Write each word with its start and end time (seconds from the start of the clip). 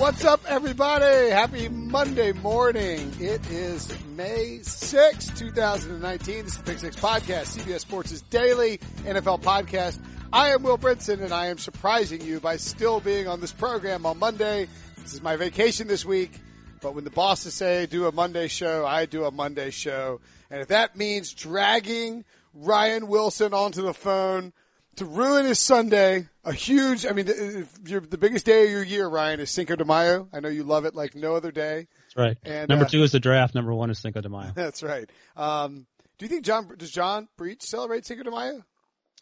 What's 0.00 0.24
up, 0.24 0.40
everybody? 0.48 1.28
Happy 1.28 1.68
Monday 1.68 2.32
morning. 2.32 3.12
It 3.20 3.46
is 3.50 3.92
May 4.16 4.60
6, 4.62 5.26
2019. 5.38 6.44
This 6.44 6.52
is 6.52 6.56
the 6.56 6.64
Pick 6.64 6.78
Six 6.78 6.96
Podcast, 6.96 7.58
CBS 7.58 7.80
Sports' 7.80 8.22
daily 8.22 8.78
NFL 9.04 9.42
podcast. 9.42 9.98
I 10.32 10.52
am 10.52 10.62
Will 10.62 10.78
Brinson, 10.78 11.22
and 11.22 11.34
I 11.34 11.48
am 11.48 11.58
surprising 11.58 12.22
you 12.22 12.40
by 12.40 12.56
still 12.56 13.00
being 13.00 13.28
on 13.28 13.42
this 13.42 13.52
program 13.52 14.06
on 14.06 14.18
Monday. 14.18 14.68
This 14.96 15.12
is 15.12 15.20
my 15.20 15.36
vacation 15.36 15.86
this 15.86 16.06
week, 16.06 16.32
but 16.80 16.94
when 16.94 17.04
the 17.04 17.10
bosses 17.10 17.52
say 17.52 17.84
do 17.84 18.06
a 18.06 18.12
Monday 18.12 18.48
show, 18.48 18.86
I 18.86 19.04
do 19.04 19.26
a 19.26 19.30
Monday 19.30 19.68
show. 19.68 20.22
And 20.50 20.62
if 20.62 20.68
that 20.68 20.96
means 20.96 21.34
dragging 21.34 22.24
Ryan 22.54 23.06
Wilson 23.06 23.52
onto 23.52 23.82
the 23.82 23.92
phone 23.92 24.54
to 24.96 25.04
ruin 25.04 25.44
his 25.44 25.58
Sunday, 25.58 26.29
a 26.44 26.52
huge, 26.52 27.06
I 27.06 27.12
mean, 27.12 27.26
the, 27.26 27.66
the 28.08 28.18
biggest 28.18 28.46
day 28.46 28.64
of 28.64 28.70
your 28.70 28.82
year, 28.82 29.06
Ryan, 29.06 29.40
is 29.40 29.50
Cinco 29.50 29.76
de 29.76 29.84
Mayo. 29.84 30.28
I 30.32 30.40
know 30.40 30.48
you 30.48 30.64
love 30.64 30.84
it 30.84 30.94
like 30.94 31.14
no 31.14 31.34
other 31.36 31.50
day. 31.52 31.86
That's 32.06 32.16
right. 32.16 32.38
And, 32.42 32.68
number 32.68 32.86
uh, 32.86 32.88
two 32.88 33.02
is 33.02 33.12
the 33.12 33.20
draft. 33.20 33.54
Number 33.54 33.74
one 33.74 33.90
is 33.90 33.98
Cinco 33.98 34.20
de 34.20 34.28
Mayo. 34.28 34.52
That's 34.54 34.82
right. 34.82 35.08
Um, 35.36 35.86
do 36.18 36.24
you 36.24 36.28
think 36.28 36.44
John, 36.44 36.74
does 36.76 36.90
John 36.90 37.28
Breech 37.36 37.62
celebrate 37.62 38.06
Cinco 38.06 38.22
de 38.24 38.30
Mayo? 38.30 38.62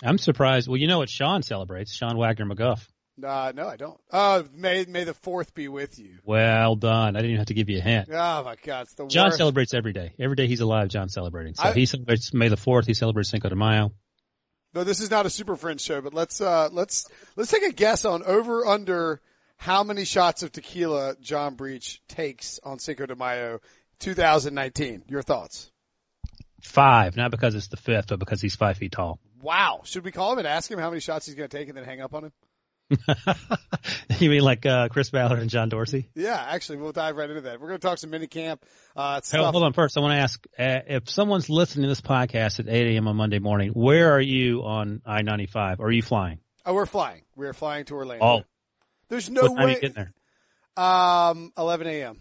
I'm 0.03 0.19
surprised. 0.19 0.69
Well, 0.69 0.77
you 0.77 0.87
know 0.87 0.99
what 0.99 1.11
Sean 1.11 1.43
celebrates? 1.43 1.93
Sean 1.93 2.17
Wagner 2.17 2.47
McGough. 2.47 2.81
Uh, 3.25 3.53
no, 3.53 3.67
I 3.67 3.77
don't. 3.77 4.01
Uh, 4.13 4.45
may, 4.55 4.85
may 4.89 5.03
the 5.03 5.15
fourth 5.15 5.53
be 5.53 5.67
with 5.67 5.99
you. 5.99 6.19
Well 6.25 6.77
done. 6.77 7.17
I 7.17 7.19
didn't 7.19 7.31
even 7.31 7.39
have 7.39 7.49
to 7.49 7.55
give 7.55 7.69
you 7.69 7.79
a 7.79 7.81
hint. 7.81 8.09
Oh 8.13 8.45
my 8.45 8.55
God, 8.65 8.83
it's 8.83 8.95
the 8.95 9.07
John 9.09 9.27
worst. 9.27 9.39
celebrates 9.39 9.75
every 9.75 9.93
day. 9.93 10.13
Every 10.21 10.37
day 10.37 10.47
he's 10.47 10.61
alive, 10.61 10.87
John's 10.87 11.15
celebrating. 11.15 11.55
So 11.55 11.65
I- 11.65 11.73
he 11.73 11.85
celebrates 11.87 12.33
May 12.33 12.47
the 12.47 12.57
4th. 12.57 12.87
He 12.87 12.95
celebrates 12.95 13.31
Cinco 13.31 13.49
de 13.49 13.57
Mayo. 13.57 13.93
No, 14.75 14.85
this 14.85 15.01
is 15.01 15.11
not 15.11 15.27
a 15.27 15.31
Super 15.31 15.57
Friends 15.57 15.83
show, 15.83 16.01
but 16.01 16.15
let's, 16.15 16.41
uh, 16.41 16.69
let's, 16.73 17.07
let's 17.37 17.51
take 17.51 17.63
a 17.63 17.73
guess 17.73 18.05
on 18.05 18.23
over 18.23 18.67
under 18.67 19.21
how 19.57 19.83
many 19.83 20.05
shots 20.05 20.43
of 20.43 20.53
tequila 20.53 21.17
John 21.21 21.55
Breech 21.55 22.01
takes 22.09 22.61
on 22.63 22.79
Cinco 22.79 23.07
de 23.07 23.17
Mayo 23.17 23.61
2019. 23.99 25.05
Your 25.09 25.23
thoughts? 25.23 25.71
Five. 26.61 27.17
Not 27.17 27.31
because 27.31 27.55
it's 27.55 27.69
the 27.69 27.77
fifth, 27.77 28.09
but 28.09 28.19
because 28.19 28.41
he's 28.41 28.57
five 28.57 28.77
feet 28.77 28.93
tall. 28.93 29.19
Wow. 29.41 29.81
Should 29.85 30.05
we 30.05 30.13
call 30.13 30.33
him 30.33 30.39
and 30.39 30.47
ask 30.47 30.71
him 30.71 30.79
how 30.79 30.91
many 30.91 31.01
shots 31.01 31.27
he's 31.27 31.35
going 31.35 31.49
to 31.49 31.57
take 31.57 31.69
and 31.69 31.77
then 31.77 31.85
hang 31.85 32.01
up 32.01 32.15
on 32.15 32.25
him? 32.25 32.33
you 34.19 34.31
mean 34.31 34.43
like, 34.43 34.65
uh, 34.67 34.89
Chris 34.89 35.11
Ballard 35.11 35.39
and 35.41 35.51
John 35.51 35.69
Dorsey? 35.69 36.09
Yeah, 36.15 36.43
actually, 36.49 36.79
we'll 36.79 36.93
dive 36.93 37.17
right 37.17 37.29
into 37.29 37.43
that. 37.43 37.61
We're 37.61 37.69
going 37.69 37.81
to 37.81 37.87
talk 37.87 37.99
some 37.99 38.11
mini 38.11 38.27
camp, 38.27 38.65
uh, 38.97 39.17
Hey, 39.17 39.21
stuff. 39.25 39.53
hold 39.53 39.65
on 39.65 39.73
first. 39.73 39.97
I 39.97 40.01
want 40.01 40.13
to 40.15 40.19
ask, 40.21 40.47
uh, 40.59 40.81
if 40.89 41.11
someone's 41.11 41.51
listening 41.51 41.83
to 41.85 41.89
this 41.89 42.01
podcast 42.01 42.61
at 42.61 42.69
8 42.69 42.95
a.m. 42.95 43.09
on 43.09 43.17
Monday 43.17 43.39
morning, 43.39 43.71
where 43.73 44.13
are 44.13 44.21
you 44.21 44.63
on 44.65 45.03
I-95? 45.05 45.81
Are 45.81 45.91
you 45.91 46.03
flying? 46.03 46.39
Oh, 46.65 46.75
we're 46.75 46.87
flying. 46.87 47.23
We're 47.37 47.53
flying 47.55 47.85
to 47.87 47.95
Orlando. 47.95 48.25
Oh, 48.25 48.43
There's 49.09 49.31
no 49.31 49.43
what 49.43 49.49
time 49.49 49.59
are 49.59 49.67
way. 49.67 49.75
you 49.75 49.81
getting 49.81 49.95
there? 49.95 50.13
Um, 50.85 51.53
11 51.59 51.87
a.m. 51.87 52.19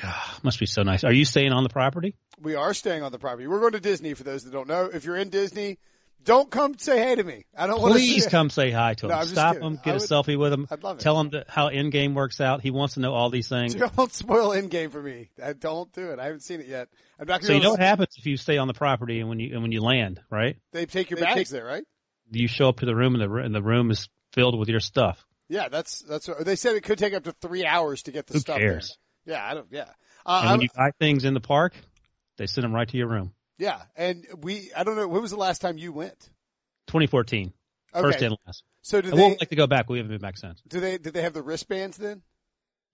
God, 0.00 0.14
must 0.42 0.58
be 0.58 0.66
so 0.66 0.82
nice. 0.82 1.04
Are 1.04 1.12
you 1.12 1.24
staying 1.24 1.52
on 1.52 1.62
the 1.62 1.68
property? 1.68 2.16
We 2.40 2.56
are 2.56 2.74
staying 2.74 3.02
on 3.02 3.12
the 3.12 3.18
property. 3.18 3.46
We're 3.46 3.60
going 3.60 3.72
to 3.72 3.80
Disney 3.80 4.14
for 4.14 4.24
those 4.24 4.42
that 4.44 4.52
don't 4.52 4.66
know. 4.68 4.86
If 4.92 5.04
you're 5.04 5.16
in 5.16 5.28
Disney, 5.30 5.78
don't 6.22 6.50
come 6.50 6.78
say 6.78 6.98
hey 6.98 7.14
to 7.16 7.24
me. 7.24 7.44
I 7.56 7.66
don't 7.66 7.80
want 7.82 7.94
to 7.94 7.98
Please 8.00 8.26
come 8.26 8.48
say 8.50 8.70
hi 8.70 8.94
to 8.94 9.06
him. 9.06 9.10
No, 9.10 9.24
Stop 9.24 9.56
him. 9.56 9.78
I 9.82 9.84
Get 9.84 9.90
a 9.90 9.98
would- 9.98 10.02
selfie 10.02 10.38
with 10.38 10.52
him. 10.52 10.66
I'd 10.70 10.82
love 10.82 10.98
it. 10.98 11.02
Tell 11.02 11.18
him 11.20 11.30
that 11.30 11.50
how 11.50 11.68
Endgame 11.68 12.14
works 12.14 12.40
out. 12.40 12.62
He 12.62 12.70
wants 12.70 12.94
to 12.94 13.00
know 13.00 13.12
all 13.12 13.30
these 13.30 13.48
things. 13.48 13.74
Don't 13.74 14.12
spoil 14.12 14.50
Endgame 14.50 14.90
for 14.90 15.02
me. 15.02 15.30
I 15.42 15.52
don't 15.52 15.92
do 15.92 16.10
it. 16.10 16.18
I 16.18 16.24
haven't 16.24 16.40
seen 16.40 16.60
it 16.60 16.66
yet. 16.66 16.88
I'm 17.18 17.26
not 17.26 17.42
So 17.42 17.48
you 17.52 17.58
gonna 17.58 17.64
know 17.64 17.70
what 17.72 17.80
happens 17.80 18.14
if 18.16 18.26
you 18.26 18.36
stay 18.36 18.56
on 18.58 18.68
the 18.68 18.74
property 18.74 19.20
and 19.20 19.28
when 19.28 19.38
you 19.38 19.52
and 19.54 19.62
when 19.62 19.72
you 19.72 19.82
land, 19.82 20.20
right? 20.30 20.56
They 20.72 20.86
take 20.86 21.10
your 21.10 21.20
bags 21.20 21.50
there, 21.50 21.64
right? 21.64 21.84
You 22.30 22.48
show 22.48 22.68
up 22.68 22.80
to 22.80 22.86
the 22.86 22.94
room 22.96 23.14
and 23.14 23.22
the 23.30 23.34
and 23.36 23.54
the 23.54 23.62
room 23.62 23.90
is 23.90 24.08
filled 24.32 24.58
with 24.58 24.68
your 24.68 24.80
stuff. 24.80 25.24
Yeah, 25.48 25.68
that's 25.68 26.00
that's. 26.00 26.26
What, 26.26 26.44
they 26.44 26.56
said 26.56 26.74
it 26.74 26.82
could 26.84 26.98
take 26.98 27.12
up 27.12 27.24
to 27.24 27.32
three 27.32 27.66
hours 27.66 28.02
to 28.04 28.12
get 28.12 28.26
the 28.26 28.32
Who 28.34 28.40
stuff 28.40 28.56
cares? 28.58 28.96
there. 29.26 29.36
Yeah, 29.36 29.46
I 29.46 29.52
don't. 29.54 29.66
Yeah, 29.70 29.82
uh, 30.24 30.38
And 30.40 30.48
I'm- 30.48 30.50
when 30.52 30.60
you 30.62 30.68
buy 30.74 30.90
things 30.98 31.24
in 31.26 31.34
the 31.34 31.40
park, 31.40 31.74
they 32.38 32.46
send 32.46 32.64
them 32.64 32.74
right 32.74 32.88
to 32.88 32.96
your 32.96 33.08
room. 33.08 33.34
Yeah, 33.58 33.82
and 33.96 34.26
we. 34.42 34.70
I 34.76 34.84
don't 34.84 34.96
know. 34.96 35.08
When 35.08 35.22
was 35.22 35.30
the 35.30 35.36
last 35.36 35.60
time 35.60 35.78
you 35.78 35.92
went? 35.92 36.18
2014, 36.88 37.52
Okay, 37.94 38.02
first 38.02 38.22
and 38.22 38.36
last. 38.46 38.62
so 38.82 39.00
do 39.00 39.08
I 39.12 39.16
they? 39.16 39.22
won't 39.22 39.40
like 39.40 39.48
to 39.50 39.56
go 39.56 39.66
back. 39.66 39.88
We 39.88 39.98
haven't 39.98 40.10
been 40.12 40.20
back 40.20 40.36
since. 40.36 40.60
Do 40.68 40.80
they? 40.80 40.98
Did 40.98 41.14
they 41.14 41.22
have 41.22 41.32
the 41.32 41.42
wristbands 41.42 41.96
then? 41.96 42.22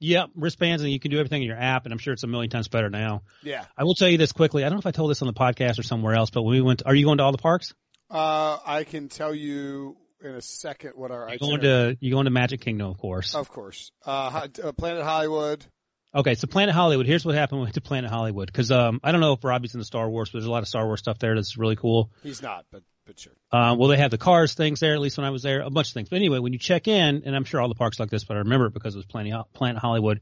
Yeah, 0.03 0.27
wristbands 0.35 0.83
and 0.83 0.91
you 0.91 0.99
can 0.99 1.11
do 1.11 1.19
everything 1.19 1.43
in 1.43 1.49
your 1.49 1.59
app, 1.59 1.85
and 1.85 1.93
I'm 1.93 1.99
sure 1.99 2.15
it's 2.15 2.23
a 2.23 2.27
million 2.27 2.49
times 2.51 2.69
better 2.69 2.89
now. 2.89 3.23
Yeah. 3.43 3.67
I 3.77 3.85
will 3.85 3.95
tell 3.95 4.09
you 4.09 4.17
this 4.17 4.33
quickly. 4.33 4.65
I 4.65 4.69
don't 4.71 4.77
know 4.77 4.81
if 4.81 4.87
I 4.87 4.93
told 4.93 5.11
this 5.11 5.21
on 5.21 5.27
the 5.27 5.35
podcast 5.35 5.79
or 5.79 5.83
somewhere 5.83 6.15
else, 6.15 6.31
but 6.31 6.43
when 6.43 6.55
we 6.55 6.63
went, 6.63 6.83
are 6.87 6.95
you 6.95 7.05
going 7.05 7.19
to 7.19 7.25
all 7.25 7.33
the 7.33 7.39
parks? 7.39 7.75
Uh, 8.11 8.57
I 8.65 8.85
can 8.85 9.09
tell 9.11 9.35
you 9.35 9.99
in 10.25 10.31
a 10.31 10.41
second 10.41 10.93
what 10.95 11.11
our 11.11 11.29
You're 11.29 11.39
going 11.39 11.61
to 11.61 11.99
you 12.01 12.11
going 12.11 12.25
to 12.25 12.31
Magic 12.31 12.63
Kingdom, 12.63 12.89
of 12.91 12.97
course. 12.97 13.35
Of 13.35 13.51
course. 13.51 13.93
Uh, 14.07 14.47
uh, 14.65 14.73
Planet 14.73 15.03
Hollywood. 15.05 15.67
Okay, 16.13 16.35
so 16.35 16.49
Planet 16.49 16.75
Hollywood. 16.75 17.07
Here's 17.07 17.25
what 17.25 17.37
happened 17.37 17.61
went 17.61 17.75
to 17.75 17.81
Planet 17.81 18.11
Hollywood 18.11 18.47
because 18.47 18.73
um, 18.73 19.01
I 19.05 19.13
don't 19.13 19.21
know 19.21 19.35
if 19.35 19.45
Robbie's 19.45 19.75
in 19.75 19.79
the 19.79 19.85
Star 19.85 20.11
Wars, 20.11 20.29
but 20.31 20.39
there's 20.39 20.47
a 20.47 20.51
lot 20.51 20.63
of 20.63 20.69
Star 20.69 20.85
Wars 20.85 20.99
stuff 20.99 21.19
there 21.21 21.37
that's 21.37 21.57
really 21.57 21.77
cool. 21.77 22.11
He's 22.23 22.43
not, 22.43 22.67
but 22.73 22.83
but 23.07 23.19
sure. 23.19 23.33
Um, 23.53 23.79
well, 23.79 23.89
they 23.89 23.97
have 23.97 24.11
the 24.11 24.19
cars 24.19 24.55
things 24.55 24.81
there. 24.81 24.95
At 24.95 25.01
least 25.01 25.19
when 25.19 25.25
I 25.25 25.31
was 25.31 25.43
there, 25.43 25.61
a 25.61 25.71
bunch 25.71 25.89
of 25.89 25.95
things. 25.95 26.09
But 26.09 26.17
anyway, 26.17 26.39
when 26.41 26.53
you 26.53 26.59
check 26.59 26.89
in, 26.89 27.23
and 27.25 27.37
I'm 27.37 27.45
sure 27.45 27.61
all 27.61 27.69
the 27.69 27.77
parks 27.77 28.01
like 28.01 28.11
this, 28.11 28.25
but 28.25 28.37
I 28.37 28.41
remember 28.41 28.67
it 28.67 28.75
because 28.75 28.95
it 28.95 28.99
was 28.99 29.07
Planet 29.07 29.47
Planet 29.53 29.81
Hollywood. 29.81 30.21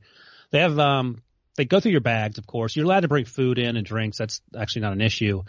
They 0.51 0.61
have 0.61 0.79
um, 0.79 1.23
they 1.57 1.65
go 1.65 1.81
through 1.81 1.93
your 1.93 2.03
bags, 2.03 2.37
of 2.37 2.47
course. 2.47 2.77
You're 2.77 2.85
allowed 2.85 3.01
to 3.01 3.09
bring 3.09 3.25
food 3.25 3.59
in 3.59 3.77
and 3.77 3.87
drinks. 3.87 4.19
That's 4.19 4.43
actually 4.57 4.83
not 4.83 4.93
an 4.93 5.01
issue. 5.01 5.43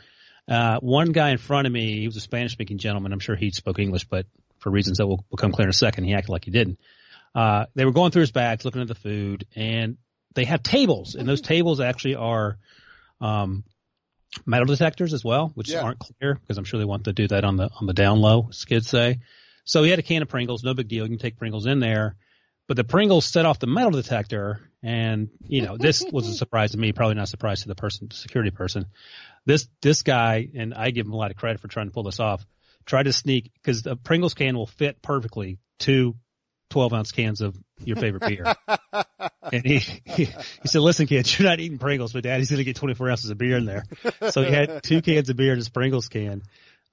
Uh, 0.47 0.79
one 0.79 1.11
guy 1.11 1.29
in 1.29 1.37
front 1.37 1.67
of 1.67 1.73
me, 1.73 1.99
he 1.99 2.07
was 2.07 2.15
a 2.15 2.21
Spanish 2.21 2.53
speaking 2.53 2.77
gentleman. 2.77 3.11
I'm 3.11 3.19
sure 3.19 3.35
he 3.35 3.51
spoke 3.51 3.77
English, 3.77 4.05
but 4.05 4.25
for 4.57 4.71
reasons 4.71 4.97
that 4.97 5.07
will 5.07 5.23
become 5.29 5.51
clear 5.51 5.65
in 5.65 5.69
a 5.69 5.73
second, 5.73 6.05
he 6.05 6.13
acted 6.13 6.31
like 6.31 6.45
he 6.45 6.51
didn't. 6.51 6.79
Uh, 7.35 7.65
they 7.75 7.85
were 7.85 7.91
going 7.91 8.11
through 8.11 8.21
his 8.21 8.31
bags, 8.31 8.65
looking 8.65 8.81
at 8.81 8.87
the 8.87 8.95
food, 8.95 9.45
and 9.55 9.97
they 10.35 10.45
have 10.45 10.63
tables, 10.63 11.15
and 11.15 11.27
those 11.27 11.41
tables 11.41 11.79
actually 11.79 12.15
are, 12.15 12.57
um, 13.21 13.63
metal 14.45 14.67
detectors 14.67 15.13
as 15.13 15.23
well, 15.23 15.49
which 15.55 15.69
Yeah. 15.69 15.81
aren't 15.81 15.99
clear 15.99 16.35
because 16.35 16.57
I'm 16.57 16.63
sure 16.63 16.79
they 16.79 16.85
want 16.85 17.05
to 17.05 17.13
do 17.13 17.27
that 17.29 17.43
on 17.43 17.57
the 17.57 17.69
on 17.79 17.87
the 17.87 17.93
down 17.93 18.19
low, 18.21 18.47
as 18.49 18.63
kids 18.65 18.87
say. 18.87 19.19
So 19.65 19.83
he 19.83 19.89
had 19.89 19.99
a 19.99 20.03
can 20.03 20.21
of 20.21 20.27
Pringles, 20.29 20.63
no 20.63 20.73
big 20.73 20.87
deal. 20.87 21.03
You 21.05 21.09
can 21.09 21.17
take 21.19 21.37
Pringles 21.37 21.65
in 21.65 21.79
there, 21.79 22.15
but 22.67 22.77
the 22.77 22.83
Pringles 22.83 23.25
set 23.25 23.45
off 23.45 23.59
the 23.59 23.67
metal 23.67 23.91
detector, 23.91 24.61
and 24.83 25.29
you 25.47 25.63
know 25.63 25.77
this 25.77 26.05
was 26.11 26.27
a 26.27 26.33
surprise 26.33 26.71
to 26.71 26.77
me, 26.77 26.91
probably 26.93 27.15
not 27.15 27.23
a 27.23 27.27
surprise 27.27 27.63
to 27.63 27.67
the 27.67 27.75
person, 27.75 28.07
the 28.09 28.15
security 28.15 28.51
person. 28.51 28.85
This 29.45 29.67
this 29.81 30.03
guy, 30.03 30.47
and 30.55 30.73
I 30.75 30.91
give 30.91 31.07
him 31.07 31.13
a 31.13 31.17
lot 31.17 31.31
of 31.31 31.37
credit 31.37 31.59
for 31.59 31.67
trying 31.67 31.87
to 31.87 31.91
pull 31.93 32.03
this 32.03 32.19
off. 32.19 32.45
Tried 32.85 33.03
to 33.03 33.13
sneak 33.13 33.51
because 33.55 33.81
the 33.81 33.95
Pringles 33.95 34.35
can 34.35 34.55
will 34.55 34.67
fit 34.67 35.01
perfectly 35.01 35.57
two 35.79 36.15
12 36.69 36.93
ounce 36.93 37.11
cans 37.11 37.41
of 37.41 37.57
your 37.83 37.95
favorite 37.97 38.27
beer. 38.27 38.55
and 39.51 39.65
he, 39.65 39.79
he, 39.79 40.25
he 40.25 40.67
said, 40.67 40.81
listen 40.81 41.07
kids, 41.07 41.37
you're 41.37 41.47
not 41.47 41.59
eating 41.59 41.77
Pringles, 41.77 42.13
but 42.13 42.23
daddy's 42.23 42.49
going 42.49 42.57
to 42.57 42.63
get 42.63 42.75
24 42.75 43.09
ounces 43.09 43.29
of 43.29 43.37
beer 43.37 43.57
in 43.57 43.65
there. 43.65 43.83
So 44.29 44.43
he 44.43 44.51
had 44.51 44.83
two 44.83 45.01
cans 45.01 45.29
of 45.29 45.37
beer 45.37 45.51
in 45.51 45.57
his 45.57 45.69
Pringles 45.69 46.07
can. 46.07 46.43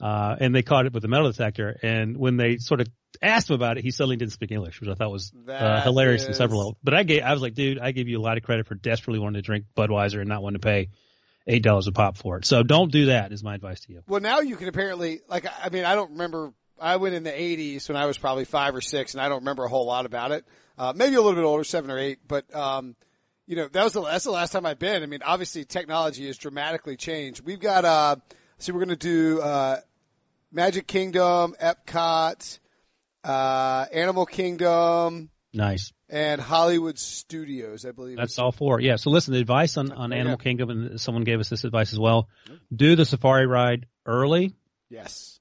Uh, 0.01 0.37
and 0.41 0.55
they 0.55 0.63
caught 0.63 0.85
it 0.87 0.93
with 0.93 1.03
the 1.03 1.09
metal 1.09 1.31
detector. 1.31 1.79
And 1.83 2.19
when 2.19 2.37
they 2.37 2.59
sort 2.59 2.81
of 2.81 2.89
asked 3.23 3.49
him 3.49 3.55
about 3.55 3.79
it, 3.79 3.85
he 3.85 3.91
suddenly 3.91 4.17
didn't 4.17 4.33
speak 4.33 4.53
English, 4.53 4.81
which 4.81 4.91
I 4.91 4.95
thought 4.95 5.11
was 5.11 5.33
uh, 5.49 5.81
hilarious 5.83 6.27
in 6.27 6.35
several 6.35 6.59
levels. 6.59 6.77
But 6.85 6.95
I 6.95 7.03
gave, 7.03 7.23
I 7.23 7.33
was 7.33 7.41
like, 7.41 7.55
dude, 7.55 7.79
I 7.79 7.93
give 7.93 8.07
you 8.09 8.19
a 8.19 8.23
lot 8.23 8.37
of 8.37 8.43
credit 8.43 8.67
for 8.67 8.75
desperately 8.75 9.21
wanting 9.21 9.41
to 9.41 9.43
drink 9.43 9.65
Budweiser 9.77 10.21
and 10.21 10.29
not 10.29 10.43
wanting 10.43 10.61
to 10.61 10.67
pay 10.67 10.89
eight 11.47 11.63
dollars 11.63 11.87
a 11.87 11.93
pop 11.93 12.17
for 12.17 12.39
it. 12.39 12.45
So 12.45 12.63
don't 12.63 12.93
do 12.93 13.07
that. 13.07 13.33
Is 13.33 13.43
my 13.43 13.55
advice 13.55 13.81
to 13.83 13.93
you. 13.93 14.03
Well, 14.07 14.21
now 14.21 14.41
you 14.41 14.57
can 14.57 14.69
apparently 14.69 15.21
like. 15.29 15.47
I 15.63 15.71
mean, 15.71 15.85
I 15.85 15.95
don't 15.95 16.13
remember. 16.13 16.53
I 16.81 16.97
went 16.97 17.15
in 17.15 17.23
the 17.23 17.31
'80s 17.31 17.89
when 17.89 17.97
I 17.97 18.07
was 18.07 18.19
probably 18.19 18.45
five 18.45 18.75
or 18.75 18.81
six, 18.81 19.15
and 19.15 19.21
I 19.21 19.29
don't 19.29 19.41
remember 19.41 19.65
a 19.65 19.69
whole 19.69 19.87
lot 19.87 20.07
about 20.07 20.33
it. 20.33 20.45
Uh, 20.79 20.93
maybe 20.95 21.15
a 21.15 21.21
little 21.21 21.35
bit 21.35 21.45
older, 21.45 21.65
seven 21.65 21.91
or 21.91 21.99
eight, 21.99 22.19
but 22.29 22.53
um, 22.55 22.97
you 23.47 23.57
know, 23.57 23.69
that 23.69 23.85
was 23.85 23.93
the 23.95 24.03
that's 24.03 24.25
the 24.25 24.31
last 24.31 24.53
time 24.53 24.67
I've 24.67 24.79
been. 24.79 25.03
I 25.03 25.07
mean, 25.07 25.23
obviously, 25.25 25.65
technology 25.65 26.27
has 26.27 26.37
dramatically 26.37 26.97
changed. 26.97 27.41
We've 27.45 27.61
got 27.61 27.85
uh, 27.85 28.17
so 28.59 28.73
we're 28.73 28.85
going 28.85 28.97
to 28.97 28.97
do 28.97 29.41
uh, 29.41 29.81
Magic 30.53 30.87
Kingdom, 30.87 31.55
Epcot, 31.61 32.59
uh, 33.25 33.87
Animal 33.93 34.27
Kingdom, 34.27 35.31
Nice. 35.53 35.93
and 36.09 36.41
Hollywood 36.41 36.99
Studios. 36.99 37.85
I 37.87 37.93
believe 37.93 38.17
That's 38.17 38.39
all 38.39 38.53
four. 38.53 38.81
Yeah. 38.81 38.97
So 38.97 39.11
listen, 39.11 39.35
the 39.35 39.41
advice 39.41 39.77
on, 39.77 39.93
on 39.93 40.11
Yeah. 40.13 40.19
Animal 40.19 40.39
Kingdom, 40.39 40.71
and 40.71 41.01
someone 41.01 41.25
gave 41.25 41.41
us 41.41 41.49
this 41.49 41.65
advice 41.65 41.93
as 41.93 41.99
well. 41.99 42.29
Do 42.75 42.97
the 42.97 43.05
safari 43.05 43.47
ride 43.47 43.87
early 44.05 44.55
Yes. 44.89 45.36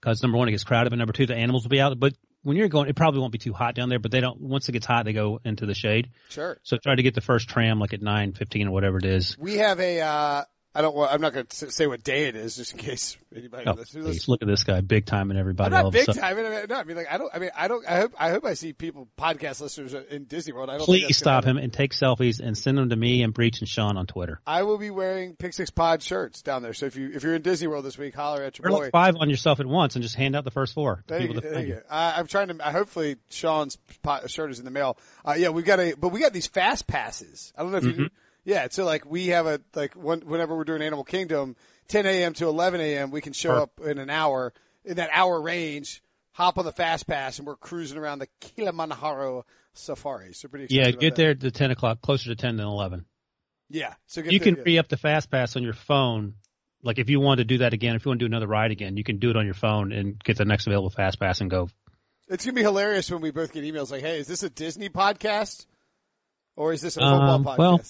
Because 0.00 0.22
number 0.22 0.38
one, 0.38 0.48
it 0.48 0.52
gets 0.52 0.64
crowded, 0.64 0.90
but 0.90 0.98
number 0.98 1.12
two, 1.12 1.26
the 1.26 1.34
animals 1.34 1.64
will 1.64 1.70
be 1.70 1.80
out. 1.80 1.98
But 1.98 2.14
when 2.42 2.56
you're 2.56 2.68
going, 2.68 2.88
it 2.88 2.96
probably 2.96 3.20
won't 3.20 3.32
be 3.32 3.38
too 3.38 3.52
hot 3.52 3.74
down 3.74 3.88
there, 3.88 3.98
but 3.98 4.10
they 4.10 4.20
don't, 4.20 4.40
once 4.40 4.68
it 4.68 4.72
gets 4.72 4.86
hot, 4.86 5.04
they 5.04 5.12
go 5.12 5.40
into 5.44 5.66
the 5.66 5.74
shade. 5.74 6.10
Sure. 6.28 6.58
So 6.62 6.76
try 6.76 6.94
to 6.94 7.02
get 7.02 7.14
the 7.14 7.20
first 7.20 7.48
tram 7.48 7.78
like 7.78 7.92
at 7.92 8.02
nine 8.02 8.32
fifteen 8.32 8.68
or 8.68 8.70
whatever 8.70 8.98
it 8.98 9.04
is. 9.04 9.36
We 9.38 9.56
have 9.56 9.80
a, 9.80 10.00
uh, 10.00 10.44
I 10.78 10.80
don't 10.82 10.94
want, 10.94 11.12
I'm 11.12 11.20
not 11.20 11.32
going 11.32 11.44
to 11.46 11.70
say 11.72 11.88
what 11.88 12.04
day 12.04 12.28
it 12.28 12.36
is 12.36 12.56
just 12.56 12.72
in 12.72 12.78
case 12.78 13.16
anybody 13.34 13.64
Oh, 13.66 13.72
listens. 13.72 14.28
look 14.28 14.42
at 14.42 14.46
this 14.48 14.62
guy, 14.62 14.80
big 14.80 15.06
time 15.06 15.30
and 15.30 15.38
everybody. 15.40 15.66
I'm 15.66 15.72
not 15.72 15.82
all 15.82 15.88
of 15.88 15.94
a 15.94 15.98
big 15.98 16.06
time. 16.06 16.22
I 16.22 16.34
mean, 16.34 16.66
no, 16.68 16.76
I 16.76 16.84
mean, 16.84 16.96
like, 16.96 17.12
I 17.12 17.18
don't, 17.18 17.30
I 17.34 17.38
mean, 17.40 17.50
I 17.56 17.66
don't, 17.66 17.84
I 17.88 17.96
hope, 17.98 18.14
I 18.16 18.30
hope 18.30 18.44
I 18.44 18.54
see 18.54 18.72
people, 18.72 19.08
podcast 19.18 19.60
listeners 19.60 19.92
in 19.94 20.24
Disney 20.26 20.52
World. 20.52 20.70
I 20.70 20.76
don't 20.78 20.84
Please 20.84 21.16
stop 21.16 21.44
him 21.44 21.56
and 21.58 21.72
take 21.72 21.92
selfies 21.92 22.38
and 22.38 22.56
send 22.56 22.78
them 22.78 22.90
to 22.90 22.96
me 22.96 23.22
and 23.24 23.34
Breech 23.34 23.58
and 23.58 23.68
Sean 23.68 23.96
on 23.96 24.06
Twitter. 24.06 24.40
I 24.46 24.62
will 24.62 24.78
be 24.78 24.90
wearing 24.90 25.34
Pick 25.34 25.52
Six 25.52 25.70
Pod 25.70 26.00
shirts 26.00 26.42
down 26.42 26.62
there. 26.62 26.72
So 26.74 26.86
if 26.86 26.94
you, 26.94 27.10
if 27.12 27.24
you're 27.24 27.34
in 27.34 27.42
Disney 27.42 27.66
World 27.66 27.84
this 27.84 27.98
week, 27.98 28.14
holler 28.14 28.44
at 28.44 28.56
your 28.58 28.68
Or 28.68 28.70
boy. 28.70 28.78
like 28.84 28.92
five 28.92 29.16
on 29.18 29.28
yourself 29.28 29.58
at 29.58 29.66
once 29.66 29.96
and 29.96 30.02
just 30.04 30.14
hand 30.14 30.36
out 30.36 30.44
the 30.44 30.52
first 30.52 30.74
four. 30.74 31.02
There 31.08 31.20
you, 31.20 31.40
there 31.40 31.66
you. 31.66 31.80
I, 31.90 32.14
I'm 32.20 32.28
trying 32.28 32.48
to. 32.48 32.64
Uh, 32.64 32.70
hopefully, 32.70 33.16
Sean's 33.30 33.76
pot, 34.04 34.30
shirt 34.30 34.52
is 34.52 34.60
in 34.60 34.64
the 34.64 34.70
mail. 34.70 34.96
Uh, 35.24 35.34
yeah, 35.36 35.48
we 35.48 35.62
got 35.64 35.80
a, 35.80 35.94
but 35.98 36.10
we 36.10 36.20
got 36.20 36.32
these 36.32 36.46
fast 36.46 36.86
passes. 36.86 37.52
I 37.58 37.62
don't 37.62 37.72
know 37.72 37.78
if 37.78 37.84
Mm-hmm. 37.84 38.00
you. 38.02 38.08
Yeah, 38.48 38.68
so 38.70 38.86
like 38.86 39.04
we 39.04 39.26
have 39.26 39.44
a 39.46 39.60
like 39.74 39.92
when, 39.92 40.20
whenever 40.22 40.56
we're 40.56 40.64
doing 40.64 40.80
Animal 40.80 41.04
Kingdom, 41.04 41.54
10 41.88 42.06
a.m. 42.06 42.32
to 42.32 42.46
11 42.48 42.80
a.m. 42.80 43.10
We 43.10 43.20
can 43.20 43.34
show 43.34 43.50
Perfect. 43.50 43.80
up 43.80 43.86
in 43.88 43.98
an 43.98 44.08
hour 44.08 44.54
in 44.86 44.96
that 44.96 45.10
hour 45.12 45.38
range. 45.38 46.02
Hop 46.32 46.56
on 46.56 46.64
the 46.64 46.72
fast 46.72 47.06
pass, 47.06 47.38
and 47.38 47.46
we're 47.46 47.56
cruising 47.56 47.98
around 47.98 48.20
the 48.20 48.28
Kilimanjaro 48.40 49.44
Safari. 49.74 50.32
So 50.32 50.48
pretty 50.48 50.74
Yeah, 50.74 50.92
get 50.92 51.14
there 51.14 51.34
to 51.34 51.50
10 51.50 51.72
o'clock, 51.72 52.00
closer 52.00 52.30
to 52.30 52.36
10 52.36 52.56
than 52.56 52.66
11. 52.66 53.04
Yeah, 53.68 53.92
so 54.06 54.22
get 54.22 54.32
You 54.32 54.38
there, 54.38 54.54
can 54.54 54.62
free 54.64 54.78
up 54.78 54.88
the 54.88 54.96
fast 54.96 55.30
pass 55.30 55.54
on 55.54 55.62
your 55.62 55.74
phone. 55.74 56.32
Like 56.82 56.98
if 56.98 57.10
you 57.10 57.20
want 57.20 57.38
to 57.38 57.44
do 57.44 57.58
that 57.58 57.74
again, 57.74 57.96
if 57.96 58.06
you 58.06 58.08
want 58.08 58.20
to 58.20 58.26
do 58.26 58.32
another 58.32 58.46
ride 58.46 58.70
again, 58.70 58.96
you 58.96 59.04
can 59.04 59.18
do 59.18 59.28
it 59.28 59.36
on 59.36 59.44
your 59.44 59.52
phone 59.54 59.92
and 59.92 60.18
get 60.24 60.38
the 60.38 60.46
next 60.46 60.66
available 60.66 60.88
fast 60.88 61.20
pass 61.20 61.42
and 61.42 61.50
go. 61.50 61.68
It's 62.28 62.46
gonna 62.46 62.54
be 62.54 62.62
hilarious 62.62 63.10
when 63.10 63.20
we 63.20 63.30
both 63.30 63.52
get 63.52 63.64
emails 63.64 63.90
like, 63.90 64.00
"Hey, 64.00 64.18
is 64.20 64.26
this 64.26 64.42
a 64.42 64.48
Disney 64.48 64.88
podcast, 64.88 65.66
or 66.56 66.72
is 66.72 66.80
this 66.80 66.96
a 66.96 67.00
football 67.00 67.30
Um, 67.30 67.44
podcast?" 67.44 67.58
well, 67.58 67.80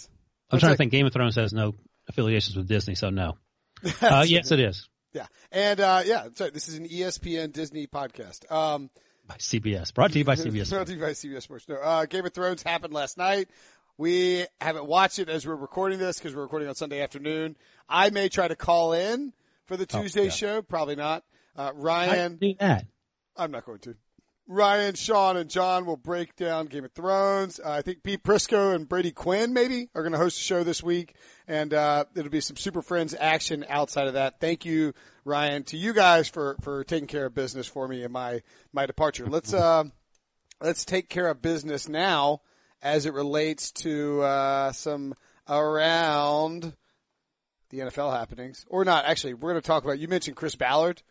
I'm 0.51 0.59
trying 0.59 0.73
to 0.73 0.77
think. 0.77 0.93
Game 0.93 1.07
of 1.07 1.13
Thrones 1.13 1.37
has 1.37 1.53
no 1.53 1.75
affiliations 2.09 2.57
with 2.57 2.69
Disney, 2.69 2.95
so 2.95 3.11
no. 3.11 3.37
Uh, 4.03 4.25
yes, 4.27 4.51
it 4.51 4.59
is 4.61 4.89
Yeah, 5.13 5.27
and 5.53 5.79
uh, 5.79 6.03
yeah, 6.05 6.29
sorry, 6.35 6.51
this 6.51 6.69
is 6.69 6.77
an 6.79 6.89
ESPN 6.89 7.53
Disney 7.53 7.87
podcast. 7.87 8.51
Um, 8.51 8.91
by 9.27 9.37
CBS. 9.37 9.93
Brought 9.95 10.13
to 10.13 10.19
you 10.19 10.25
by 10.25 10.35
CBS. 10.37 10.71
Brought 10.71 10.87
to 10.87 10.95
you 10.95 11.01
by 11.01 11.11
CBS 11.11 11.43
Sports. 11.43 11.69
No, 11.69 11.77
uh, 11.77 12.07
Game 12.07 12.25
of 12.27 12.33
Thrones 12.33 12.63
happened 12.63 12.93
last 12.95 13.19
night. 13.19 13.49
We 13.99 14.47
haven't 14.61 14.87
watched 14.87 15.19
it 15.19 15.29
as 15.29 15.47
we're 15.47 15.55
recording 15.57 15.99
this 15.99 16.19
because 16.19 16.35
we're 16.35 16.43
recording 16.43 16.69
on 16.69 16.75
Sunday 16.77 17.03
afternoon. 17.03 17.57
I 17.89 18.11
may 18.11 18.29
try 18.29 18.49
to 18.49 18.57
call 18.57 18.93
in 18.95 19.33
for 19.67 19.77
the 19.77 19.87
Tuesday 19.87 20.21
Oh, 20.21 20.25
yeah. 20.25 20.31
show. 20.31 20.63
Probably 20.63 20.97
not. 20.97 21.25
Uh, 21.57 21.63
I 21.63 21.71
Ryan, 21.73 22.37
do 22.37 22.55
that. 22.61 22.87
I'm 23.37 23.51
not 23.51 23.67
going 23.67 23.81
to. 23.81 23.95
Ryan, 24.51 24.95
Sean, 24.95 25.37
and 25.37 25.51
John 25.51 25.85
will 25.85 25.99
break 25.99 26.35
down 26.35 26.67
Game 26.67 26.87
of 26.87 26.93
Thrones. 26.93 27.61
Uh, 27.63 27.71
I 27.71 27.83
think 27.83 28.03
Pete 28.03 28.23
Prisco 28.23 28.75
and 28.75 28.89
Brady 28.89 29.13
Quinn 29.13 29.53
maybe 29.53 29.91
are 29.95 30.03
going 30.03 30.13
to 30.13 30.19
host 30.19 30.41
a 30.41 30.43
show 30.43 30.65
this 30.65 30.83
week, 30.83 31.15
and 31.47 31.75
uh, 31.75 32.07
it'll 32.17 32.31
be 32.31 32.41
some 32.41 32.57
Super 32.57 32.81
Friends 32.81 33.15
action 33.21 33.67
outside 33.69 34.07
of 34.07 34.15
that. 34.15 34.41
Thank 34.41 34.65
you, 34.65 34.95
Ryan, 35.27 35.65
to 35.65 35.77
you 35.77 35.93
guys 35.93 36.29
for 36.29 36.57
for 36.63 36.83
taking 36.83 37.07
care 37.07 37.27
of 37.27 37.35
business 37.35 37.67
for 37.67 37.87
me 37.87 38.03
in 38.03 38.11
my 38.11 38.41
my 38.73 38.87
departure. 38.87 39.27
Let's 39.27 39.53
uh, 39.53 39.85
let's 40.63 40.87
take 40.87 41.11
care 41.11 41.29
of 41.29 41.43
business 41.43 41.87
now 41.87 42.41
as 42.81 43.05
it 43.05 43.13
relates 43.13 43.71
to 43.73 44.23
uh, 44.23 44.73
some 44.73 45.15
around 45.47 46.73
the 47.69 47.81
NFL 47.81 48.17
happenings, 48.17 48.65
or 48.71 48.87
not. 48.87 49.05
Actually, 49.05 49.35
we're 49.35 49.51
going 49.51 49.61
to 49.61 49.67
talk 49.67 49.85
about. 49.85 49.99
You 49.99 50.09
mentioned 50.09 50.37
Chris 50.37 50.55
Ballard. 50.55 51.03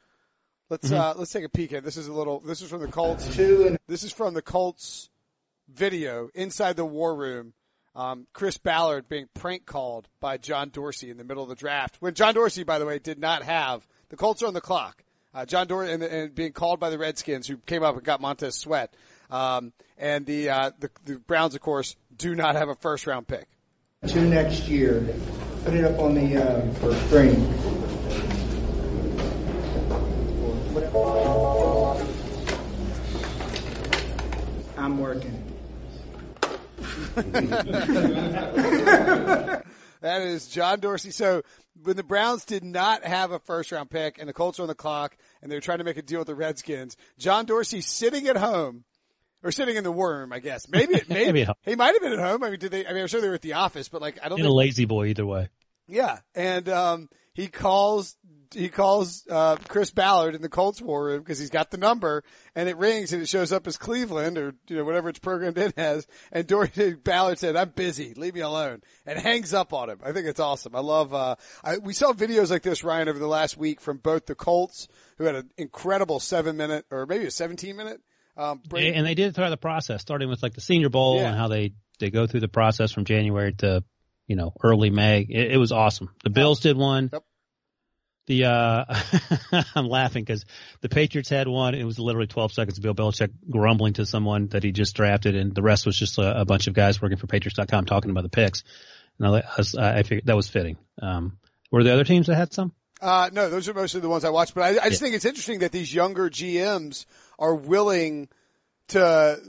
Let's 0.69 0.91
uh, 0.91 1.13
let's 1.15 1.31
take 1.31 1.45
a 1.45 1.49
peek 1.49 1.71
at. 1.73 1.83
This 1.83 1.95
is 1.97 2.07
a 2.07 2.13
little. 2.13 2.39
This 2.41 2.61
is 2.61 2.69
from 2.69 2.81
the 2.81 2.87
Colts. 2.87 3.25
This 3.87 4.03
is 4.03 4.11
from 4.11 4.33
the 4.33 4.41
Colts 4.41 5.09
video 5.73 6.29
inside 6.33 6.75
the 6.75 6.85
war 6.85 7.15
room. 7.15 7.53
Um, 7.95 8.27
Chris 8.33 8.57
Ballard 8.57 9.09
being 9.09 9.27
prank 9.33 9.65
called 9.65 10.07
by 10.19 10.37
John 10.37 10.69
Dorsey 10.69 11.09
in 11.09 11.17
the 11.17 11.23
middle 11.23 11.41
of 11.41 11.49
the 11.49 11.55
draft. 11.55 11.97
When 11.99 12.13
John 12.13 12.33
Dorsey, 12.35 12.63
by 12.63 12.79
the 12.79 12.85
way, 12.85 12.99
did 12.99 13.17
not 13.17 13.43
have 13.43 13.87
the 14.09 14.17
Colts 14.17 14.43
are 14.43 14.47
on 14.47 14.53
the 14.53 14.61
clock. 14.61 15.03
Uh, 15.33 15.45
John 15.45 15.67
Dorsey 15.67 15.93
and, 15.93 16.03
and 16.03 16.35
being 16.35 16.51
called 16.51 16.79
by 16.79 16.89
the 16.89 16.97
Redskins, 16.97 17.47
who 17.47 17.57
came 17.57 17.83
up 17.83 17.95
and 17.95 18.03
got 18.03 18.21
Montez 18.21 18.55
Sweat, 18.55 18.93
um, 19.31 19.73
and 19.97 20.25
the, 20.25 20.49
uh, 20.49 20.71
the 20.79 20.89
the 21.05 21.19
Browns, 21.19 21.55
of 21.55 21.61
course, 21.61 21.95
do 22.15 22.35
not 22.35 22.55
have 22.55 22.69
a 22.69 22.75
first 22.75 23.07
round 23.07 23.27
pick. 23.27 23.47
to 24.07 24.21
next 24.21 24.67
year. 24.67 25.07
Put 25.63 25.73
it 25.73 25.85
up 25.85 25.99
on 25.99 26.13
the 26.13 26.37
uh, 26.37 26.73
for 26.75 26.93
screen. 27.07 27.76
That 40.01 40.21
is 40.21 40.47
John 40.47 40.79
Dorsey. 40.79 41.11
So 41.11 41.41
when 41.83 41.95
the 41.95 42.03
Browns 42.03 42.45
did 42.45 42.63
not 42.63 43.03
have 43.03 43.31
a 43.31 43.39
first 43.39 43.71
round 43.71 43.89
pick 43.89 44.19
and 44.19 44.29
the 44.29 44.33
Colts 44.33 44.59
are 44.59 44.61
on 44.61 44.67
the 44.67 44.75
clock 44.75 45.17
and 45.41 45.51
they're 45.51 45.59
trying 45.59 45.79
to 45.79 45.83
make 45.83 45.97
a 45.97 46.01
deal 46.01 46.19
with 46.19 46.27
the 46.27 46.35
Redskins, 46.35 46.95
John 47.17 47.45
Dorsey 47.45 47.81
sitting 47.81 48.27
at 48.27 48.37
home 48.37 48.83
or 49.43 49.51
sitting 49.51 49.75
in 49.75 49.83
the 49.83 49.91
room, 49.91 50.31
I 50.31 50.39
guess. 50.39 50.69
Maybe, 50.69 50.93
maybe, 51.09 51.31
Maybe 51.43 51.47
he 51.63 51.75
might 51.75 51.93
have 51.93 52.01
been 52.01 52.13
at 52.13 52.19
home. 52.19 52.43
I 52.43 52.51
mean, 52.51 52.59
did 52.59 52.71
they, 52.71 52.85
I 52.85 52.93
mean, 52.93 53.01
I'm 53.01 53.07
sure 53.07 53.21
they 53.21 53.27
were 53.27 53.33
at 53.33 53.41
the 53.41 53.53
office, 53.53 53.89
but 53.89 54.01
like, 54.01 54.19
I 54.23 54.29
don't 54.29 54.39
In 54.39 54.45
a 54.45 54.53
lazy 54.53 54.85
boy 54.85 55.07
either 55.07 55.25
way. 55.25 55.49
yeah. 55.87 56.19
And, 56.35 56.69
um, 56.69 57.09
he 57.33 57.47
calls, 57.47 58.15
he 58.53 58.69
calls, 58.69 59.25
uh, 59.29 59.55
Chris 59.67 59.91
Ballard 59.91 60.35
in 60.35 60.41
the 60.41 60.49
Colts 60.49 60.81
war 60.81 61.05
room 61.05 61.19
because 61.19 61.39
he's 61.39 61.49
got 61.49 61.71
the 61.71 61.77
number 61.77 62.23
and 62.55 62.67
it 62.69 62.77
rings 62.77 63.13
and 63.13 63.21
it 63.21 63.27
shows 63.29 63.51
up 63.51 63.67
as 63.67 63.77
Cleveland 63.77 64.37
or, 64.37 64.53
you 64.67 64.75
know, 64.75 64.83
whatever 64.83 65.09
it's 65.09 65.19
programmed 65.19 65.57
in 65.57 65.73
as. 65.77 66.07
And 66.31 66.47
Dorsey, 66.47 66.93
Ballard 67.03 67.39
said, 67.39 67.55
I'm 67.55 67.69
busy. 67.69 68.13
Leave 68.15 68.33
me 68.35 68.41
alone 68.41 68.81
and 69.05 69.19
hangs 69.19 69.53
up 69.53 69.73
on 69.73 69.89
him. 69.89 69.99
I 70.03 70.11
think 70.11 70.27
it's 70.27 70.39
awesome. 70.39 70.75
I 70.75 70.79
love, 70.81 71.13
uh, 71.13 71.35
I, 71.63 71.77
we 71.77 71.93
saw 71.93 72.13
videos 72.13 72.49
like 72.51 72.63
this, 72.63 72.83
Ryan, 72.83 73.09
over 73.09 73.19
the 73.19 73.27
last 73.27 73.57
week 73.57 73.81
from 73.81 73.97
both 73.97 74.25
the 74.25 74.35
Colts 74.35 74.87
who 75.17 75.23
had 75.25 75.35
an 75.35 75.49
incredible 75.57 76.19
seven 76.19 76.57
minute 76.57 76.85
or 76.91 77.05
maybe 77.05 77.25
a 77.25 77.31
17 77.31 77.75
minute, 77.75 78.01
um, 78.37 78.61
break. 78.67 78.95
And 78.95 79.05
they 79.05 79.15
did 79.15 79.29
it 79.29 79.35
throughout 79.35 79.49
the 79.49 79.57
process, 79.57 80.01
starting 80.01 80.29
with 80.29 80.43
like 80.43 80.53
the 80.53 80.61
Senior 80.61 80.89
Bowl 80.89 81.17
Yeah. 81.17 81.29
and 81.29 81.35
how 81.37 81.47
they 81.47 81.73
they 81.99 82.11
go 82.11 82.27
through 82.27 82.41
the 82.41 82.47
process 82.47 82.91
from 82.91 83.03
January 83.05 83.53
to 83.53 83.83
you 84.27 84.35
know 84.35 84.53
early 84.63 84.91
May. 84.91 85.21
It, 85.21 85.53
it 85.53 85.57
was 85.57 85.71
awesome. 85.71 86.09
The 86.23 86.29
Bills 86.29 86.59
did 86.59 86.77
one. 86.77 87.09
Yep. 87.11 87.23
The 88.27 88.45
uh, 88.45 88.85
I'm 89.75 89.87
laughing 89.87 90.23
because 90.23 90.45
the 90.81 90.89
Patriots 90.89 91.29
had 91.29 91.47
one. 91.47 91.75
It 91.75 91.85
was 91.85 91.97
literally 91.97 92.27
12 92.27 92.51
seconds 92.51 92.77
of 92.77 92.83
Bill 92.83 92.93
Belichick 92.93 93.31
grumbling 93.49 93.93
to 93.93 94.05
someone 94.05 94.47
that 94.49 94.63
he 94.63 94.71
just 94.71 94.95
drafted, 94.95 95.35
and 95.35 95.55
the 95.55 95.61
rest 95.61 95.85
was 95.85 95.97
just 95.97 96.17
a, 96.17 96.41
a 96.41 96.45
bunch 96.45 96.67
of 96.67 96.73
guys 96.73 97.01
working 97.01 97.17
for 97.17 97.27
Patriots.com 97.27 97.85
talking 97.85 98.11
about 98.11 98.23
the 98.23 98.29
picks. 98.29 98.63
And 99.17 99.27
I, 99.27 99.39
I, 99.39 99.99
I 99.99 100.03
figured 100.03 100.25
that 100.25 100.35
was 100.35 100.49
fitting. 100.49 100.77
Um, 101.01 101.37
were 101.71 101.83
there 101.83 101.93
other 101.93 102.03
teams 102.03 102.27
that 102.27 102.35
had 102.35 102.53
some? 102.53 102.73
Uh, 103.01 103.29
no, 103.31 103.49
those 103.49 103.69
are 103.69 103.73
mostly 103.73 104.01
the 104.01 104.09
ones 104.09 104.25
I 104.25 104.29
watched, 104.29 104.55
but 104.55 104.63
I, 104.63 104.85
I 104.85 104.89
just 104.89 105.01
think 105.01 105.15
it's 105.15 105.25
interesting 105.25 105.59
that 105.59 105.71
these 105.71 105.93
younger 105.93 106.29
GMs 106.29 107.05
are 107.39 107.55
willing 107.55 108.27
to 108.89 109.39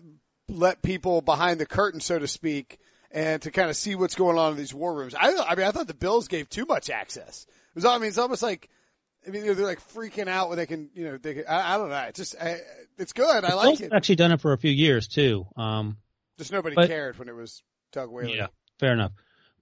let 0.48 0.82
people 0.82 1.20
behind 1.20 1.58
the 1.58 1.66
curtain, 1.66 2.00
so 2.00 2.18
to 2.18 2.28
speak, 2.28 2.78
and 3.10 3.40
to 3.42 3.50
kind 3.50 3.70
of 3.70 3.76
see 3.76 3.94
what's 3.94 4.14
going 4.14 4.38
on 4.38 4.52
in 4.52 4.58
these 4.58 4.74
war 4.74 4.94
rooms. 4.94 5.14
I, 5.14 5.34
I 5.34 5.54
mean, 5.54 5.66
I 5.66 5.70
thought 5.70 5.86
the 5.86 5.94
Bills 5.94 6.28
gave 6.28 6.48
too 6.48 6.66
much 6.66 6.90
access. 6.90 7.46
Was, 7.78 7.84
I 7.84 7.98
mean, 7.98 8.08
it's 8.08 8.18
almost 8.18 8.42
like, 8.42 8.68
I 9.26 9.30
mean, 9.30 9.44
they're, 9.44 9.54
like 9.54 9.80
freaking 9.92 10.28
out 10.28 10.48
when 10.48 10.58
they 10.58 10.66
can, 10.66 10.90
you 10.94 11.04
know, 11.04 11.16
they 11.16 11.34
can, 11.34 11.44
I, 11.48 11.74
I 11.74 11.78
don't 11.78 11.90
know. 11.90 12.04
It's 12.08 12.18
just, 12.18 12.34
I, 12.40 12.58
it's 12.98 13.12
good. 13.12 13.44
I 13.44 13.54
like 13.54 13.80
it. 13.80 13.92
actually 13.92 14.16
done 14.16 14.32
it 14.32 14.40
for 14.40 14.52
a 14.52 14.58
few 14.58 14.70
years 14.70 15.08
too. 15.08 15.46
Um, 15.56 15.96
Just 16.36 16.52
nobody 16.52 16.74
but- 16.74 16.88
cared 16.88 17.18
when 17.18 17.28
it 17.28 17.34
was 17.34 17.62
Doug 17.92 18.10
Whaley. 18.10 18.36
Yeah, 18.36 18.48
fair 18.78 18.92
enough. 18.92 19.12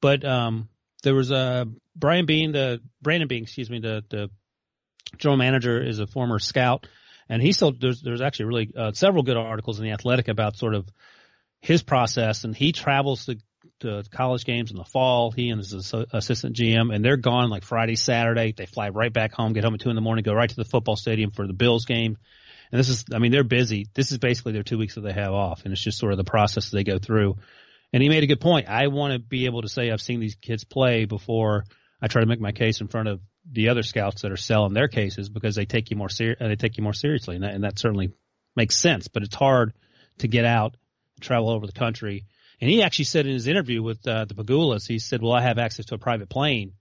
But 0.00 0.24
um, 0.24 0.68
there 1.02 1.14
was 1.14 1.30
a 1.30 1.66
Brian 1.94 2.26
Bean, 2.26 2.52
the 2.52 2.80
Brandon 3.00 3.28
Beane, 3.28 3.44
excuse 3.44 3.70
me, 3.70 3.80
the 3.80 4.04
the 4.08 4.30
general 5.18 5.36
manager 5.38 5.82
is 5.82 5.98
a 5.98 6.06
former 6.06 6.38
scout, 6.38 6.86
and 7.28 7.40
he 7.40 7.52
still 7.52 7.72
there's 7.72 8.02
there's 8.02 8.20
actually 8.20 8.46
really 8.46 8.72
uh, 8.76 8.92
several 8.92 9.22
good 9.22 9.36
articles 9.36 9.78
in 9.78 9.84
the 9.84 9.92
Athletic 9.92 10.28
about 10.28 10.56
sort 10.56 10.74
of 10.74 10.86
his 11.60 11.82
process, 11.82 12.44
and 12.44 12.54
he 12.54 12.72
travels 12.72 13.26
to 13.26 13.38
to 13.80 14.02
college 14.10 14.44
games 14.44 14.70
in 14.70 14.76
the 14.76 14.84
fall. 14.84 15.30
He 15.30 15.50
and 15.50 15.58
his 15.58 15.94
assistant 16.12 16.56
GM, 16.56 16.94
and 16.94 17.04
they're 17.04 17.16
gone 17.16 17.50
like 17.50 17.64
Friday, 17.64 17.96
Saturday. 17.96 18.52
They 18.56 18.66
fly 18.66 18.88
right 18.88 19.12
back 19.12 19.32
home, 19.32 19.52
get 19.52 19.64
home 19.64 19.74
at 19.74 19.80
two 19.80 19.90
in 19.90 19.96
the 19.96 20.02
morning, 20.02 20.22
go 20.22 20.32
right 20.32 20.48
to 20.48 20.56
the 20.56 20.64
football 20.64 20.96
stadium 20.96 21.30
for 21.30 21.46
the 21.46 21.52
Bills 21.52 21.84
game. 21.84 22.16
And 22.72 22.78
this 22.78 22.88
is, 22.88 23.04
I 23.12 23.18
mean, 23.18 23.32
they're 23.32 23.44
busy. 23.44 23.86
This 23.94 24.12
is 24.12 24.18
basically 24.18 24.52
their 24.52 24.62
two 24.62 24.78
weeks 24.78 24.96
that 24.96 25.02
they 25.02 25.12
have 25.12 25.32
off, 25.32 25.64
and 25.64 25.72
it's 25.72 25.82
just 25.82 25.98
sort 25.98 26.12
of 26.12 26.18
the 26.18 26.24
process 26.24 26.70
they 26.70 26.84
go 26.84 26.98
through. 26.98 27.36
And 27.92 28.02
he 28.02 28.08
made 28.08 28.24
a 28.24 28.26
good 28.26 28.40
point. 28.40 28.68
I 28.68 28.88
want 28.88 29.12
to 29.12 29.18
be 29.18 29.46
able 29.46 29.62
to 29.62 29.68
say 29.68 29.90
I've 29.90 30.02
seen 30.02 30.20
these 30.20 30.34
kids 30.34 30.64
play 30.64 31.04
before 31.04 31.64
I 32.00 32.08
try 32.08 32.20
to 32.20 32.26
make 32.26 32.40
my 32.40 32.52
case 32.52 32.80
in 32.80 32.88
front 32.88 33.08
of 33.08 33.20
the 33.50 33.68
other 33.68 33.82
scouts 33.82 34.22
that 34.22 34.32
are 34.32 34.36
selling 34.36 34.74
their 34.74 34.88
cases 34.88 35.28
because 35.28 35.54
they 35.54 35.66
take 35.66 35.90
you 35.90 35.96
more 35.96 36.08
ser- 36.08 36.36
uh, 36.40 36.48
they 36.48 36.56
take 36.56 36.76
you 36.76 36.82
more 36.82 36.92
seriously, 36.92 37.36
and 37.36 37.44
that, 37.44 37.54
and 37.54 37.64
that 37.64 37.78
certainly 37.78 38.12
makes 38.56 38.76
sense. 38.76 39.08
But 39.08 39.22
it's 39.22 39.34
hard 39.34 39.72
to 40.18 40.28
get 40.28 40.44
out, 40.44 40.76
travel 41.20 41.50
over 41.50 41.66
the 41.66 41.72
country. 41.72 42.26
And 42.60 42.70
he 42.70 42.82
actually 42.82 43.04
said 43.06 43.26
in 43.26 43.32
his 43.32 43.46
interview 43.46 43.82
with 43.82 44.06
uh, 44.06 44.24
the 44.24 44.34
Pegulas, 44.34 44.86
he 44.86 44.98
said, 44.98 45.22
"Well, 45.22 45.32
I 45.32 45.42
have 45.42 45.58
access 45.58 45.86
to 45.86 45.94
a 45.94 45.98
private 45.98 46.28
plane." 46.28 46.72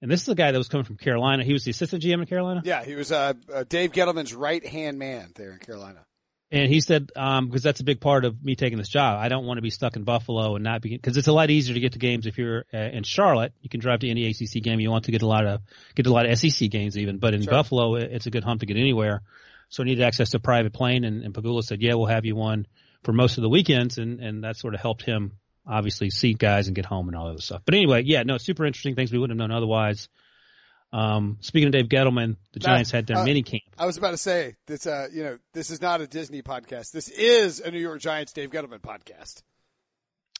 And 0.00 0.10
this 0.10 0.20
is 0.20 0.26
the 0.26 0.34
guy 0.34 0.52
that 0.52 0.58
was 0.58 0.68
coming 0.68 0.84
from 0.84 0.96
Carolina. 0.96 1.44
He 1.44 1.52
was 1.52 1.64
the 1.64 1.70
assistant 1.72 2.02
GM 2.02 2.20
in 2.20 2.26
Carolina. 2.26 2.62
Yeah, 2.64 2.84
he 2.84 2.94
was 2.94 3.10
uh, 3.10 3.34
uh, 3.52 3.64
Dave 3.68 3.92
Gettleman's 3.92 4.32
right 4.32 4.64
hand 4.64 4.98
man 4.98 5.32
there 5.34 5.50
in 5.52 5.58
Carolina. 5.58 6.04
And 6.50 6.72
he 6.72 6.80
said, 6.80 7.10
um, 7.14 7.46
because 7.46 7.62
that's 7.62 7.80
a 7.80 7.84
big 7.84 8.00
part 8.00 8.24
of 8.24 8.42
me 8.42 8.54
taking 8.56 8.78
this 8.78 8.88
job. 8.88 9.20
I 9.20 9.28
don't 9.28 9.44
want 9.44 9.58
to 9.58 9.62
be 9.62 9.68
stuck 9.70 9.96
in 9.96 10.04
Buffalo 10.04 10.54
and 10.54 10.64
not 10.64 10.80
be, 10.80 10.90
because 10.90 11.16
it's 11.18 11.28
a 11.28 11.32
lot 11.32 11.50
easier 11.50 11.74
to 11.74 11.80
get 11.80 11.92
to 11.92 11.98
games 11.98 12.26
if 12.26 12.38
you're 12.38 12.64
uh, 12.72 12.78
in 12.78 13.02
Charlotte. 13.02 13.52
You 13.60 13.68
can 13.68 13.80
drive 13.80 14.00
to 14.00 14.08
any 14.08 14.26
ACC 14.30 14.62
game 14.62 14.80
you 14.80 14.90
want 14.90 15.04
to 15.06 15.12
get 15.12 15.20
a 15.20 15.26
lot 15.26 15.46
of, 15.46 15.60
get 15.94 16.06
a 16.06 16.12
lot 16.12 16.24
of 16.26 16.38
SEC 16.38 16.70
games 16.70 16.96
even. 16.96 17.18
But 17.18 17.34
in 17.34 17.42
Sure. 17.42 17.50
Buffalo, 17.50 17.96
it's 17.96 18.26
a 18.26 18.30
good 18.30 18.44
hump 18.44 18.60
to 18.60 18.66
get 18.66 18.78
anywhere. 18.78 19.20
So 19.68 19.82
I 19.82 19.86
needed 19.86 20.02
access 20.02 20.30
to 20.30 20.38
a 20.38 20.40
private 20.40 20.72
plane 20.72 21.04
and, 21.04 21.22
and 21.22 21.34
Pegula 21.34 21.62
said, 21.62 21.82
yeah, 21.82 21.94
we'll 21.94 22.06
have 22.06 22.24
you 22.24 22.34
one 22.34 22.66
for 23.04 23.12
most 23.12 23.38
of 23.38 23.42
the 23.42 23.48
weekends. 23.48 23.98
And, 23.98 24.20
and 24.20 24.44
that 24.44 24.56
sort 24.56 24.74
of 24.74 24.80
helped 24.80 25.02
him 25.02 25.32
obviously 25.66 26.10
seat 26.10 26.38
guys 26.38 26.66
and 26.66 26.74
get 26.74 26.86
home 26.86 27.08
and 27.08 27.16
all 27.16 27.32
that 27.32 27.42
stuff. 27.42 27.62
But 27.64 27.74
anyway, 27.74 28.02
yeah, 28.04 28.22
no, 28.22 28.38
super 28.38 28.64
interesting 28.64 28.94
things 28.94 29.12
we 29.12 29.18
wouldn't 29.18 29.38
have 29.38 29.48
known 29.48 29.56
otherwise. 29.56 30.08
Um, 30.92 31.36
speaking 31.40 31.66
of 31.66 31.72
Dave 31.72 31.88
Gettleman, 31.88 32.36
the 32.52 32.60
Now, 32.60 32.72
Giants 32.72 32.90
had 32.90 33.06
their 33.06 33.18
uh, 33.18 33.24
mini 33.24 33.42
camp. 33.42 33.62
I 33.78 33.84
was 33.84 33.98
about 33.98 34.12
to 34.12 34.16
say 34.16 34.56
this. 34.66 34.86
Uh, 34.86 35.08
you 35.12 35.22
know, 35.22 35.38
this 35.52 35.70
is 35.70 35.82
not 35.82 36.00
a 36.00 36.06
Disney 36.06 36.40
podcast. 36.40 36.92
This 36.92 37.10
is 37.10 37.60
a 37.60 37.70
New 37.70 37.78
York 37.78 38.00
Giants 38.00 38.32
Dave 38.32 38.50
Gettleman 38.50 38.80
podcast. 38.80 39.42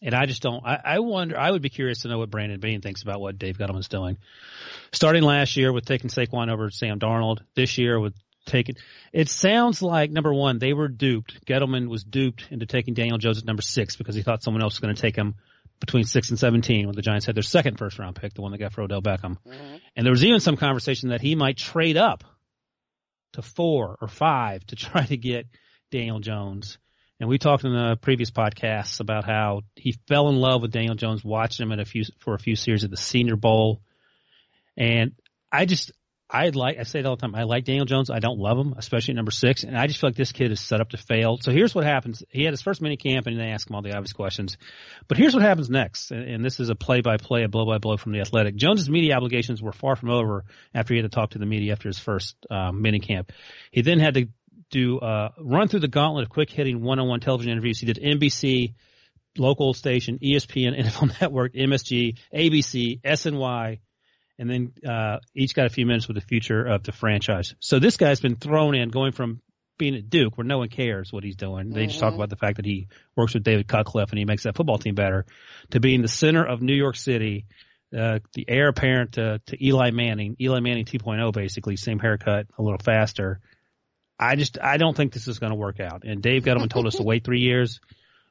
And 0.00 0.15
I 0.15 0.27
just 0.27 0.41
don't. 0.41 0.65
I, 0.65 0.81
I 0.85 0.99
wonder. 1.00 1.38
I 1.38 1.50
would 1.50 1.61
be 1.61 1.69
curious 1.69 2.03
to 2.03 2.09
know 2.09 2.19
what 2.19 2.31
Brandon 2.31 2.61
Beane 2.61 2.81
thinks 2.81 3.03
about 3.03 3.21
what 3.21 3.38
Dave 3.38 3.59
Gettleman's 3.59 3.88
doing. 3.88 4.17
Starting 4.93 5.23
last 5.23 5.57
year 5.57 5.73
with 5.73 5.85
taking 5.85 6.09
Saquon 6.09 6.50
over 6.50 6.71
Sam 6.71 6.99
Darnold. 6.99 7.41
This 7.55 7.77
year 7.77 8.00
with 8.00 8.15
taking. 8.49 8.76
It 9.12 9.28
sounds 9.28 9.83
like 9.83 10.11
number 10.11 10.33
one 10.33 10.59
they 10.59 10.73
were 10.73 10.88
duped. 10.88 11.45
Gettleman 11.47 11.88
was 11.88 12.05
duped 12.05 12.49
into 12.50 12.67
taking 12.67 12.95
Daniel 12.95 13.19
Jones 13.19 13.38
at 13.38 13.45
number 13.45 13.62
six 13.62 13.97
because 13.97 14.14
he 14.14 14.23
thought 14.23 14.43
someone 14.43 14.62
else 14.62 14.75
was 14.75 14.81
going 14.81 14.95
to 14.95 15.00
take 15.00 15.17
him 15.17 15.35
between 15.81 16.05
six 16.05 16.31
and 16.31 16.38
seventeen 16.38 16.87
when 16.87 16.97
the 16.97 17.02
Giants 17.02 17.26
had 17.26 17.37
their 17.37 17.43
second 17.43 17.78
first 17.78 17.99
round 17.99 18.17
pick, 18.17 18.35
the 18.35 18.43
one 18.43 18.52
that 18.52 18.59
got 18.59 18.73
for 18.73 18.83
Odell 18.83 19.02
Beckham. 19.02 19.37
Mm-hmm. 19.47 19.76
And 19.97 20.05
there 20.05 20.12
was 20.12 20.25
even 20.25 20.40
some 20.40 20.57
conversation 20.57 21.11
that 21.11 21.21
he 21.21 21.35
might 21.35 21.57
trade 21.57 21.97
up 21.97 22.25
to 23.35 23.43
four 23.43 23.97
or 24.00 24.09
five 24.09 24.64
to 24.67 24.76
try 24.76 25.05
to 25.05 25.17
get 25.17 25.47
Daniel 25.90 26.21
Jones. 26.21 26.78
And 27.21 27.28
we 27.28 27.38
talked 27.38 27.64
in 27.64 27.73
the 27.73 27.97
previous 28.00 28.31
podcasts 28.31 29.00
about 29.00 29.25
how 29.25 29.62
he 29.75 29.97
fell 30.07 30.28
in 30.28 30.37
love 30.37 30.62
with 30.62 30.71
Daniel 30.71 30.95
Jones, 30.95 31.25
watching 31.25 31.67
him 31.67 31.73
at 31.73 31.81
a 31.81 31.85
few 31.85 32.05
for 32.21 32.35
a 32.35 32.38
few 32.38 32.55
series 32.55 32.85
at 32.85 32.90
the 32.90 32.97
Senior 32.97 33.37
Bowl. 33.37 33.81
And 34.76 35.12
I 35.50 35.64
just 35.64 35.90
I 36.31 36.51
like 36.51 36.79
I 36.79 36.83
say 36.83 37.01
it 37.01 37.07
all 37.07 37.17
the 37.17 37.23
time. 37.23 37.35
I 37.35 37.45
like 37.45 37.65
Daniel 37.65 37.87
Jones. 37.87 38.11
I 38.11 38.19
don't 38.19 38.39
love 38.39 38.59
him, 38.59 38.75
especially 38.77 39.13
at 39.13 39.17
number 39.17 39.31
six. 39.31 39.65
And 39.65 39.77
I 39.77 39.87
just 39.87 39.99
feel 39.99 40.11
like 40.11 40.17
this 40.17 40.33
kid 40.33 40.53
is 40.53 40.61
set 40.61 40.81
up 40.81 40.91
to 40.91 40.99
fail. 40.99 41.39
So 41.41 41.53
here's 41.53 41.75
what 41.75 41.85
happens. 41.85 42.23
He 42.29 42.45
had 42.45 42.53
his 42.53 42.61
first 42.61 42.83
mini 42.83 42.99
camp 42.99 43.27
and 43.27 43.41
they 43.41 43.47
ask 43.47 43.69
him 43.69 43.75
all 43.75 43.81
the 43.81 43.95
obvious 43.95 44.13
questions. 44.13 44.59
But 45.07 45.17
here's 45.17 45.35
what 45.35 45.43
happens 45.43 45.71
next. 45.71 46.11
And, 46.11 46.23
and 46.29 46.45
this 46.45 46.61
is 46.61 46.69
a 46.69 46.75
play 46.75 47.01
by 47.01 47.17
play, 47.17 47.45
a 47.45 47.49
blow 47.49 47.65
by 47.65 47.79
blow 47.79 47.97
from 47.97 48.13
the 48.13 48.21
athletic. 48.21 48.57
Jones's 48.57 48.91
media 48.91 49.17
obligations 49.17 49.63
were 49.63 49.73
far 49.73 49.97
from 49.97 50.11
over 50.11 50.45
after 50.75 50.93
he 50.93 51.01
had 51.01 51.11
to 51.11 51.15
talk 51.15 51.31
to 51.31 51.39
the 51.39 51.47
media 51.47 51.73
after 51.73 51.89
his 51.89 51.99
first 51.99 52.37
um, 52.51 52.83
mini 52.83 53.01
camp. 53.01 53.33
He 53.71 53.81
then 53.81 53.99
had 53.99 54.15
to 54.15 54.29
do 54.71 54.99
uh, 54.99 55.31
run 55.39 55.69
through 55.69 55.81
the 55.81 55.89
gauntlet 55.89 56.25
of 56.25 56.31
quick 56.31 56.51
hitting 56.51 56.83
one 56.83 56.99
on 56.99 57.09
one 57.09 57.21
television 57.21 57.53
interviews. 57.53 57.81
He 57.81 57.87
did 57.87 57.99
NBC, 57.99 58.75
local 59.39 59.73
station, 59.73 60.19
ESPN, 60.19 60.79
NFL 60.85 61.21
Network, 61.23 61.55
MSG, 61.55 62.19
ABC, 62.35 63.01
SNY, 63.01 63.79
and 64.38 64.49
then 64.49 64.73
uh, 64.88 65.18
each 65.35 65.54
got 65.54 65.66
a 65.66 65.71
few 65.71 65.87
minutes 65.87 66.07
with 66.07 66.16
the 66.16 66.21
future 66.21 66.64
of 66.64 66.85
the 66.85 66.92
franchise. 66.92 67.54
So 67.61 67.78
this 67.78 67.97
guy's 67.97 68.21
been 68.21 68.37
thrown 68.37 68.75
in, 68.75 68.90
going 68.90 69.12
from 69.12 69.40
being 69.78 69.95
at 69.95 70.11
Duke, 70.11 70.37
where 70.37 70.45
no 70.45 70.59
one 70.59 70.68
cares 70.68 71.12
what 71.12 71.25
he's 71.25 71.37
doing. 71.37 71.71
They 71.71 71.87
just 71.87 72.00
talk 72.00 72.14
about 72.14 72.30
the 72.30 72.37
fact 72.37 72.57
that 72.57 72.66
he 72.66 72.88
works 73.16 73.35
with 73.35 73.45
David 73.45 73.68
Cutcliffe 73.68 74.11
and 74.11 74.18
he 74.18 74.25
makes 74.25 74.42
that 74.42 74.57
football 74.57 74.78
team 74.78 74.95
better, 74.95 75.25
to 75.71 75.80
being 75.80 76.02
the 76.02 76.09
center 76.09 76.45
of 76.45 76.61
New 76.61 76.75
York 76.75 76.97
City, 76.97 77.47
uh, 77.97 78.18
the 78.35 78.45
heir 78.49 78.68
apparent 78.68 79.12
to, 79.12 79.40
to 79.47 79.64
Eli 79.64 79.90
Manning, 79.92 80.37
Eli 80.40 80.61
Manning 80.61 80.85
2.0, 80.85 81.33
basically, 81.33 81.76
same 81.76 81.99
haircut, 81.99 82.47
a 82.59 82.62
little 82.62 82.78
faster. 82.78 83.40
I 84.18 84.35
just 84.35 84.59
I 84.61 84.78
don't 84.78 84.97
think 84.97 85.12
this 85.12 85.28
is 85.28 85.38
going 85.38 85.52
to 85.52 85.59
work 85.59 85.78
out. 85.80 86.02
And 86.04 86.21
Dave 86.21 86.42
Gettleman 86.42 86.71
told 86.71 86.87
us 86.87 86.97
to 86.97 87.02
wait 87.04 87.25
three 87.25 87.40
years. 87.40 87.80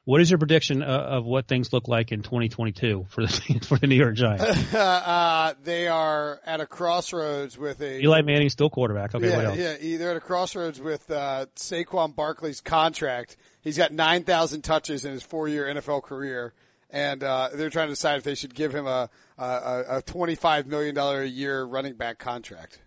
What 0.08 0.22
is 0.22 0.30
your 0.30 0.38
prediction 0.38 0.80
of, 0.80 1.00
of 1.18 1.24
what 1.26 1.48
things 1.48 1.70
look 1.70 1.86
like 1.86 2.12
in 2.12 2.22
2022 2.22 3.08
for 3.10 3.26
the 3.26 3.60
for 3.68 3.76
the 3.76 3.86
New 3.86 3.94
York 3.94 4.14
Giants? 4.14 4.42
uh, 4.74 5.52
they 5.62 5.86
are 5.86 6.40
at 6.46 6.62
a 6.62 6.66
crossroads 6.66 7.58
with 7.58 7.82
a 7.82 8.00
Eli 8.00 8.22
Manning 8.22 8.48
still 8.48 8.70
quarterback. 8.70 9.14
Okay, 9.14 9.28
yeah, 9.28 9.76
yeah. 9.78 9.98
They're 9.98 10.12
at 10.12 10.16
a 10.16 10.20
crossroads 10.20 10.80
with 10.80 11.10
uh, 11.10 11.44
Saquon 11.56 12.16
Barkley's 12.16 12.62
contract. 12.62 13.36
He's 13.60 13.76
got 13.76 13.92
nine 13.92 14.24
thousand 14.24 14.62
touches 14.62 15.04
in 15.04 15.12
his 15.12 15.22
four-year 15.22 15.66
NFL 15.66 16.04
career, 16.04 16.54
and 16.88 17.22
uh, 17.22 17.50
they're 17.52 17.68
trying 17.68 17.88
to 17.88 17.92
decide 17.92 18.16
if 18.16 18.24
they 18.24 18.34
should 18.34 18.54
give 18.54 18.74
him 18.74 18.86
a 18.86 19.10
a, 19.36 19.84
a 19.90 20.02
twenty-five 20.06 20.66
million 20.66 20.94
dollar 20.94 21.20
a 21.20 21.28
year 21.28 21.62
running 21.64 21.96
back 21.96 22.18
contract. 22.18 22.80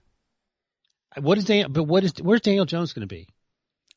What 1.20 1.38
is 1.38 1.46
Daniel? 1.46 1.70
But 1.70 1.84
what 1.84 2.04
is 2.04 2.14
where's 2.20 2.42
Daniel 2.42 2.66
Jones 2.66 2.94
going 2.94 3.08
to 3.08 3.16
be? 3.16 3.28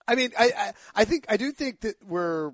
I 0.07 0.15
mean, 0.15 0.33
I, 0.39 0.53
I 0.55 0.73
I 0.95 1.05
think 1.07 1.25
I 1.31 1.39
do 1.39 1.53
think 1.53 1.81
that 1.81 1.95
we're 2.07 2.53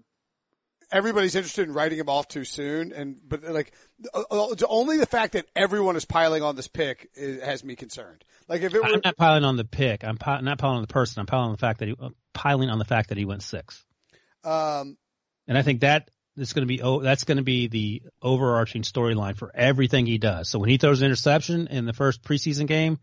everybody's 0.92 1.35
interested 1.35 1.68
in 1.68 1.75
writing 1.75 1.99
him 1.99 2.09
off 2.09 2.28
too 2.28 2.44
soon, 2.44 2.92
and 2.92 3.16
but 3.26 3.42
like 3.44 3.73
uh, 4.12 4.23
uh, 4.30 4.54
only 4.68 4.99
the 4.99 5.06
fact 5.06 5.32
that 5.35 5.47
everyone 5.54 5.97
is 5.97 6.04
piling 6.04 6.42
on 6.42 6.56
this 6.56 6.68
pick 6.68 7.11
is, 7.14 7.42
has 7.42 7.64
me 7.64 7.76
concerned. 7.76 8.25
Like 8.49 8.62
if 8.62 8.75
it 8.75 8.82
were 8.82 8.87
I'm 8.87 9.00
not 9.04 9.16
piling 9.16 9.44
on 9.44 9.56
the 9.56 9.64
pick. 9.64 10.04
I'm 10.04 10.16
pi- 10.16 10.40
not 10.40 10.59
piling 10.59 10.76
on 10.76 10.82
the 10.82 10.88
person. 10.88 11.20
I'm 11.20 11.26
piling 11.26 11.47
on 11.47 11.52
the 11.52 11.59
fact 11.59 11.80
that 11.80 11.88
he 11.88 11.94
uh, 12.00 12.11
piling 12.35 12.70
on 12.70 12.78
the 12.78 12.85
fact 12.85 13.11
that 13.11 13.18
he 13.18 13.25
went 13.25 13.42
six. 13.42 13.85
um, 14.44 14.97
And 15.47 15.56
I 15.56 15.62
think 15.62 15.80
that 15.80 16.11
is 16.37 16.52
going 16.52 16.66
to 16.66 16.66
be 16.66 16.82
oh, 16.82 17.00
that's 17.00 17.25
going 17.25 17.38
to 17.38 17.44
be 17.44 17.68
the 17.68 18.02
overarching 18.23 18.82
storyline 18.82 19.37
for 19.37 19.50
everything 19.54 20.06
he 20.06 20.18
does. 20.18 20.49
So 20.49 20.59
when 20.59 20.68
he 20.68 20.78
throws 20.78 21.00
an 21.00 21.06
interception 21.06 21.68
in 21.68 21.85
the 21.85 21.92
first 21.92 22.23
preseason 22.23 22.66
game, 22.66 22.99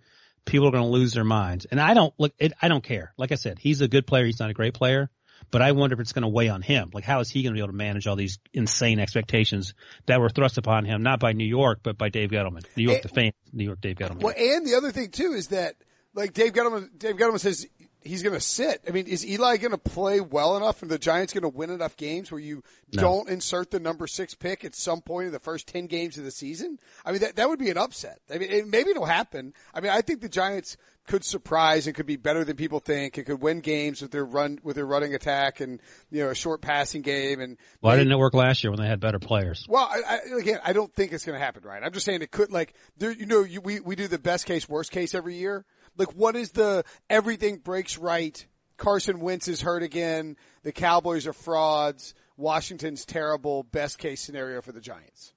people 0.46 0.68
are 0.68 0.72
going 0.72 0.84
to 0.84 0.90
lose 0.90 1.14
their 1.14 1.24
minds. 1.24 1.66
And 1.66 1.80
I 1.80 1.94
don't 1.94 2.14
look. 2.18 2.34
It, 2.40 2.54
I 2.62 2.68
don't 2.68 2.84
care. 2.84 3.14
Like 3.18 3.32
I 3.32 3.36
said, 3.36 3.60
he's 3.60 3.82
a 3.82 3.88
good 3.88 4.08
player. 4.08 4.26
He's 4.26 4.40
not 4.40 4.50
a 4.50 4.54
great 4.54 4.74
player. 4.74 5.10
But 5.52 5.62
I 5.62 5.72
wonder 5.72 5.94
if 5.94 6.00
it's 6.00 6.14
going 6.14 6.24
to 6.24 6.28
weigh 6.28 6.50
on 6.50 6.62
him. 6.62 6.90
Like, 6.94 7.04
how 7.04 7.20
is 7.20 7.30
he 7.30 7.44
going 7.44 7.54
to 7.54 7.58
be 7.58 7.62
able 7.62 7.72
to 7.72 7.78
manage 7.78 8.08
all 8.08 8.16
these 8.16 8.40
insane 8.54 9.00
expectations 9.00 9.74
that 10.06 10.20
were 10.20 10.30
thrust 10.30 10.58
upon 10.58 10.86
him, 10.86 11.04
not 11.04 11.20
by 11.20 11.34
New 11.34 11.46
York, 11.46 11.80
but 11.84 11.98
by 11.98 12.10
Dave 12.10 12.32
Gettleman, 12.32 12.64
New 12.76 12.84
York, 12.84 13.02
the 13.02 13.10
fans, 13.10 13.34
New 13.54 13.64
York 13.64 13.82
Dave 13.82 13.96
Gettleman. 13.96 14.22
Well, 14.22 14.36
and 14.38 14.66
the 14.66 14.76
other 14.76 14.92
thing 14.92 15.10
too 15.12 15.34
is 15.34 15.48
that 15.48 15.76
like 16.14 16.34
Dave 16.34 16.54
Gettleman, 16.54 16.98
Dave 16.98 17.16
Gettleman 17.16 17.40
says 17.40 17.66
he's 18.08 18.24
going 18.24 18.34
to 18.36 18.42
sit. 18.42 18.82
I 18.88 18.92
mean, 18.92 19.06
is 19.08 19.26
Eli 19.26 19.58
going 19.58 19.72
to 19.72 19.78
play 19.78 20.20
well 20.20 20.58
enough, 20.58 20.82
and 20.82 20.90
the 20.90 20.98
Giants 20.98 21.34
going 21.34 21.44
to 21.44 21.50
win 21.50 21.70
enough 21.70 21.96
games 21.98 22.32
where 22.32 22.40
you 22.40 22.64
No. 22.94 23.02
don't 23.02 23.30
insert 23.30 23.72
the 23.72 23.80
number 23.80 24.08
six 24.08 24.34
pick 24.34 24.64
at 24.66 24.74
some 24.76 25.02
point 25.02 25.28
in 25.28 25.32
the 25.34 25.40
first 25.40 25.68
ten 25.68 25.88
games 25.88 26.18
of 26.18 26.24
the 26.24 26.32
season? 26.32 26.80
I 27.06 27.12
mean, 27.12 27.22
that 27.22 27.36
that 27.36 27.50
would 27.50 27.60
be 27.60 27.70
an 27.70 27.78
upset. 27.78 28.20
I 28.34 28.38
mean, 28.38 28.50
it, 28.50 28.68
maybe 28.68 28.90
it'll 28.92 29.06
happen. 29.06 29.54
I 29.74 29.82
mean, 29.82 29.92
I 29.92 30.02
think 30.02 30.22
the 30.22 30.30
Giants 30.30 30.78
could 31.06 31.24
surprise 31.24 31.88
and 31.88 31.96
could 31.96 32.06
be 32.06 32.18
better 32.18 32.44
than 32.44 32.58
people 32.58 32.80
think. 32.82 33.18
It 33.18 33.24
could 33.24 33.42
win 33.42 33.62
games 33.62 34.02
with 34.02 34.12
their 34.12 34.26
run 34.26 34.60
with 34.62 34.76
their 34.76 34.86
running 34.86 35.14
attack 35.16 35.62
and 35.62 35.80
you 36.12 36.22
know 36.24 36.30
a 36.32 36.36
short 36.36 36.62
passing 36.62 37.02
game 37.02 37.40
and 37.40 37.56
Why 37.80 37.96
didn't 37.96 38.12
it 38.12 38.18
work 38.18 38.34
last 38.34 38.62
year 38.64 38.72
when 38.72 38.82
they 38.82 38.88
had 38.88 39.00
better 39.00 39.18
players? 39.20 39.66
well, 39.70 39.90
I, 39.90 40.02
I, 40.16 40.40
again, 40.40 40.60
I 40.66 40.74
don't 40.74 40.94
think 40.94 41.14
it's 41.14 41.24
going 41.24 41.40
to 41.40 41.44
happen, 41.44 41.64
right? 41.64 41.82
I'm 41.82 41.94
just 41.94 42.06
saying 42.06 42.22
it 42.22 42.32
could, 42.32 42.52
like, 42.52 42.74
there, 42.98 43.12
you 43.12 43.26
know, 43.26 43.44
you, 43.44 43.62
we, 43.62 43.80
we 43.80 43.96
do 43.96 44.08
the 44.10 44.20
best 44.20 44.46
case, 44.46 44.68
worst 44.68 44.92
case 44.92 45.16
every 45.16 45.36
year. 45.36 45.64
Like, 45.98 46.14
what 46.14 46.36
is 46.36 46.52
the 46.52 46.84
everything 47.10 47.58
breaks 47.58 47.98
right? 47.98 48.46
Carson 48.78 49.20
Wentz 49.20 49.48
is 49.48 49.62
hurt 49.62 49.84
again. 49.84 50.38
The 50.64 50.72
Cowboys 50.72 51.28
are 51.28 51.34
frauds. 51.34 52.14
Washington's 52.38 53.06
terrible. 53.06 53.64
Best 53.64 53.98
case 53.98 54.22
scenario 54.22 54.62
for 54.62 54.72
the 54.72 54.82
Giants. 54.82 55.34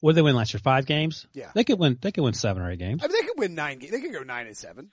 What 0.00 0.12
did 0.12 0.16
they 0.16 0.22
win 0.22 0.36
last 0.36 0.52
year? 0.52 0.60
Five 0.62 0.86
games? 0.86 1.26
Yeah. 1.32 1.50
They 1.54 1.64
could 1.64 1.78
win, 1.78 1.98
they 2.00 2.10
could 2.10 2.24
win 2.24 2.34
seven 2.34 2.62
or 2.62 2.70
eight 2.70 2.78
games. 2.78 3.02
I 3.04 3.08
mean, 3.08 3.16
they 3.20 3.26
could 3.26 3.38
win 3.38 3.54
nine 3.54 3.78
games. 3.78 3.92
They 3.92 4.00
could 4.00 4.12
go 4.12 4.22
nine 4.22 4.46
and 4.46 4.56
seven. 4.56 4.90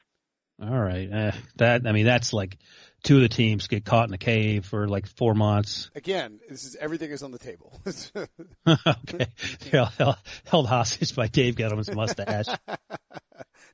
All 0.61 0.79
right. 0.79 1.09
Eh, 1.11 1.31
that, 1.55 1.87
I 1.87 1.93
mean, 1.93 2.05
that's 2.05 2.33
like 2.33 2.57
two 3.03 3.15
of 3.15 3.21
the 3.21 3.29
teams 3.29 3.67
get 3.67 3.85
caught 3.85 4.07
in 4.07 4.13
a 4.13 4.19
cave 4.19 4.65
for 4.65 4.87
like 4.87 5.07
four 5.07 5.33
months. 5.33 5.89
Again, 5.95 6.39
this 6.49 6.63
is 6.63 6.75
everything 6.75 7.11
is 7.11 7.23
on 7.23 7.31
the 7.31 7.39
table. 7.39 7.79
okay. 8.67 9.27
They're 9.71 9.85
held, 9.85 10.17
held 10.45 10.67
hostage 10.67 11.15
by 11.15 11.27
Dave 11.27 11.55
Gettleman's 11.55 11.93
mustache. 11.93 12.45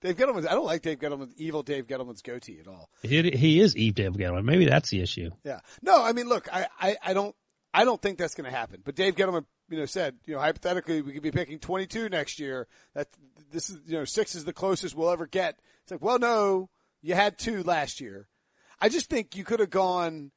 Dave 0.05 0.17
Gettleman's. 0.17 0.45
I 0.45 0.51
don't 0.51 0.65
like 0.65 0.83
Dave 0.83 1.00
Gettleman's 1.00 1.33
evil 1.38 1.63
Dave 1.63 1.88
Gettleman's 1.88 2.21
goatee 2.21 2.59
at 2.59 2.67
all. 2.67 2.89
he, 3.01 3.31
he 3.31 3.59
is 3.59 3.75
Eve 3.75 3.95
Dave 3.95 4.13
Gettleman. 4.13 4.45
Maybe 4.45 4.65
that's 4.65 4.89
the 4.91 5.01
issue. 5.01 5.31
Yeah. 5.43 5.62
No, 5.81 6.03
I 6.03 6.13
mean, 6.13 6.27
look, 6.27 6.47
I, 6.53 6.67
I, 6.79 6.97
I 7.03 7.13
don't, 7.13 7.35
I 7.74 7.85
don't 7.85 8.00
think 8.01 8.19
that's 8.19 8.35
going 8.35 8.50
to 8.50 8.55
happen. 8.55 8.81
But 8.85 8.95
Dave 8.95 9.15
Gettleman, 9.15 9.45
you 9.69 9.79
know, 9.79 9.85
said, 9.85 10.15
you 10.25 10.35
know, 10.35 10.39
hypothetically, 10.41 11.01
we 11.01 11.12
could 11.13 11.24
be 11.24 11.31
picking 11.31 11.57
22 11.57 12.09
next 12.09 12.39
year. 12.39 12.67
That 12.93 13.07
this 13.51 13.69
is, 13.71 13.79
you 13.88 13.97
know, 13.97 14.05
six 14.05 14.35
is 14.35 14.45
the 14.45 14.53
closest 14.53 14.95
we'll 14.95 15.09
ever 15.09 15.25
get. 15.25 15.59
It's 15.83 15.91
like, 15.91 16.03
well, 16.03 16.19
no, 16.19 16.69
you 17.01 17.15
had 17.15 17.38
two 17.39 17.63
last 17.63 18.00
year. 18.00 18.27
I 18.79 18.89
just 18.89 19.09
think 19.09 19.35
you 19.35 19.43
could 19.43 19.59
have 19.59 19.71
gone 19.71 20.31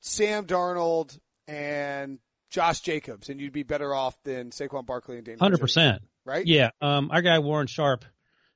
Sam 0.00 0.46
Darnold 0.46 1.18
and 1.48 2.20
Josh 2.48 2.80
Jacobs, 2.80 3.28
and 3.28 3.40
you'd 3.40 3.52
be 3.52 3.62
better 3.64 3.92
off 3.92 4.16
than 4.22 4.50
Saquon 4.50 4.86
Barkley 4.86 5.16
and 5.16 5.24
Daniel. 5.24 5.40
Hundred 5.40 5.60
percent. 5.60 6.02
right? 6.24 6.46
Yeah. 6.46 6.70
Um, 6.80 7.10
our 7.10 7.22
guy 7.22 7.38
Warren 7.40 7.66
Sharp 7.66 8.04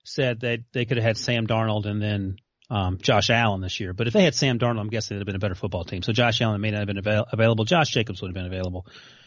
said 0.04 0.40
that 0.40 0.60
they 0.72 0.84
could 0.84 0.96
have 0.98 1.04
had 1.04 1.18
Sam 1.18 1.46
Darnold 1.46 1.86
and 1.86 2.00
then 2.00 2.36
um, 2.70 2.98
Josh 3.00 3.30
Allen 3.30 3.60
this 3.60 3.80
year. 3.80 3.92
But 3.92 4.06
if 4.06 4.12
they 4.12 4.24
had 4.24 4.34
Sam 4.34 4.58
Darnold, 4.58 4.80
I'm 4.80 4.88
guessing 4.88 5.16
it'd 5.16 5.22
have 5.22 5.26
been 5.26 5.36
a 5.36 5.40
better 5.40 5.54
football 5.54 5.84
team. 5.84 6.02
So 6.02 6.12
Josh 6.12 6.40
Allen 6.40 6.60
may 6.60 6.70
not 6.70 6.78
have 6.78 6.86
been 6.86 6.98
avail- 6.98 7.26
available. 7.30 7.64
Josh 7.64 7.90
Jacobs 7.90 8.22
would 8.22 8.28
have 8.28 8.34
been 8.34 8.46
available. 8.46 8.86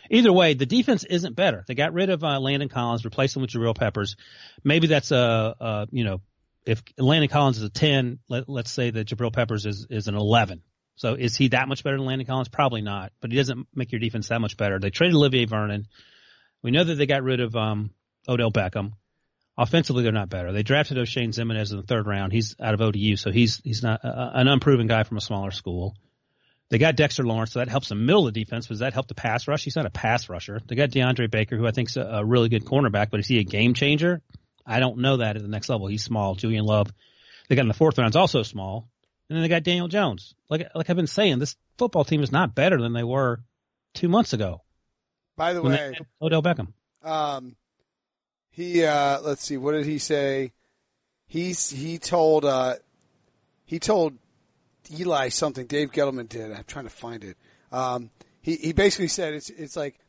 Either 0.10 0.32
way, 0.32 0.54
the 0.54 0.66
defense 0.66 1.04
isn't 1.04 1.36
better. 1.36 1.64
They 1.68 1.76
got 1.76 1.94
rid 1.94 2.10
of 2.10 2.24
uh, 2.24 2.40
Landon 2.40 2.70
Collins, 2.70 3.04
replaced 3.04 3.36
him 3.36 3.42
with 3.42 3.52
Jabril 3.52 3.76
Peppers. 3.76 4.16
Maybe 4.64 4.88
that's 4.88 5.12
a, 5.12 5.56
a 5.60 5.88
you 5.92 6.04
know, 6.04 6.22
if 6.66 6.84
Landon 6.98 7.30
Collins 7.30 7.58
is 7.58 7.64
a 7.64 7.70
10, 7.70 8.20
let, 8.30 8.50
let's 8.50 8.72
say 8.72 8.90
that 8.90 9.08
Jabril 9.08 9.34
Peppers 9.34 9.66
is, 9.66 9.88
is 9.90 10.08
an 10.08 10.16
11. 10.16 10.62
So 10.96 11.14
is 11.14 11.36
he 11.36 11.50
that 11.50 11.68
much 11.68 11.84
better 11.84 11.98
than 11.98 12.06
Landon 12.06 12.26
Collins? 12.26 12.50
Probably 12.50 12.82
not, 12.82 13.12
but 13.22 13.32
he 13.32 13.38
doesn't 13.38 13.68
make 13.76 13.92
your 13.92 14.00
defense 14.00 14.30
that 14.30 14.42
much 14.42 14.58
better. 14.58 14.80
They 14.80 14.90
traded 14.90 15.16
Olivier 15.16 15.46
Vernon. 15.46 15.88
We 16.64 16.72
know 16.72 16.84
that 16.84 16.96
they 16.96 17.06
got 17.06 17.24
rid 17.24 17.40
of 17.40 17.56
um, 17.56 17.92
Odell 18.28 18.52
Beckham. 18.52 18.94
Offensively, 19.58 20.04
they're 20.04 20.12
not 20.12 20.30
better. 20.30 20.52
They 20.52 20.62
drafted 20.62 20.98
Oshane 20.98 21.30
Ximines 21.30 21.72
in 21.72 21.78
the 21.78 21.84
third 21.84 22.06
round. 22.06 22.32
He's 22.32 22.56
out 22.62 22.76
of 22.76 22.82
ODU, 22.82 23.16
so 23.16 23.32
he's 23.32 23.60
he's 23.64 23.82
not 23.82 24.06
uh, 24.06 24.32
an 24.34 24.48
unproven 24.48 24.86
guy 24.86 25.04
from 25.04 25.18
a 25.18 25.22
smaller 25.22 25.50
school. 25.50 25.96
They 26.70 26.78
got 26.78 26.96
Dexter 26.96 27.24
Lawrence, 27.24 27.54
so 27.54 27.60
that 27.60 27.70
helps 27.70 27.90
the 27.90 27.96
middle 27.96 28.28
of 28.28 28.34
the 28.34 28.44
defense. 28.44 28.68
Does 28.68 28.80
that 28.80 28.94
help 28.94 29.08
the 29.08 29.16
pass 29.16 29.48
rush? 29.48 29.64
He's 29.64 29.76
not 29.76 29.86
a 29.86 29.90
pass 29.90 30.30
rusher. 30.30 30.60
They 30.68 30.76
got 30.76 30.90
DeAndre 30.90 31.32
Baker, 31.32 31.58
who 31.58 31.66
I 31.66 31.72
think's 31.72 31.96
a, 31.96 32.02
a 32.02 32.26
really 32.26 32.50
good 32.50 32.66
cornerback, 32.66 33.10
but 33.10 33.20
is 33.20 33.28
he 33.28 33.40
a 33.40 33.44
game 33.44 33.74
changer? 33.74 34.22
I 34.66 34.80
don't 34.80 35.00
know 35.00 35.18
that 35.18 35.38
at 35.38 35.42
the 35.42 35.48
next 35.48 35.70
level. 35.70 35.88
He's 35.88 36.04
small. 36.04 36.36
Julian 36.36 36.66
Love, 36.66 36.92
they 37.48 37.56
got 37.56 37.62
in 37.62 37.70
the 37.70 37.74
fourth 37.74 37.98
round, 37.98 38.12
is 38.12 38.18
also 38.18 38.44
small. 38.44 38.90
And 39.30 39.38
then 39.38 39.44
they 39.44 39.50
got 39.50 39.64
Daniel 39.64 39.88
Jones. 39.88 40.36
Like 40.50 40.68
like 40.76 40.90
I've 40.90 40.96
been 40.96 41.08
saying, 41.08 41.40
this 41.40 41.56
football 41.78 42.06
team 42.06 42.22
is 42.22 42.32
not 42.32 42.54
better 42.54 42.80
than 42.80 42.94
they 42.94 43.04
were 43.04 43.42
two 43.94 44.10
months 44.10 44.34
ago. 44.34 44.62
By 45.36 45.54
the 45.54 45.62
way, 45.62 45.94
Odell 46.22 46.44
Beckham. 46.44 46.74
Um, 47.04 47.56
he 48.58 48.84
uh, 48.84 49.22
let's 49.22 49.44
see, 49.44 49.56
what 49.56 49.74
did 49.74 49.86
he 49.86 50.00
say? 50.00 50.52
He's 51.28 51.70
he 51.70 52.00
told 52.00 52.44
uh, 52.44 52.78
he 53.66 53.78
told 53.78 54.18
Eli 54.92 55.30
something. 55.30 55.68
Dave 55.68 55.92
Gettleman 55.92 56.28
did. 56.28 56.52
I'm 56.52 56.64
trying 56.64 56.86
to 56.86 56.90
find 56.90 57.24
it. 57.24 57.38
Um, 57.72 58.10
he 58.42 58.56
he 58.56 58.74
basically 58.74 59.10
said 59.10 59.36
it's 59.36 59.52
it's 59.52 59.76
like 59.76 60.00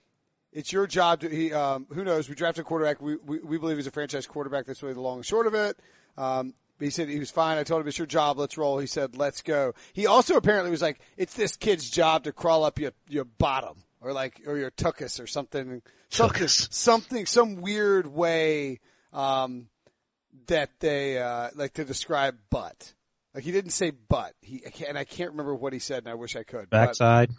it's 0.51 0.73
your 0.73 0.87
job 0.87 1.21
to. 1.21 1.29
He 1.29 1.53
um, 1.53 1.89
who 1.93 2.05
knows? 2.05 2.31
We 2.31 2.35
drafted 2.37 2.63
a 2.63 2.65
quarterback. 2.65 3.03
We, 3.03 3.17
we 3.17 3.39
we 3.41 3.59
believe 3.59 3.77
he's 3.77 3.87
a 3.87 3.91
franchise 3.91 4.27
quarterback. 4.27 4.65
That's 4.65 4.83
really 4.83 4.95
the 4.95 5.03
long 5.03 5.19
and 5.19 5.27
short 5.27 5.47
of 5.47 5.53
it. 5.53 5.79
Um, 6.17 6.55
he 6.81 6.89
said 6.89 7.11
he 7.11 7.19
was 7.19 7.31
fine. 7.31 7.59
I 7.59 7.65
told 7.65 7.83
him 7.83 7.89
it's 7.89 7.99
your 7.99 8.07
job. 8.07 8.39
Let's 8.39 8.57
roll. 8.57 8.79
He 8.79 8.87
said, 8.87 9.15
let's 9.15 9.43
go. 9.43 9.75
He 9.93 10.07
also 10.07 10.37
apparently 10.37 10.71
was 10.71 10.81
like, 10.81 11.01
it's 11.19 11.35
this 11.35 11.57
kid's 11.57 11.91
job 11.91 12.25
to 12.25 12.33
crawl 12.33 12.65
up 12.65 12.79
your, 12.79 12.93
your 13.09 13.25
bottom 13.25 13.83
or 14.01 14.13
like, 14.13 14.43
or 14.47 14.57
your 14.57 14.71
tuchus 14.71 15.21
or 15.23 15.27
something, 15.27 15.83
something, 16.09 16.49
something, 16.49 17.27
some 17.27 17.57
weird 17.57 18.07
way, 18.07 18.81
um, 19.13 19.69
that 20.47 20.71
they, 20.81 21.19
uh, 21.19 21.51
like 21.55 21.75
to 21.75 21.85
describe 21.85 22.37
butt. 22.51 22.95
Like 23.35 23.45
he 23.45 23.53
didn't 23.53 23.71
say 23.73 23.91
butt. 23.91 24.35
He, 24.41 24.63
I 24.67 24.71
can't, 24.71 24.89
and 24.91 24.99
I 24.99 25.05
can't 25.05 25.31
remember 25.31 25.55
what 25.55 25.73
he 25.73 25.79
said 25.79 25.99
and 26.05 26.09
I 26.09 26.15
wish 26.15 26.37
I 26.37 26.43
could. 26.45 26.71
but- 26.71 26.87
Backside. 26.87 27.31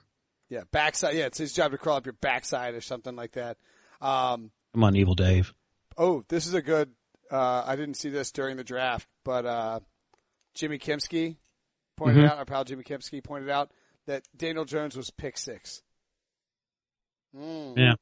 yeah, 0.50 0.62
backside. 0.72 1.16
Yeah, 1.16 1.25
it's 1.25 1.38
his 1.38 1.54
job 1.54 1.72
to 1.72 1.78
crawl 1.78 1.98
up 1.98 2.06
your 2.06 2.13
backside 2.13 2.74
or 2.75 2.82
something 2.82 3.16
like 3.16 3.34
that. 3.34 3.58
Um, 4.01 4.51
Come 4.74 4.84
on, 4.84 4.96
Evil 4.96 5.16
Dave. 5.16 5.54
Oh, 5.98 6.24
this 6.30 6.46
is 6.48 6.54
a 6.54 6.62
good. 6.62 6.92
Uh, 7.32 7.63
I 7.66 7.75
didn't 7.75 7.96
see 7.96 8.10
this 8.10 8.32
during 8.32 8.56
the 8.58 8.63
draft, 8.63 9.08
but 9.25 9.46
uh, 9.46 9.80
Jimmy 10.54 10.78
Kempski 10.80 11.38
pointed 11.98 12.24
Mhm. 12.24 12.30
out. 12.30 12.38
Our 12.38 12.46
pal 12.46 12.63
Jimmy 12.63 12.84
Kempski 12.84 13.24
pointed 13.24 13.50
out 13.50 13.72
that 14.06 14.24
Daniel 14.36 14.66
Jones 14.66 14.96
was 14.96 15.10
pick 15.12 15.38
six. 15.38 15.82
Mm, 17.36 17.77
Yeah. 17.77 17.93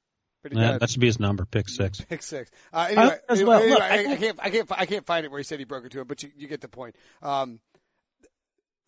pretty 0.42 0.56
Yeah, 0.58 0.74
good. 0.74 0.82
that 0.82 0.90
should 0.90 1.02
be 1.02 1.08
his 1.08 1.20
number, 1.20 1.46
pick 1.46 1.68
six. 1.70 2.02
Pick 2.10 2.22
six. 2.24 2.50
Uh, 2.72 2.88
anyway, 2.90 3.18
as 3.30 3.44
well. 3.44 3.60
anyway, 3.62 3.70
Look, 3.74 3.82
I, 3.82 3.88
I 3.88 4.12
I 4.12 4.16
can't, 4.18 4.40
I 4.44 4.50
can't, 4.50 4.72
I 4.82 4.86
can't 4.86 5.06
find 5.06 5.26
it 5.26 5.32
where 5.32 5.40
he 5.40 5.44
said 5.44 5.60
he 5.60 5.66
broke 5.66 5.86
it 5.86 5.92
to 5.94 6.02
him, 6.02 6.08
but 6.08 6.24
you, 6.24 6.32
you 6.38 6.48
get 6.48 6.62
the 6.62 6.68
point. 6.68 6.96
Um, 7.22 7.60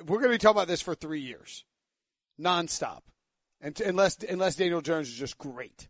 we're 0.05 0.17
going 0.19 0.29
to 0.31 0.35
be 0.35 0.37
talking 0.37 0.57
about 0.57 0.67
this 0.67 0.81
for 0.81 0.95
three 0.95 1.19
years, 1.21 1.65
nonstop, 2.39 3.01
and 3.59 3.79
unless 3.81 4.17
unless 4.23 4.55
Daniel 4.55 4.81
Jones 4.81 5.09
is 5.09 5.15
just 5.15 5.37
great. 5.37 5.89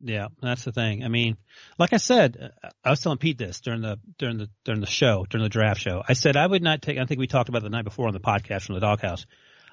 Yeah, 0.00 0.28
that's 0.40 0.62
the 0.64 0.70
thing. 0.70 1.02
I 1.04 1.08
mean, 1.08 1.36
like 1.76 1.92
I 1.92 1.96
said, 1.96 2.52
uh, 2.62 2.68
I 2.84 2.90
was 2.90 3.00
telling 3.00 3.18
Pete 3.18 3.38
this 3.38 3.60
during 3.60 3.80
the 3.82 3.98
during 4.18 4.38
the 4.38 4.48
during 4.64 4.80
the 4.80 4.86
show 4.86 5.26
during 5.28 5.42
the 5.42 5.48
draft 5.48 5.80
show. 5.80 6.04
I 6.08 6.12
said 6.12 6.36
I 6.36 6.46
would 6.46 6.62
not 6.62 6.80
take. 6.82 6.98
I 6.98 7.04
think 7.06 7.18
we 7.18 7.26
talked 7.26 7.48
about 7.48 7.62
it 7.62 7.64
the 7.64 7.70
night 7.70 7.82
before 7.84 8.06
on 8.06 8.14
the 8.14 8.20
podcast 8.20 8.62
from 8.62 8.76
the 8.76 8.80
doghouse. 8.80 9.26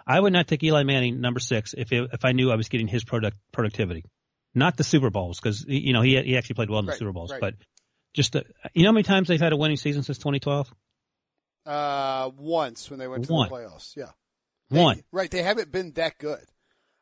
I 0.08 0.20
would 0.20 0.34
not 0.34 0.48
take 0.48 0.64
Eli 0.64 0.84
Manning 0.84 1.22
number 1.22 1.40
six 1.40 1.74
if 1.78 1.92
it, 1.92 2.10
if 2.14 2.26
I 2.26 2.32
knew 2.32 2.52
I 2.52 2.56
was 2.56 2.70
getting 2.70 2.88
his 2.88 3.04
product 3.04 3.38
productivity, 3.52 4.04
not 4.56 4.78
the 4.78 4.84
Super 4.84 5.10
Bowls 5.10 5.40
because 5.40 5.66
you 5.68 5.94
know 5.94 6.02
he 6.02 6.22
he 6.22 6.38
actually 6.38 6.56
played 6.56 6.70
well 6.70 6.80
in 6.80 6.86
the 6.86 6.92
Right, 6.92 7.00
Super 7.00 7.12
Bowls, 7.14 7.32
right. 7.32 7.42
but 7.42 7.56
just 8.14 8.34
the, 8.34 8.44
you 8.74 8.84
know 8.84 8.90
how 8.90 8.94
many 8.94 9.04
times 9.04 9.28
they've 9.28 9.40
had 9.40 9.54
a 9.54 9.58
winning 9.58 9.78
season 9.78 10.02
since 10.04 10.18
2012? 10.18 10.74
Uh, 11.66 12.32
once 12.38 12.90
when 12.90 13.00
they 13.00 13.08
went 13.08 13.26
to 13.26 13.34
One. 13.34 13.50
the 13.50 13.56
playoffs, 13.56 13.96
yeah. 13.96 14.10
They- 14.70 14.80
One. 14.82 15.04
Right. 15.12 15.30
They 15.30 15.44
haven't 15.44 15.72
been 15.72 15.92
that 15.94 16.18
good. 16.18 16.44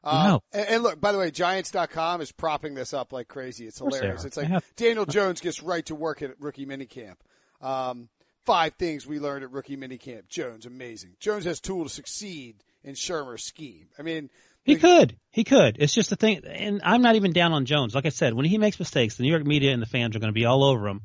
Uh, 0.03 0.27
No. 0.27 0.43
and, 0.51 0.67
and 0.69 0.83
look, 0.83 0.99
by 0.99 1.11
the 1.11 1.17
way, 1.17 1.31
Giants.com 1.31 2.21
is 2.21 2.31
propping 2.31 2.73
this 2.75 2.93
up 2.93 3.11
like 3.13 3.27
crazy. 3.27 3.67
It's 3.67 3.79
hilarious. 3.79 4.25
It's 4.25 4.37
like 4.37 4.49
Daniel 4.75 5.05
Jones 5.05 5.41
gets 5.41 5.61
right 5.61 5.85
to 5.85 5.95
work 5.95 6.21
at 6.21 6.39
rookie 6.39 6.65
minicamp. 6.65 7.15
Um, 7.61 8.09
five 8.45 8.73
things 8.75 9.05
we 9.07 9.19
learned 9.19 9.43
at 9.43 9.51
rookie 9.51 9.75
minicamp. 9.77 10.27
Jones, 10.27 10.65
amazing. 10.65 11.15
Jones 11.19 11.45
has 11.45 11.59
tool 11.59 11.83
to 11.83 11.89
succeed 11.89 12.63
in 12.87 12.95
Shurmur's 12.95 13.43
scheme. 13.43 13.87
I 13.99 14.01
mean, 14.01 14.29
He 14.63 14.77
could. 14.77 15.17
He 15.29 15.43
could. 15.43 15.77
It's 15.79 15.93
just 15.93 16.09
the 16.09 16.15
thing, 16.15 16.41
and 16.45 16.81
I'm 16.83 17.01
not 17.01 17.15
even 17.15 17.33
down 17.33 17.51
on 17.51 17.65
Jones. 17.65 17.93
Like 17.93 18.05
I 18.05 18.09
said, 18.09 18.33
when 18.33 18.45
he 18.45 18.57
makes 18.57 18.79
mistakes, 18.79 19.15
the 19.15 19.23
New 19.23 19.29
York 19.29 19.45
media 19.45 19.73
and 19.73 19.81
the 19.81 19.87
fans 19.87 20.15
are 20.15 20.19
going 20.19 20.31
to 20.31 20.39
be 20.39 20.45
all 20.45 20.63
over 20.63 20.87
him 20.87 21.01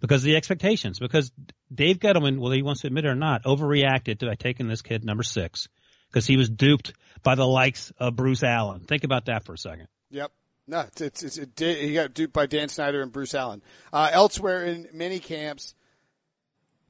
because 0.00 0.22
of 0.22 0.26
the 0.26 0.36
expectations. 0.36 0.98
Because 0.98 1.32
Dave 1.74 1.98
Gettleman, 1.98 2.38
whether 2.38 2.54
he 2.54 2.62
wants 2.62 2.82
to 2.82 2.86
admit 2.86 3.06
it 3.06 3.08
or 3.08 3.14
not, 3.14 3.44
overreacted 3.44 4.18
to 4.18 4.36
taking 4.36 4.68
this 4.68 4.82
kid 4.82 5.04
number 5.04 5.22
six 5.22 5.68
because 6.08 6.26
he 6.26 6.36
was 6.36 6.50
duped 6.50 6.92
by 7.22 7.34
the 7.34 7.46
likes 7.46 7.92
of 7.98 8.14
Bruce 8.14 8.42
Allen. 8.42 8.80
Think 8.80 9.04
about 9.04 9.26
that 9.26 9.44
for 9.44 9.54
a 9.54 9.58
second. 9.58 9.88
Yep. 10.10 10.30
No, 10.68 10.80
it's, 10.80 11.00
it's, 11.00 11.22
it's 11.22 11.38
it 11.38 11.56
did, 11.56 11.78
he 11.78 11.94
got 11.94 12.14
duped 12.14 12.32
by 12.32 12.46
Dan 12.46 12.68
Snyder 12.68 13.02
and 13.02 13.10
Bruce 13.10 13.34
Allen. 13.34 13.62
Uh, 13.92 14.10
elsewhere 14.12 14.64
in 14.64 14.88
mini 14.92 15.18
camps, 15.18 15.74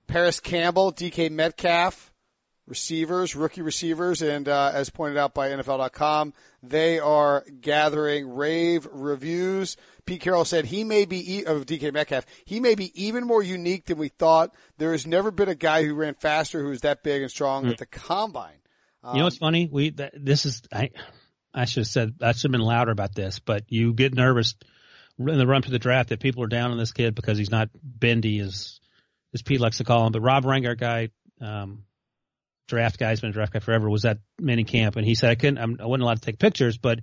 Parris 0.08 0.40
Campbell, 0.40 0.92
DK 0.92 1.30
Metcalf, 1.30 2.11
receivers, 2.72 3.36
rookie 3.36 3.60
receivers, 3.60 4.22
and 4.22 4.48
uh, 4.48 4.70
as 4.72 4.88
pointed 4.88 5.18
out 5.18 5.34
by 5.34 5.50
NFL.com, 5.50 6.32
they 6.62 6.98
are 6.98 7.44
gathering 7.60 8.34
rave 8.34 8.88
reviews. 8.90 9.76
Pete 10.06 10.22
Carroll 10.22 10.46
said 10.46 10.64
he 10.64 10.82
may 10.82 11.04
be 11.04 11.36
e- 11.36 11.44
of 11.44 11.66
DK 11.66 11.92
Metcalf. 11.92 12.24
He 12.46 12.60
may 12.60 12.74
be 12.74 12.90
even 12.94 13.26
more 13.26 13.42
unique 13.42 13.84
than 13.84 13.98
we 13.98 14.08
thought. 14.08 14.54
There 14.78 14.92
has 14.92 15.06
never 15.06 15.30
been 15.30 15.50
a 15.50 15.54
guy 15.54 15.84
who 15.84 15.94
ran 15.94 16.14
faster 16.14 16.62
who 16.62 16.70
was 16.70 16.80
that 16.80 17.02
big 17.02 17.20
and 17.20 17.30
strong 17.30 17.66
at 17.66 17.76
the 17.76 17.84
combine. 17.84 18.60
you 19.12 19.18
know 19.18 19.24
what's 19.24 19.36
funny? 19.36 19.68
We 19.70 19.90
that, 19.90 20.14
this 20.18 20.46
is 20.46 20.62
I 20.72 20.90
I 21.52 21.66
should 21.66 21.82
have 21.82 21.88
said 21.88 22.14
I 22.22 22.32
should 22.32 22.44
have 22.44 22.52
been 22.52 22.62
louder 22.62 22.90
about 22.90 23.14
this, 23.14 23.38
but 23.38 23.64
you 23.68 23.92
get 23.92 24.14
nervous 24.14 24.54
in 25.18 25.26
the 25.38 25.46
run 25.46 25.60
to 25.60 25.70
the 25.70 25.78
draft 25.78 26.08
that 26.08 26.20
people 26.20 26.42
are 26.42 26.48
down 26.48 26.70
on 26.70 26.78
this 26.78 26.92
kid 26.92 27.14
because 27.14 27.36
he's 27.36 27.50
not 27.50 27.68
bendy 27.74 28.38
as 28.38 28.80
as 29.34 29.42
Pete 29.42 29.60
likes 29.60 29.76
to 29.78 29.84
call 29.84 30.06
him. 30.06 30.12
But 30.12 30.22
Rob 30.22 30.44
Rangert 30.44 30.78
guy, 30.78 31.10
um, 31.40 31.84
draft 32.68 32.98
guy, 32.98 33.08
has 33.10 33.20
been 33.20 33.30
a 33.30 33.32
draft 33.32 33.52
guy 33.52 33.58
forever, 33.58 33.88
was 33.90 34.04
at 34.04 34.18
mini 34.38 34.64
camp 34.64 34.96
and 34.96 35.04
he 35.06 35.14
said 35.14 35.30
I 35.30 35.34
couldn't 35.34 35.58
I'm, 35.58 35.76
I 35.80 35.86
wasn't 35.86 36.02
allowed 36.04 36.14
to 36.14 36.20
take 36.22 36.38
pictures, 36.38 36.78
but 36.78 37.00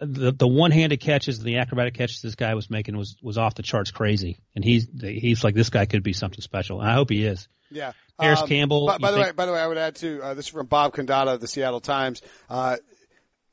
the 0.00 0.32
the 0.32 0.46
one 0.46 0.70
handed 0.72 1.00
catches, 1.00 1.38
and 1.38 1.46
the 1.46 1.56
acrobatic 1.56 1.94
catches 1.94 2.20
this 2.20 2.34
guy 2.34 2.54
was 2.54 2.68
making 2.68 2.96
was 2.96 3.16
was 3.22 3.38
off 3.38 3.54
the 3.54 3.62
charts 3.62 3.90
crazy, 3.90 4.38
and 4.54 4.62
he's 4.62 4.86
he's 5.00 5.42
like 5.42 5.54
this 5.54 5.70
guy 5.70 5.86
could 5.86 6.02
be 6.02 6.12
something 6.12 6.40
special. 6.42 6.80
And 6.80 6.90
I 6.90 6.94
hope 6.94 7.08
he 7.10 7.24
is. 7.24 7.48
Yeah. 7.70 7.92
Harris 8.20 8.42
Um, 8.42 8.48
Campbell, 8.48 8.86
By, 8.88 8.98
by 8.98 9.10
the 9.10 9.16
think- 9.16 9.26
way, 9.28 9.32
by 9.32 9.46
the 9.46 9.52
way, 9.52 9.60
I 9.60 9.66
would 9.66 9.78
add 9.78 9.94
too. 9.94 10.20
Uh, 10.22 10.34
this 10.34 10.44
is 10.46 10.50
from 10.50 10.66
Bob 10.66 10.92
Condotta 10.94 11.34
of 11.34 11.40
the 11.40 11.46
Seattle 11.48 11.80
Times. 11.80 12.20
Uh, 12.50 12.76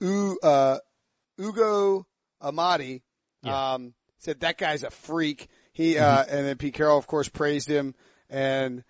U, 0.01 0.37
uh, 0.43 0.77
Ugo 1.39 2.05
Amadi 2.41 3.01
Yeah. 3.43 3.73
um, 3.73 3.93
said 4.19 4.41
that 4.41 4.57
guy's 4.57 4.83
a 4.83 4.89
freak. 4.89 5.47
He 5.71 5.97
uh, 5.97 6.23
and 6.27 6.45
then 6.45 6.57
Pete 6.57 6.73
Carroll, 6.73 6.97
of 6.97 7.07
course, 7.07 7.29
praised 7.29 7.69
him 7.69 7.95
and 8.29 8.83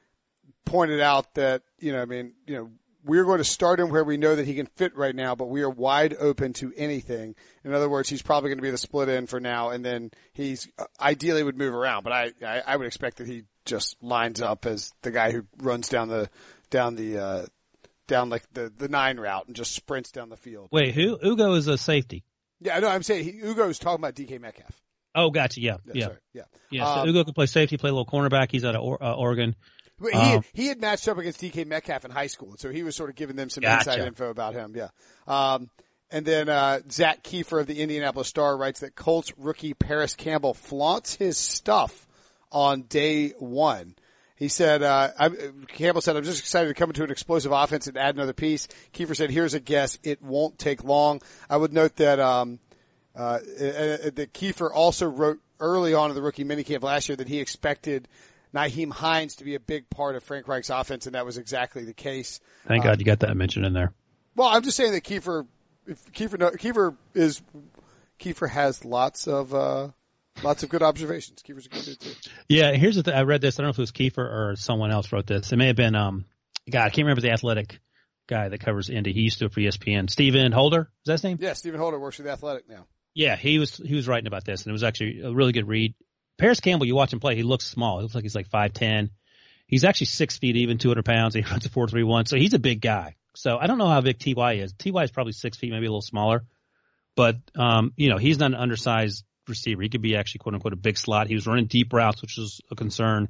pointed 0.68 1.00
out 1.02 1.34
that 1.36 1.64
you 1.80 1.92
know, 1.92 2.02
I 2.02 2.06
mean, 2.06 2.34
you 2.46 2.56
know, 2.56 2.72
we're 3.04 3.24
going 3.24 3.38
to 3.40 3.44
start 3.44 3.80
him 3.80 3.90
where 3.90 4.04
we 4.04 4.18
know 4.18 4.36
that 4.36 4.46
he 4.46 4.54
can 4.54 4.68
fit 4.76 4.96
right 4.96 5.16
now, 5.16 5.34
but 5.34 5.50
we 5.50 5.62
are 5.64 5.70
wide 5.70 6.16
open 6.20 6.54
to 6.54 6.74
anything. 6.76 7.36
In 7.64 7.74
other 7.74 7.90
words, 7.90 8.10
he's 8.10 8.22
probably 8.22 8.50
going 8.50 8.58
to 8.58 8.64
be 8.64 8.72
the 8.72 8.78
split 8.78 9.10
end 9.10 9.30
for 9.30 9.40
now, 9.40 9.70
and 9.70 9.84
then 9.84 10.12
he's 10.34 10.68
uh, 10.78 10.86
ideally 11.00 11.44
would 11.44 11.58
move 11.58 11.74
around. 11.74 12.04
But 12.04 12.14
I, 12.14 12.32
I, 12.46 12.62
I 12.68 12.76
would 12.76 12.86
expect 12.86 13.18
that 13.18 13.28
he 13.28 13.44
just 13.66 14.02
lines 14.04 14.42
up 14.42 14.66
as 14.66 14.94
the 15.02 15.12
guy 15.12 15.32
who 15.32 15.46
runs 15.58 15.90
down 15.90 16.10
the 16.10 16.30
down 16.70 16.96
the 16.96 17.18
uh, 17.18 17.46
down 18.08 18.30
like 18.30 18.44
the 18.54 18.72
the 18.76 18.90
nine 18.90 19.20
route 19.20 19.48
and 19.48 19.56
just 19.56 19.74
sprints 19.74 20.12
down 20.12 20.30
the 20.30 20.38
field. 20.38 20.70
Wait, 20.72 20.94
who 20.94 21.18
Ugo 21.24 21.54
is 21.54 21.68
a 21.68 21.78
safety? 21.78 22.24
Yeah, 22.60 22.80
know. 22.80 22.90
I'm 22.90 23.04
saying 23.04 23.24
he, 23.24 23.32
Ugo's 23.32 23.80
talking 23.80 24.02
about 24.02 24.16
DK 24.16 24.40
Metcalf. 24.42 24.82
Oh, 25.16 25.32
gotcha. 25.32 25.62
Yeah, 25.62 25.78
That's 25.86 25.98
yeah, 25.98 26.06
right. 26.06 26.18
Yeah. 26.34 26.42
yeah. 26.70 26.94
So 26.94 27.02
Um, 27.02 27.10
Ugo 27.10 27.24
can 27.24 27.34
play 27.34 27.48
safety, 27.48 27.78
play 27.78 27.90
a 27.90 27.94
little 27.94 28.06
cornerback. 28.06 28.52
He's 28.52 28.64
out 28.64 28.76
of 28.76 28.84
or, 28.84 29.04
uh, 29.04 29.16
Oregon. 29.16 29.56
He, 30.02 30.12
Um, 30.12 30.44
he 30.54 30.68
had 30.68 30.80
matched 30.80 31.08
up 31.08 31.18
against 31.18 31.42
DK 31.42 31.66
Metcalf 31.66 32.06
in 32.06 32.12
high 32.12 32.28
school, 32.28 32.56
so 32.58 32.70
he 32.70 32.84
was 32.84 32.96
sort 32.96 33.10
of 33.10 33.16
giving 33.16 33.36
them 33.36 33.50
some 33.50 33.62
Gotcha. 33.62 33.92
inside 33.92 34.08
info 34.08 34.30
about 34.30 34.54
him. 34.54 34.76
Yeah. 34.76 34.90
Um, 35.28 35.70
and 36.12 36.26
then 36.26 36.48
uh, 36.50 36.80
Zak 36.92 37.24
Keefer 37.24 37.60
of 37.60 37.68
the 37.68 37.82
Indianapolis 37.82 38.28
Star 38.28 38.56
writes 38.56 38.80
that 38.82 38.96
Colts 38.96 39.34
rookie 39.38 39.74
Parris 39.74 40.16
Campbell 40.16 40.54
flaunts 40.54 41.16
his 41.16 41.38
stuff 41.38 42.08
on 42.52 42.84
day 42.84 43.30
one. 43.40 43.96
He 44.38 44.50
said, 44.50 44.84
uh, 44.84 45.10
I, 45.20 45.30
Campbell 45.68 46.02
said, 46.02 46.16
I'm 46.16 46.24
just 46.24 46.40
excited 46.40 46.68
to 46.68 46.76
come 46.76 46.92
into 46.92 47.04
an 47.04 47.10
explosive 47.10 47.52
offense 47.52 47.88
and 47.88 47.98
add 47.98 48.14
another 48.16 48.34
piece. 48.34 48.68
Keefer 48.94 49.16
said, 49.16 49.32
here's 49.32 49.56
a 49.56 49.60
guess. 49.60 49.98
It 50.04 50.22
won't 50.22 50.60
take 50.60 50.84
long. 50.84 51.22
I 51.50 51.58
would 51.58 51.74
note 51.74 51.96
that, 51.96 52.20
um, 52.20 52.60
uh, 53.16 53.40
uh, 53.40 53.40
that 54.14 54.30
Keefer 54.34 54.72
also 54.72 55.08
wrote 55.08 55.40
early 55.60 55.96
on 55.96 56.12
in 56.12 56.16
the 56.16 56.22
rookie 56.22 56.46
minicamp 56.46 56.84
last 56.84 57.10
year 57.10 57.16
that 57.16 57.28
he 57.28 57.40
expected 57.40 58.08
Nyheim 58.58 58.92
Hines 58.92 59.36
to 59.36 59.44
be 59.44 59.56
a 59.56 59.60
big 59.60 59.90
part 59.90 60.16
of 60.16 60.24
Frank 60.24 60.48
Reich's 60.48 60.70
offense, 60.70 61.06
and 61.06 61.16
that 61.16 61.26
was 61.26 61.38
exactly 61.38 61.86
the 61.86 61.94
case. 61.94 62.40
Thank 62.68 62.84
God 62.84 63.00
you 63.00 63.06
got 63.06 63.20
that 63.20 63.36
mentioned 63.38 63.66
in 63.66 63.74
there. 63.74 63.94
Well, 64.36 64.48
I'm 64.48 64.64
just 64.64 64.78
saying 64.78 64.94
that 64.94 65.04
Keefer, 65.04 65.46
if 65.86 66.12
Keefer, 66.12 66.38
no, 66.38 66.52
Keefer 66.52 66.96
is, 67.14 67.42
Keefer 68.20 68.48
has 68.48 68.84
lots 68.84 69.28
of, 69.28 69.54
uh, 69.54 69.90
lots 70.44 70.64
of 70.64 70.70
good 70.70 70.84
observations. 70.84 71.42
Keefer's 71.42 71.68
a 71.68 71.70
good 71.70 71.86
dude 71.86 72.00
too. 72.00 72.30
Yeah, 72.50 72.72
here's 72.74 72.96
the 72.96 73.04
thing. 73.04 73.14
I 73.14 73.22
read 73.24 73.42
this. 73.42 73.60
I 73.60 73.62
don't 73.62 73.68
know 73.68 73.72
if 73.72 73.80
it 73.80 73.82
was 73.82 73.92
Keefer 73.92 74.22
or 74.22 74.56
someone 74.56 74.92
else 74.92 75.12
wrote 75.12 75.28
this. 75.28 75.52
It 75.52 75.58
may 75.58 75.68
have 75.68 75.76
been, 75.76 75.96
um, 75.96 76.26
God, 76.70 76.86
I 76.86 76.90
can't 76.90 77.06
remember 77.06 77.22
the 77.22 77.32
athletic 77.32 77.80
guy 78.28 78.50
that 78.50 78.60
covers 78.60 78.90
Indy. 78.90 79.14
He 79.14 79.22
used 79.22 79.40
to 79.40 79.46
do 79.46 79.46
it 79.48 79.54
for 79.54 79.62
ESPN. 79.62 80.10
Stephen 80.10 80.52
Holder. 80.52 80.82
Is 80.82 81.06
that 81.06 81.14
his 81.14 81.24
name? 81.24 81.38
Yeah, 81.40 81.54
Stephen 81.54 81.80
Holder 81.80 82.00
works 82.00 82.18
for 82.18 82.24
the 82.24 82.32
Athletic 82.32 82.68
now. 82.68 82.86
Yeah, 83.14 83.36
he 83.36 83.58
was, 83.58 83.78
he 83.78 83.96
was 83.96 84.08
writing 84.08 84.28
about 84.28 84.46
this 84.46 84.64
and 84.64 84.70
it 84.70 84.74
was 84.74 84.84
actually 84.84 85.22
a 85.22 85.32
really 85.32 85.52
good 85.52 85.68
read. 85.68 85.96
Parris 86.38 86.60
Campbell, 86.60 86.86
you 86.86 86.96
watch 86.96 87.14
him 87.14 87.20
play, 87.20 87.36
he 87.36 87.44
looks 87.44 87.66
small. 87.66 87.98
He 87.98 88.04
looks 88.04 88.16
like 88.16 88.24
he's 88.24 88.36
like 88.36 88.50
5'10. 88.50 89.10
He's 89.68 89.84
actually 89.84 90.08
six 90.08 90.38
feet 90.38 90.56
even, 90.56 90.78
200 90.78 91.04
pounds. 91.04 91.36
He 91.36 91.42
runs 91.42 91.66
a 91.66 91.70
4'3'1. 91.70 92.28
So 92.28 92.38
he's 92.38 92.54
a 92.54 92.60
big 92.60 92.82
guy. 92.82 93.16
So 93.36 93.58
I 93.58 93.68
don't 93.68 93.78
know 93.78 93.88
how 93.88 94.02
big 94.02 94.20
Ty 94.20 94.54
is. 94.54 94.74
Ty 94.74 95.04
is 95.04 95.12
probably 95.12 95.34
six 95.34 95.58
feet, 95.58 95.72
maybe 95.72 95.86
a 95.86 95.90
little 95.90 96.02
smaller. 96.02 96.44
But, 97.16 97.38
um, 97.56 97.94
you 97.96 98.10
know, 98.10 98.18
he's 98.18 98.40
not 98.40 98.52
an 98.52 98.56
undersized 98.56 99.26
receiver. 99.48 99.82
He 99.82 99.90
could 99.90 100.02
be 100.02 100.16
actually 100.16 100.40
quote 100.40 100.56
unquote 100.56 100.74
a 100.74 100.78
big 100.78 100.98
slot. 100.98 101.28
He 101.28 101.36
was 101.36 101.48
running 101.48 101.66
deep 101.66 101.94
routes, 101.94 102.22
which 102.22 102.38
was 102.38 102.62
a 102.72 102.76
concern 102.76 103.28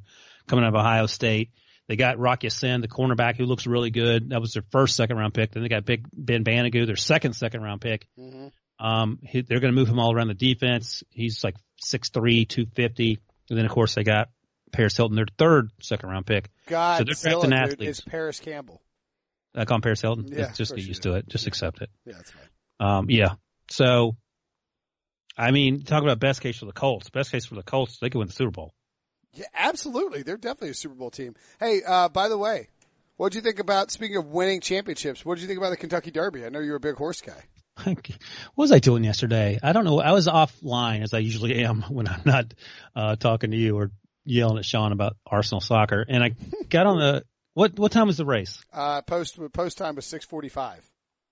coming 0.47 0.65
out 0.65 0.69
of 0.69 0.75
Ohio 0.75 1.07
State. 1.07 1.51
They 1.87 1.95
got 1.95 2.19
Rock 2.19 2.43
Ya-Sin, 2.43 2.81
the 2.81 2.89
cornerback, 2.89 3.37
who 3.37 3.45
looks 3.45 3.65
really 3.65 3.91
good. 3.91 4.31
That 4.31 4.41
was 4.41 4.51
their 4.51 4.63
first 4.71 4.95
second 4.95 5.17
round 5.17 5.33
pick. 5.33 5.51
Then 5.51 5.63
they 5.63 5.69
got 5.69 5.85
Big 5.85 6.05
Ben 6.11 6.43
Banogu, 6.43 6.85
their 6.85 6.97
second 6.97 7.33
second 7.33 7.61
round 7.61 7.79
pick. 7.79 8.07
Mm-hmm. 8.19 8.47
Um, 8.79 9.19
he, 9.23 9.41
they're 9.41 9.59
going 9.59 9.73
to 9.73 9.79
move 9.79 9.89
him 9.89 9.99
all 9.99 10.13
around 10.13 10.27
the 10.27 10.33
defense. 10.33 11.03
He's 11.09 11.43
like 11.43 11.55
6'3", 11.83 12.47
250. 12.47 13.19
And 13.49 13.57
then 13.57 13.65
of 13.65 13.71
course 13.71 13.95
they 13.95 14.03
got 14.03 14.29
Paris 14.71 14.95
Hilton, 14.97 15.15
their 15.15 15.25
third 15.37 15.69
second 15.81 16.09
round 16.09 16.25
pick. 16.25 16.49
God, 16.67 16.97
So 16.99 17.03
they're 17.05 17.13
drafting 17.31 17.49
dude, 17.51 17.59
athletes. 17.59 17.99
it's 17.99 18.01
Parris 18.01 18.39
Campbell. 18.39 18.81
I 19.55 19.65
call 19.65 19.75
him 19.77 19.81
Paris 19.81 20.01
Hilton. 20.01 20.27
Yeah, 20.27 20.51
just 20.51 20.75
get 20.75 20.85
used 20.85 21.03
to 21.03 21.13
it. 21.13 21.27
Just 21.29 21.47
accept 21.47 21.81
it. 21.81 21.89
Yeah, 22.05 22.13
that's 22.17 22.31
fine. 22.31 22.43
Um, 22.79 23.09
yeah. 23.09 23.35
So, 23.71 24.15
I 25.37 25.51
mean, 25.51 25.81
talk 25.83 26.03
about 26.03 26.19
best 26.19 26.41
case 26.41 26.57
for 26.57 26.65
the 26.65 26.73
Colts. 26.73 27.09
Best 27.09 27.31
case 27.31 27.45
for 27.45 27.55
the 27.55 27.63
Colts, 27.63 27.97
they 27.99 28.09
could 28.09 28.19
win 28.19 28.27
the 28.27 28.33
Super 28.33 28.51
Bowl. 28.51 28.73
Yeah, 29.33 29.45
absolutely. 29.55 30.23
They're 30.23 30.37
definitely 30.37 30.69
a 30.69 30.73
Super 30.75 30.95
Bowl 30.95 31.09
team. 31.11 31.35
Hey, 31.59 31.81
uh, 31.87 32.09
by 32.09 32.27
the 32.29 32.37
way, 32.37 32.69
what 33.15 33.31
did 33.31 33.37
you 33.37 33.41
think 33.41 33.59
about, 33.59 33.89
speaking 33.91 34.17
of 34.17 34.27
winning 34.27 34.61
championships, 34.61 35.25
what 35.25 35.35
did 35.35 35.41
you 35.41 35.47
think 35.47 35.57
about 35.57 35.71
the 35.71 35.77
Kentucky 35.77 36.11
Derby? 36.11 36.45
I 36.45 36.49
know 36.49 36.59
you're 36.59 36.75
a 36.75 36.79
big 36.79 36.95
horse 36.95 37.21
guy. 37.21 37.43
what 37.85 37.97
was 38.55 38.71
I 38.71 38.79
doing 38.79 39.03
yesterday? 39.03 39.59
I 39.61 39.73
don't 39.73 39.85
know. 39.85 39.99
I 39.99 40.11
was 40.11 40.27
offline 40.27 41.03
as 41.03 41.13
I 41.13 41.19
usually 41.19 41.63
am 41.63 41.81
when 41.89 42.07
I'm 42.07 42.21
not 42.25 42.53
uh, 42.95 43.15
talking 43.15 43.51
to 43.51 43.57
you 43.57 43.77
or 43.77 43.91
yelling 44.25 44.57
at 44.57 44.65
Sean 44.65 44.91
about 44.91 45.17
Arsenal 45.25 45.61
soccer. 45.61 46.05
And 46.07 46.23
I 46.23 46.35
got 46.69 46.85
on 46.85 46.99
the 46.99 47.23
what 47.53 47.77
what 47.79 47.91
time 47.91 48.07
was 48.07 48.17
the 48.17 48.25
race? 48.25 48.63
Uh, 48.71 49.01
post, 49.01 49.39
post 49.53 49.77
time 49.77 49.95
was 49.95 50.05
645. 50.05 50.87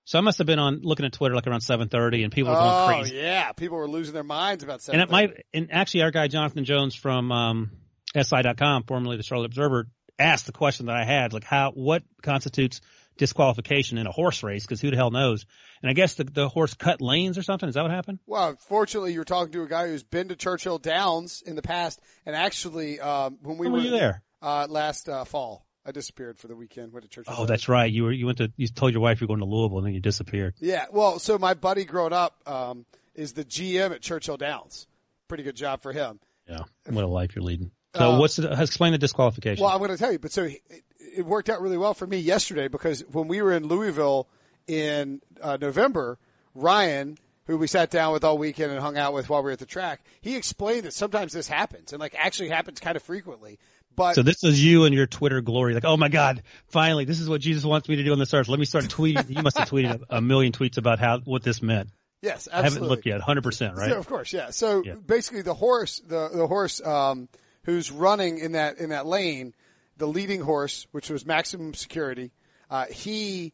So 0.06 0.20
I 0.20 0.22
must 0.22 0.38
have 0.38 0.48
been 0.48 0.60
on 0.60 0.82
looking 0.84 1.06
at 1.06 1.14
Twitter 1.14 1.36
like 1.36 1.48
around 1.48 1.62
7:30, 1.62 2.24
and 2.24 2.32
people 2.32 2.54
were 2.54 2.60
going 2.60 2.88
crazy. 2.88 3.20
Oh, 3.20 3.22
yeah. 3.22 3.52
People 3.54 3.78
were 3.78 3.88
losing 3.88 4.14
their 4.14 4.24
minds 4.24 4.64
about 4.64 4.88
And 4.88 5.02
it 5.02 5.10
might, 5.10 5.46
and 5.54 5.70
actually 5.72 6.04
our 6.04 6.12
guy 6.12 6.28
Jonathan 6.28 6.64
Jones 6.64 6.96
from, 6.96 7.32
um, 7.32 7.72
SI.com, 8.16 8.84
formerly 8.84 9.18
the 9.18 9.24
Charlotte 9.24 9.48
Observer, 9.48 9.88
asked 10.20 10.46
the 10.46 10.52
question 10.52 10.86
that 10.86 10.96
I 10.96 11.04
had, 11.04 11.34
like 11.34 11.44
how, 11.44 11.72
what 11.72 12.04
constitutes 12.22 12.82
disqualification 13.18 13.98
in 13.98 14.08
a 14.08 14.12
horse 14.12 14.44
race? 14.44 14.66
Cause 14.66 14.82
who 14.82 14.90
the 14.92 14.96
hell 14.98 15.12
knows? 15.12 15.46
And 15.82 15.90
I 15.90 15.94
guess 15.94 16.16
the, 16.16 16.24
the 16.24 16.50
horse 16.50 16.74
cut 16.74 17.02
lanes 17.02 17.38
or 17.38 17.44
something. 17.44 17.68
Is 17.70 17.76
that 17.76 17.82
what 17.84 17.92
happened? 17.92 18.20
Well, 18.26 18.56
fortunately, 18.68 19.14
you're 19.14 19.24
talking 19.24 19.52
to 19.54 19.64
a 19.64 19.68
guy 19.68 19.88
who's 19.88 20.04
been 20.04 20.30
to 20.30 20.36
Churchill 20.36 20.78
Downs 20.80 21.44
in 21.46 21.56
the 21.56 21.62
past, 21.62 22.00
and 22.26 22.36
actually, 22.36 23.00
um, 23.00 23.38
when 23.42 23.58
we 23.58 23.68
When 23.68 23.74
were 23.74 23.86
you 23.86 23.92
there? 23.92 24.22
Uh, 24.42 24.68
last 24.70 25.10
uh, 25.10 25.24
fall, 25.26 25.66
I 25.86 25.92
disappeared 25.92 26.38
for 26.40 26.48
the 26.48 26.56
weekend. 26.56 26.92
Went 26.94 27.04
to 27.04 27.10
Churchill. 27.10 27.34
Oh, 27.34 27.38
Downs. 27.40 27.50
that's 27.50 27.70
right. 27.70 27.92
You 27.92 28.04
were, 28.04 28.12
you 28.12 28.26
went 28.26 28.38
to, 28.40 28.52
you 28.58 28.68
told 28.68 28.94
your 28.94 29.02
wife 29.02 29.22
you 29.22 29.26
were 29.28 29.36
going 29.36 29.40
to 29.40 29.46
Louisville 29.46 29.78
and 29.80 29.88
then 29.88 29.94
you 29.94 30.00
disappeared. 30.00 30.56
Yeah. 30.60 30.86
Well, 30.92 31.20
so 31.20 31.38
my 31.38 31.54
buddy 31.54 31.86
growing 31.86 32.14
up 32.14 32.36
um, 32.48 32.86
is 33.14 33.34
the 33.34 33.44
GM 33.46 33.92
at 33.92 34.02
Churchill 34.02 34.38
Downs. 34.38 34.88
Pretty 35.28 35.44
good 35.44 35.56
job 35.56 35.82
for 35.82 35.92
him. 35.92 36.20
Yeah. 36.48 36.60
What 36.88 37.04
a 37.04 37.08
life 37.08 37.36
you're 37.36 37.44
leading. 37.44 37.72
So 37.96 38.12
Uh, 38.12 38.20
what's 38.20 38.36
the, 38.36 38.52
explain 38.62 38.92
the 38.92 38.98
disqualification. 39.00 39.64
Well, 39.64 39.72
I'm 39.72 39.80
going 39.80 39.90
to 39.90 39.98
tell 39.98 40.12
you, 40.12 40.20
but 40.20 40.32
so 40.32 40.48
it 41.16 41.26
worked 41.26 41.50
out 41.50 41.62
really 41.62 41.78
well 41.78 41.94
for 41.94 42.08
me 42.08 42.18
yesterday 42.18 42.68
because 42.68 43.02
when 43.12 43.28
we 43.28 43.42
were 43.42 43.52
in 43.54 43.68
Louisville 43.68 44.28
in 44.68 45.22
uh, 45.42 45.58
November, 45.60 46.18
Ryan, 46.54 47.18
who 47.48 47.58
we 47.58 47.68
sat 47.68 47.92
down 47.92 48.14
with 48.14 48.24
all 48.24 48.38
weekend 48.38 48.72
and 48.72 48.80
hung 48.80 48.98
out 48.98 49.14
with 49.14 49.30
while 49.30 49.42
we 49.42 49.46
were 49.46 49.52
at 49.52 49.60
the 49.60 49.66
track, 49.66 50.02
he 50.22 50.36
explained 50.36 50.84
that 50.86 50.94
sometimes 50.94 51.34
this 51.34 51.48
happens 51.48 51.94
and 51.94 52.00
like 52.00 52.16
actually 52.18 52.50
happens 52.50 52.80
kind 52.80 52.96
of 52.96 53.04
frequently. 53.04 53.60
But 53.96 54.16
so 54.16 54.24
this 54.24 54.44
is 54.44 54.64
you 54.64 54.84
and 54.84 54.94
your 54.94 55.06
Twitter 55.08 55.40
glory. 55.42 55.74
Like, 55.74 55.86
oh 55.86 55.96
my 55.96 56.10
God, 56.10 56.44
finally, 56.68 57.06
this 57.06 57.22
is 57.22 57.30
what 57.30 57.40
Jesus 57.40 57.64
wants 57.64 57.88
me 57.88 57.96
to 57.96 58.04
do 58.04 58.12
on 58.12 58.20
this 58.20 58.34
earth. 58.34 58.50
Let 58.50 58.60
me 58.60 58.66
start 58.66 58.86
tweeting. 58.86 59.34
you 59.34 59.42
must 59.42 59.58
have 59.58 59.70
tweeted 59.70 60.02
a, 60.10 60.18
a 60.18 60.22
million 60.22 60.52
tweets 60.52 60.78
about 60.78 61.00
how, 61.00 61.20
what 61.20 61.44
this 61.44 61.62
meant. 61.62 61.90
yes, 62.22 62.50
I 62.52 62.62
haven't 62.64 62.84
looked 62.84 63.06
yet. 63.06 63.22
100%, 63.22 63.76
right? 63.76 63.90
So, 63.92 63.98
of 63.98 64.08
course, 64.08 64.34
yeah. 64.34 64.50
So 64.50 64.84
Yeah. 64.84 64.96
basically, 64.96 65.44
the 65.44 65.54
horse, 65.54 66.02
the 66.06 66.28
the 66.34 66.46
horse 66.48 66.82
um, 66.86 67.30
who's 67.64 67.90
running 67.90 68.38
in 68.40 68.52
that 68.54 68.80
in 68.80 68.90
that 68.90 69.06
lane, 69.06 69.54
the 69.98 70.08
leading 70.08 70.42
horse, 70.42 70.88
which 70.92 71.10
was 71.10 71.26
maximum 71.26 71.74
security, 71.74 72.32
uh, 72.70 72.86
he 72.86 73.54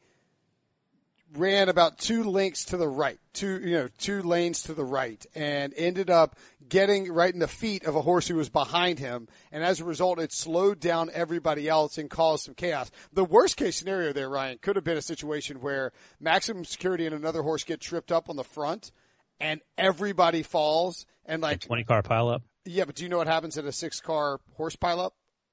ran 1.35 1.69
about 1.69 1.97
two 1.97 2.23
links 2.23 2.65
to 2.65 2.77
the 2.77 2.87
right, 2.87 3.19
two 3.33 3.59
you 3.61 3.73
know 3.73 3.87
two 3.97 4.21
lanes 4.21 4.63
to 4.63 4.73
the 4.73 4.83
right, 4.83 5.25
and 5.35 5.73
ended 5.77 6.09
up 6.09 6.37
getting 6.67 7.11
right 7.11 7.33
in 7.33 7.39
the 7.39 7.47
feet 7.47 7.85
of 7.85 7.95
a 7.95 8.01
horse 8.01 8.27
who 8.27 8.35
was 8.35 8.49
behind 8.49 8.99
him, 8.99 9.27
and 9.51 9.63
as 9.63 9.79
a 9.79 9.85
result, 9.85 10.19
it 10.19 10.33
slowed 10.33 10.79
down 10.79 11.09
everybody 11.13 11.67
else 11.67 11.97
and 11.97 12.09
caused 12.09 12.45
some 12.45 12.53
chaos. 12.53 12.91
The 13.13 13.25
worst 13.25 13.57
case 13.57 13.77
scenario 13.77 14.13
there, 14.13 14.29
Ryan, 14.29 14.57
could 14.61 14.75
have 14.75 14.85
been 14.85 14.97
a 14.97 15.01
situation 15.01 15.61
where 15.61 15.91
maximum 16.19 16.65
security 16.65 17.05
and 17.05 17.15
another 17.15 17.41
horse 17.41 17.63
get 17.63 17.79
tripped 17.81 18.11
up 18.11 18.29
on 18.29 18.35
the 18.35 18.43
front, 18.43 18.91
and 19.39 19.61
everybody 19.77 20.43
falls, 20.43 21.05
and 21.25 21.41
like 21.41 21.63
a 21.63 21.67
20 21.67 21.83
car 21.85 22.03
pileup. 22.03 22.41
yeah, 22.65 22.85
but 22.85 22.95
do 22.95 23.03
you 23.03 23.09
know 23.09 23.17
what 23.17 23.27
happens 23.27 23.57
at 23.57 23.65
a 23.65 23.71
six 23.71 23.99
car 23.99 24.39
horse 24.55 24.75
pileup? 24.75 25.11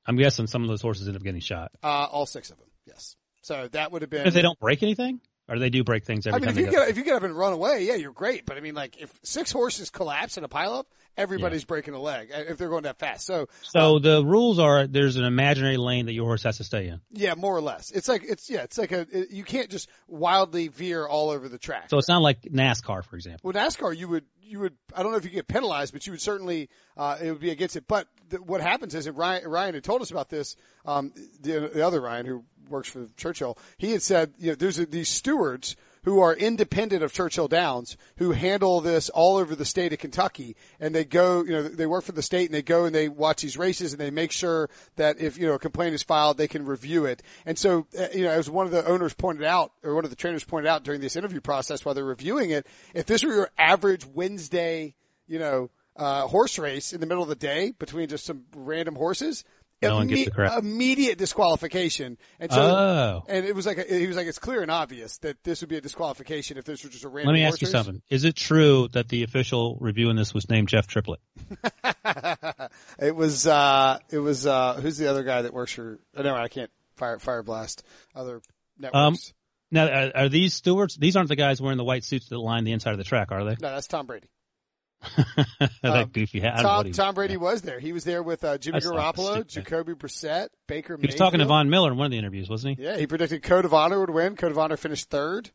I'm 0.09 0.16
guessing 0.16 0.47
some 0.47 0.62
of 0.62 0.68
those 0.68 0.81
horses 0.81 1.07
end 1.07 1.16
up 1.16 1.23
getting 1.23 1.42
shot. 1.42 1.71
Uh, 1.83 2.09
all 2.11 2.25
six 2.25 2.51
of 2.51 2.57
them, 2.57 2.66
yes. 2.87 3.14
So 3.42 3.68
that 3.73 3.92
would 3.92 4.03
have 4.03 4.11
been. 4.11 4.27
If 4.27 4.35
they 4.35 4.42
don't 4.42 4.59
break 4.59 4.83
anything? 4.83 5.21
Or 5.49 5.59
they 5.59 5.71
do 5.71 5.83
break 5.83 6.05
things 6.05 6.27
every 6.27 6.37
I 6.37 6.41
mean, 6.41 6.55
time 6.55 6.59
if 6.59 6.67
you 6.67 6.71
get 6.71 6.89
if 6.91 6.97
you 6.99 7.05
get 7.05 7.17
up 7.17 7.23
and 7.23 7.35
run 7.35 7.55
away, 7.55 7.87
yeah, 7.87 7.95
you're 7.95 8.13
great. 8.13 8.45
But 8.45 8.59
I 8.59 8.61
mean, 8.61 8.75
like 8.75 9.01
if 9.01 9.11
six 9.23 9.51
horses 9.51 9.89
collapse 9.89 10.37
in 10.37 10.45
a 10.45 10.49
pileup, 10.49 10.85
everybody's 11.17 11.65
breaking 11.65 11.95
a 11.95 12.01
leg 12.01 12.31
uh, 12.33 12.45
if 12.49 12.59
they're 12.59 12.69
going 12.69 12.83
that 12.83 12.99
fast. 12.99 13.25
So 13.25 13.49
so 13.63 13.99
the 13.99 14.23
rules 14.23 14.59
are 14.59 14.87
there's 14.87 15.17
an 15.17 15.25
imaginary 15.25 15.79
lane 15.79 16.05
that 16.07 16.13
your 16.13 16.27
horse 16.27 16.43
has 16.43 16.59
to 16.59 16.65
stay 16.65 16.89
in. 16.89 17.01
yeah, 17.13 17.35
more 17.35 17.57
or 17.57 17.63
less, 17.63 17.91
it's 17.91 18.09
like 18.09 18.25
it's 18.25 18.51
yeah, 18.51 18.63
it's 18.63 18.77
like 18.77 18.93
a 18.93 19.07
it, 19.11 19.31
you 19.31 19.43
can't 19.43 19.71
just 19.71 19.89
wildly 20.07 20.69
veer 20.69 21.07
all 21.07 21.31
over 21.31 21.49
the 21.49 21.59
track. 21.59 21.89
So 21.89 21.97
it's 21.97 22.09
not 22.09 22.21
like 22.21 22.43
NASCAR, 22.43 23.03
for 23.05 23.17
example. 23.17 23.51
Well, 23.51 23.67
NASCAR, 23.67 23.97
you 23.97 24.09
would, 24.09 24.25
you 24.43 24.61
would, 24.61 24.75
I 24.95 25.03
don't 25.03 25.13
know 25.13 25.19
if 25.19 25.25
you 25.25 25.31
get 25.31 25.49
penalized, 25.49 25.93
but 25.93 26.07
you 26.07 26.13
would 26.13 26.21
certainly, 26.23 26.69
uh, 26.97 27.17
it 27.23 27.31
would 27.31 27.41
be 27.41 27.51
against 27.51 27.77
it. 27.77 27.85
But 27.89 28.09
th- 28.31 28.43
what 28.43 28.61
happens 28.61 28.95
is, 28.95 29.07
and 29.07 29.17
Ryan, 29.17 29.49
Ryan 29.49 29.75
had 29.75 29.85
told 29.85 30.03
us 30.03 30.11
about 30.11 30.29
this, 30.29 30.57
um, 30.85 31.13
the, 31.41 31.71
the 31.73 31.87
other 31.87 32.01
Ryan 32.01 32.27
who 32.27 32.45
works 32.68 32.88
for 32.88 33.07
Churchill, 33.16 33.59
he 33.76 33.92
had 33.92 34.02
said, 34.02 34.35
you 34.38 34.50
know, 34.50 34.54
there's 34.54 34.76
these 34.76 35.09
stewards 35.09 35.76
who 36.04 36.20
are 36.20 36.35
independent 36.35 37.02
of 37.02 37.12
Churchill 37.12 37.48
Downs 37.48 37.96
who 38.16 38.33
handle 38.33 38.81
this 38.81 39.11
all 39.11 39.37
over 39.37 39.54
the 39.54 39.64
state 39.64 39.92
of 39.92 39.98
Kentucky 39.98 40.57
and 40.81 40.94
they 40.94 41.04
go, 41.04 41.44
you 41.44 41.50
know, 41.50 41.62
they 41.62 41.87
work 41.87 42.04
for 42.04 42.12
the 42.12 42.22
state 42.22 42.46
and 42.46 42.54
they 42.54 42.62
go 42.62 42.85
and 42.85 42.94
they 42.94 43.09
watch 43.09 43.42
these 43.42 43.59
races 43.59 43.92
and 43.92 44.00
they 44.00 44.11
make 44.11 44.33
sure 44.33 44.70
that 44.96 45.20
if, 45.20 45.37
you 45.37 45.46
know, 45.46 45.54
a 45.54 45.59
complaint 45.59 45.94
is 45.94 46.02
filed, 46.02 46.38
they 46.38 46.48
can 46.48 46.64
review 46.64 47.04
it. 47.04 47.22
And 47.44 47.59
so, 47.59 47.87
uh, 47.98 48.07
you 48.14 48.24
know, 48.24 48.31
as 48.31 48.48
one 48.48 48.64
of 48.64 48.72
the 48.72 48.87
owners 48.87 49.14
pointed 49.14 49.44
out 49.44 49.72
or 49.83 49.94
one 49.94 50.04
of 50.04 50.11
the 50.11 50.16
trainers 50.16 50.44
pointed 50.44 50.68
out 50.68 50.83
during 50.83 51.00
this 51.00 51.16
interview 51.16 51.40
process 51.40 51.85
while 51.85 51.94
they're 51.94 52.04
reviewing 52.04 52.50
it, 52.50 52.66
if 52.94 53.07
this 53.07 53.22
were 53.22 53.35
your 53.35 53.50
average 53.59 54.07
Wednesday, 54.07 54.94
you 55.26 55.38
know, 55.38 55.70
uh, 55.98 56.28
horse 56.28 56.59
race 56.59 56.92
in 56.92 57.00
the 57.00 57.07
middle 57.07 57.24
of 57.24 57.28
the 57.28 57.35
day 57.35 57.72
between 57.78 58.09
just 58.09 58.24
some 58.24 58.44
random 58.54 58.94
horses, 58.94 59.44
No 59.81 59.95
one 59.97 60.07
gets 60.09 60.35
the 60.35 60.59
immediate 60.59 61.19
disqualification. 61.19 62.19
And 62.41 62.53
so, 62.53 62.61
Oh. 62.61 63.25
and 63.29 63.45
it 63.47 63.55
was 63.55 63.64
like, 63.67 63.79
a, 63.79 63.83
he 63.85 64.07
was 64.07 64.17
like, 64.17 64.27
it's 64.27 64.38
clear 64.38 64.62
and 64.62 64.71
obvious 64.71 65.19
that 65.19 65.43
this 65.45 65.61
would 65.61 65.71
be 65.71 65.77
a 65.77 65.81
disqualification 65.81 66.59
if 66.59 66.64
this 66.64 66.83
was 66.83 66.93
just 66.93 67.05
a 67.05 67.09
random 67.09 67.35
Let 67.35 67.41
me 67.41 67.45
ask 67.45 67.61
you 67.61 67.69
something. 67.69 68.03
Is 68.11 68.25
it 68.25 68.35
true 68.35 68.88
that 68.93 69.09
the 69.09 69.23
official 69.23 69.77
reviewing 69.81 70.17
this 70.17 70.35
was 70.35 70.49
named 70.49 70.69
Jeff 70.69 70.87
Triplett? 70.88 71.21
it 72.99 73.14
was, 73.14 73.47
uh, 73.47 73.99
it 74.11 74.19
was, 74.19 74.47
uh, 74.47 74.75
who's 74.75 74.99
the 74.99 75.09
other 75.09 75.23
guy 75.23 75.43
that 75.43 75.53
works 75.55 75.73
for, 75.73 75.99
oh, 76.17 76.23
no, 76.23 76.35
I 76.35 76.49
can't 76.49 76.71
fire, 76.97 77.19
fire 77.19 77.43
blast 77.43 77.85
other 78.14 78.41
networks. 78.79 79.33
Now, 79.71 79.87
are, 79.87 80.12
are 80.14 80.29
these 80.29 80.55
stewards? 80.55 80.97
These 80.97 81.14
aren't 81.17 81.29
the 81.29 81.37
guys 81.37 81.61
wearing 81.61 81.79
the 81.79 81.85
white 81.85 82.03
suits 82.03 82.29
that 82.31 82.38
line 82.38 82.64
the 82.64 82.73
inside 82.73 82.93
of 82.93 82.99
the 82.99 83.05
track, 83.05 83.31
are 83.31 83.45
they? 83.45 83.57
no, 83.61 83.71
that's 83.75 83.87
Tom 83.87 84.07
Brady. 84.07 84.29
that 85.59 85.71
Um, 85.85 86.09
goofy 86.13 86.41
hat. 86.41 86.55
I 86.55 86.57
don't 86.57 86.65
know 86.65 86.77
what 86.79 86.83
Tom, 86.87 86.93
Tom 86.93 87.15
Brady 87.15 87.37
was 87.37 87.63
there. 87.63 87.79
He 87.79 87.93
was 87.93 88.05
there 88.05 88.23
with, 88.23 88.43
uh, 88.45 88.59
Jimmy 88.59 88.81
Garoppolo. 88.81 89.47
Jacoby 89.47 89.95
Brissett, 89.95 90.49
Baker 90.67 90.97
He 91.01 91.07
was 91.07 91.15
talking 91.15 91.39
to 91.39 91.45
Mayfield. 91.45 91.49
Von 91.49 91.71
Miller 91.71 91.93
in 91.93 91.99
one 91.99 92.07
of 92.07 92.11
the 92.11 92.19
interviews, 92.19 92.49
wasn't 92.49 92.79
he? 92.79 92.85
Yeah, 92.85 92.97
he 92.97 93.07
predicted 93.07 93.43
Code 93.43 93.65
of 93.65 93.73
Honor 93.75 94.01
would 94.01 94.11
win. 94.11 94.37
Code 94.37 94.51
of 94.51 94.59
Honor 94.59 94.77
finished 94.77 95.09
third. 95.11 95.51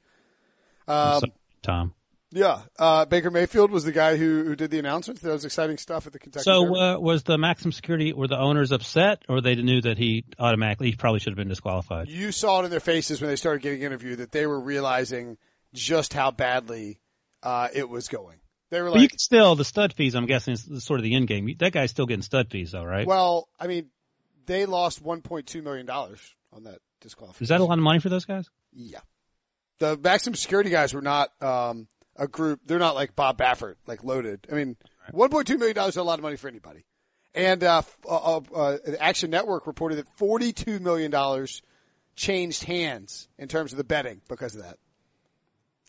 Um, 0.88 1.20
So- 1.20 1.28
Tom. 1.62 1.94
Yeah, 2.36 2.62
uh, 2.80 3.06
Baker 3.06 3.30
Mayfield 3.30 3.70
was 3.70 3.84
the 3.84 3.92
guy 3.92 4.18
who, 4.18 4.44
who 4.44 4.56
did 4.56 4.72
the 4.72 4.80
announcements. 4.80 5.22
That 5.22 5.34
was 5.34 5.46
exciting 5.46 5.78
stuff 5.78 6.08
at 6.08 6.14
the 6.14 6.20
Kentucky. 6.20 6.42
So 6.44 6.76
uh, 6.76 6.98
was 7.00 7.22
the 7.22 7.38
maximum 7.38 7.72
security? 7.74 8.12
Were 8.12 8.28
the 8.28 8.40
owners 8.40 8.72
upset, 8.72 9.22
or 9.30 9.40
they 9.40 9.54
knew 9.54 9.82
that 9.82 10.00
he 10.00 10.26
automatically 10.40 10.90
he 10.90 10.96
probably 10.96 11.20
should 11.20 11.30
have 11.34 11.38
been 11.38 11.48
disqualified? 11.48 12.08
you 12.10 12.32
saw 12.32 12.62
it 12.62 12.66
in 12.66 12.72
their 12.72 12.80
faces 12.80 13.22
when 13.22 13.30
they 13.30 13.36
started 13.36 13.62
getting 13.62 13.84
interviewed 13.84 14.18
that 14.18 14.32
they 14.32 14.48
were 14.48 14.60
realizing 14.60 15.38
just 15.76 16.14
how 16.14 16.32
badly 16.32 17.00
uh, 17.44 17.68
it 17.72 17.88
was 17.88 18.08
going. 18.08 18.38
They 18.74 18.82
were 18.82 18.90
But 18.90 19.02
you 19.02 19.08
can 19.08 19.20
still 19.20 19.56
the 19.56 19.64
stud 19.64 19.94
fees. 19.94 20.16
I'm 20.16 20.26
guessing 20.26 20.54
is 20.54 20.84
sort 20.84 21.00
of 21.00 21.04
the 21.04 21.14
end 21.14 21.28
game. 21.28 21.56
That 21.60 21.74
guy's 21.74 21.92
still 21.92 22.08
getting 22.08 22.24
stud 22.24 22.50
fees, 22.50 22.72
though, 22.72 22.84
right? 22.84 23.06
well, 23.06 23.48
I 23.60 23.68
mean, 23.68 23.92
they 24.48 24.66
lost 24.66 25.04
1.2 25.04 25.64
million 25.64 25.86
dollars 25.86 26.20
on 26.52 26.64
that 26.64 26.80
disqualification. 27.00 27.44
Is 27.44 27.50
that 27.50 27.62
a 27.62 27.66
lot 27.66 27.78
of 27.78 27.84
money 27.84 28.00
for 28.00 28.10
those 28.10 28.26
guys? 28.26 28.50
Yeah. 28.74 29.02
The 29.78 29.96
maximum 29.98 30.36
security 30.36 30.72
guys 30.72 30.92
were 30.92 31.04
not 31.04 31.30
um, 31.40 31.88
a 32.16 32.28
group. 32.28 32.62
They're 32.66 32.80
not 32.80 32.96
like 32.96 33.16
Bob 33.16 33.38
Baffert, 33.38 33.76
like 33.86 34.04
loaded. 34.04 34.48
I 34.52 34.56
mean, 34.56 34.76
$1.2 35.12 35.60
million 35.60 35.78
is 35.78 35.98
a 35.98 36.02
lot 36.02 36.18
of 36.18 36.24
money 36.24 36.38
for 36.38 36.48
anybody. 36.48 36.84
And 37.36 37.64
uh, 37.64 37.84
uh, 38.10 38.42
uh, 38.56 38.78
Action 39.00 39.30
Network 39.30 39.68
reported 39.68 39.98
that 39.98 40.18
$42 40.18 40.82
million 40.82 41.48
changed 42.16 42.64
hands 42.64 43.28
in 43.38 43.48
terms 43.48 43.72
of 43.72 43.78
the 43.78 43.84
betting 43.84 44.22
because 44.28 44.56
of 44.56 44.64
that. 44.64 44.78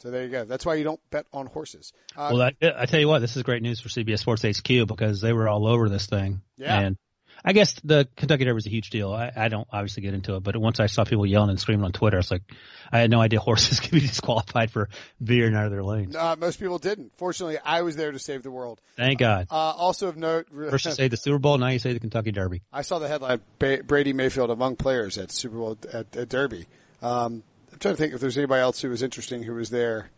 So 0.01 0.11
there 0.11 0.25
you 0.25 0.31
go. 0.31 0.45
That's 0.45 0.67
why 0.67 0.75
you 0.75 0.85
don't 0.85 1.01
bet 1.11 1.27
on 1.33 1.47
horses. 1.47 1.93
Uh, 2.17 2.31
well, 2.33 2.51
that, 2.61 2.77
I 2.79 2.87
tell 2.87 3.01
you 3.01 3.09
what, 3.09 3.21
this 3.21 3.37
is 3.37 3.43
great 3.43 3.63
news 3.63 3.81
for 3.81 3.89
CBS 3.89 4.19
Sports 4.19 4.43
HQ 4.43 4.87
because 4.87 5.21
they 5.21 5.33
were 5.33 5.49
all 5.49 5.67
over 5.67 5.89
this 5.89 6.07
thing. 6.07 6.43
Yeah. 6.57 6.79
And 6.79 6.97
I 7.45 7.53
guess 7.53 7.75
the 7.85 8.09
Kentucky 8.17 8.45
Derby 8.45 8.59
is 8.59 8.67
a 8.67 8.71
huge 8.71 8.89
deal. 8.91 9.13
I, 9.13 9.31
I 9.37 9.49
don't 9.49 9.69
obviously 9.71 10.03
get 10.03 10.15
into 10.15 10.37
it, 10.37 10.43
but 10.43 10.57
once 10.57 10.81
I 10.81 10.87
saw 10.87 11.05
people 11.05 11.27
yelling 11.27 11.51
and 11.51 11.61
screaming 11.61 11.85
on 11.85 11.93
Twitter, 11.93 12.19
it's 12.19 12.31
like 12.31 12.43
I 12.91 13.01
had 13.01 13.11
no 13.11 13.21
idea 13.21 13.39
horses 13.41 13.81
could 13.81 13.93
be 13.93 14.01
disqualified 14.01 14.71
for 14.71 14.89
veering 15.21 15.55
out 15.55 15.67
of 15.67 15.71
their 15.71 15.83
lanes. 15.83 16.17
uh, 16.17 16.37
most 16.39 16.59
people 16.59 16.79
didn't. 16.79 17.13
Fortunately, 17.19 17.59
I 17.63 17.83
was 17.83 17.97
there 17.97 18.13
to 18.13 18.19
save 18.19 18.43
the 18.43 18.51
world. 18.51 18.81
Thank 18.97 19.19
God. 19.19 19.49
Uh, 19.51 19.55
also 19.55 20.09
of 20.09 20.17
note, 20.17 20.47
First 20.71 20.87
you 20.87 20.93
say 20.93 21.09
the 21.09 21.17
Super 21.17 21.39
Bowl, 21.39 21.59
now 21.59 21.69
you 21.69 21.79
say 21.79 21.93
the 21.93 22.01
Kentucky 22.01 22.33
Derby. 22.33 22.63
I 22.73 22.83
saw 22.83 22.99
the 22.99 23.09
headline: 23.09 23.41
Brady 23.59 24.13
Mayfield 24.15 24.51
among 24.51 24.77
players 24.77 25.19
at 25.19 25.31
Super 25.31 25.57
Bowl 25.57 25.79
at, 25.93 26.17
at 26.17 26.29
Derby. 26.29 26.67
Um, 27.03 27.43
I'm 27.75 27.81
trying 27.81 27.95
to 27.95 27.99
think 27.99 28.15
if 28.15 28.21
there's 28.21 28.39
anybody 28.39 28.61
else 28.63 28.81
who 28.81 28.89
was 28.89 29.03
interesting 29.03 29.43
who 29.43 29.55
was 29.55 29.69
there. 29.69 30.11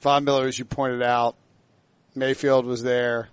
Von 0.00 0.22
Miller, 0.24 0.46
as 0.46 0.58
you 0.58 0.64
pointed 0.64 1.02
out, 1.02 1.36
Mayfield 2.14 2.66
was 2.66 2.82
there. 2.84 3.28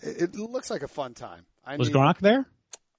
It, 0.00 0.34
it 0.34 0.36
looks 0.36 0.70
like 0.70 0.82
a 0.82 0.88
fun 0.88 1.12
time. 1.12 1.44
I 1.64 1.76
Was 1.76 1.88
need- 1.88 1.96
Gronk 1.96 2.18
there? 2.20 2.46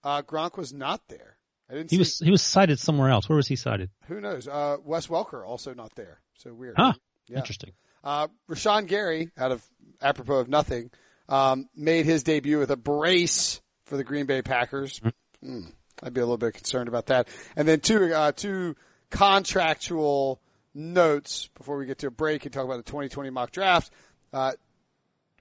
Uh, 0.04 0.22
Gronk 0.22 0.56
was 0.56 0.72
not 0.72 1.02
there. 1.10 1.36
I 1.70 1.74
didn't. 1.74 1.90
He 1.90 1.96
see, 1.96 2.00
was 2.00 2.20
he 2.20 2.32
was 2.32 2.44
sighted 2.44 2.80
somewhere 2.80 3.10
else. 3.10 3.28
Where 3.28 3.36
was 3.36 3.48
he 3.48 3.56
sighted? 3.56 3.90
Who 4.08 4.22
knows? 4.22 4.48
Uh, 4.48 4.78
Wes 4.86 5.08
Welker 5.08 5.46
also 5.46 5.74
not 5.74 5.96
there. 5.96 6.22
So 6.38 6.54
weird. 6.54 6.76
Huh. 6.78 6.94
Yeah. 7.28 7.40
Interesting. 7.40 7.72
Uh, 8.04 8.28
Rashan 8.50 8.88
Gary, 8.88 9.32
out 9.38 9.52
of 9.52 9.66
apropos 10.02 10.36
of 10.42 10.48
nothing, 10.48 10.92
um, 11.28 11.68
made 11.76 12.06
his 12.06 12.22
debut 12.24 12.60
with 12.60 12.70
a 12.72 12.78
brace 12.78 13.60
for 13.86 13.98
the 13.98 14.04
Green 14.04 14.28
Bay 14.28 14.42
Packers. 14.44 15.02
Hmm. 15.44 15.62
I'd 16.04 16.14
be 16.14 16.22
a 16.22 16.24
little 16.24 16.38
bit 16.38 16.54
concerned 16.54 16.88
about 16.88 17.08
that. 17.08 17.28
And 17.56 17.68
then 17.68 17.80
two, 17.80 18.14
uh, 18.14 18.32
two 18.32 18.76
contractual 19.10 20.42
notes 20.74 21.50
before 21.56 21.78
we 21.78 21.86
get 21.86 21.98
to 22.00 22.08
a 22.08 22.12
break 22.12 22.46
and 22.46 22.54
talk 22.54 22.66
about 22.66 22.78
the 22.78 22.84
2020 22.84 23.30
mock 23.30 23.52
draft. 23.52 23.92
Uh, 24.32 24.54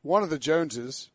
one 0.02 0.22
of 0.22 0.30
the 0.30 0.38
Joneses, 0.38 1.10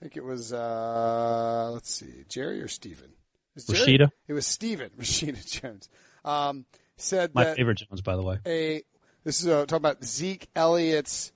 I 0.00 0.04
think 0.04 0.16
it 0.16 0.24
was, 0.24 0.52
uh, 0.52 1.70
let's 1.72 1.90
see, 1.90 2.24
Jerry 2.28 2.60
or 2.62 2.68
Steven? 2.68 3.10
Is 3.54 3.66
Rashida? 3.66 4.10
It 4.28 4.32
was 4.32 4.46
Steven, 4.46 4.90
Rashida 4.98 5.44
Jones, 5.46 5.88
um, 6.24 6.66
said 6.96 7.34
My 7.34 7.54
favorite 7.54 7.78
Jones, 7.78 8.02
by 8.02 8.16
the 8.16 8.22
way. 8.22 8.38
a 8.46 8.82
this 9.24 9.40
is 9.40 9.46
a, 9.46 9.66
talking 9.66 9.76
about 9.76 10.04
Zeke 10.04 10.48
Elliott's 10.54 11.32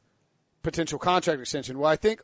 potential 0.63 0.99
contract 0.99 1.41
extension. 1.41 1.79
Well, 1.79 1.91
I 1.91 1.97
think 1.97 2.23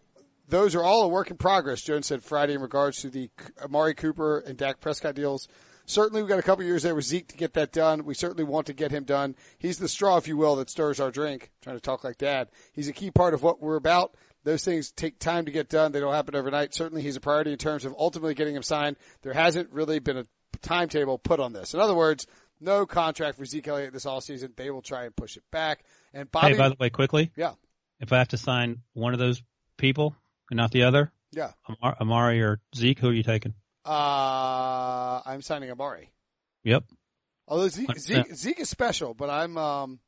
those 0.49 0.77
are 0.77 0.83
all 0.85 1.03
a 1.03 1.09
work 1.09 1.31
in 1.31 1.37
progress. 1.37 1.83
Jones 1.83 2.07
said 2.07 2.23
Friday 2.23 2.55
in 2.55 2.61
regards 2.61 3.01
to 3.03 3.11
the 3.11 3.31
Amari 3.63 3.95
Cooper 3.95 4.39
and 4.39 4.57
Dak 4.57 4.81
Prescott 4.81 5.17
deals. 5.17 5.49
Certainly, 5.87 6.22
we've 6.22 6.29
got 6.29 6.38
a 6.38 6.42
couple 6.42 6.64
years 6.64 6.83
there 6.83 6.94
with 6.94 7.05
Zeke 7.05 7.29
to 7.29 7.37
get 7.37 7.55
that 7.55 7.72
done. 7.72 8.05
We 8.05 8.14
certainly 8.14 8.44
want 8.44 8.66
to 8.66 8.72
get 8.72 8.90
him 8.90 9.05
done. 9.05 9.37
He's 9.59 9.79
the 9.79 9.88
straw, 9.88 10.16
if 10.16 10.29
you 10.29 10.37
will, 10.37 10.57
that 10.57 10.68
stirs 10.68 11.01
our 11.01 11.11
drink. 11.11 11.44
I'm 11.44 11.62
trying 11.62 11.77
to 11.77 11.81
talk 11.81 12.05
like 12.05 12.18
dad. 12.18 12.49
He's 12.72 12.88
a 12.88 12.92
key 12.92 13.11
part 13.11 13.35
of 13.35 13.42
what 13.42 13.61
we're 13.61 13.77
about. 13.77 14.16
Those 14.44 14.64
things 14.64 14.90
take 14.92 15.18
time 15.18 15.44
to 15.46 15.51
get 15.51 15.68
done. 15.68 15.92
They 15.92 16.01
don't 16.01 16.12
happen 16.12 16.35
overnight. 16.35 16.75
Certainly, 16.75 17.03
he's 17.03 17.16
a 17.16 17.20
priority 17.20 17.53
in 17.53 17.59
terms 17.59 17.85
of 17.85 17.94
ultimately 17.99 18.35
getting 18.35 18.55
him 18.55 18.62
signed. 18.62 18.96
There 19.22 19.33
hasn't 19.33 19.70
really 19.70 19.99
been 19.99 20.18
a 20.18 20.27
timetable 20.62 21.18
put 21.18 21.40
on 21.40 21.53
this. 21.53 21.72
In 21.72 21.81
other 21.81 21.94
words, 21.94 22.27
no 22.61 22.87
contract 22.87 23.38
for 23.38 23.44
Zeke 23.44 23.68
Elliott 23.68 23.92
this 23.92 24.07
all 24.07 24.20
season. 24.20 24.53
They 24.57 24.70
will 24.70 24.83
try 24.83 25.05
and 25.05 25.14
push 25.14 25.37
it 25.37 25.44
back. 25.51 25.85
And 26.12 26.31
Bobby, 26.31 26.53
hey, 26.53 26.59
by 26.59 26.68
the 26.68 26.77
way, 26.79 26.90
quickly, 26.90 27.33
yeah, 27.37 27.53
if 28.01 28.12
I 28.12 28.18
have 28.18 28.29
to 28.29 28.38
sign 28.38 28.83
one 28.92 29.12
of 29.12 29.18
those 29.18 29.42
people 29.77 30.16
and 30.51 30.57
not 30.57 30.70
the 30.70 30.85
other, 30.85 31.12
yeah. 31.33 31.53
Amari 31.83 32.40
or 32.40 32.61
Zeke, 32.75 32.99
who 32.99 33.09
are 33.09 33.12
you 33.12 33.22
taking? 33.22 33.55
Uh, 33.87 35.22
I'm 35.25 35.42
signing 35.42 35.70
Amari. 35.70 36.11
Yep. 36.64 36.85
Although 37.49 37.68
Zeke, 37.68 37.99
Zeke, 37.99 38.35
Zeke 38.35 38.61
is 38.61 38.68
special, 38.68 39.14
but 39.14 39.31
I'm 39.31 39.57
um, 39.57 40.01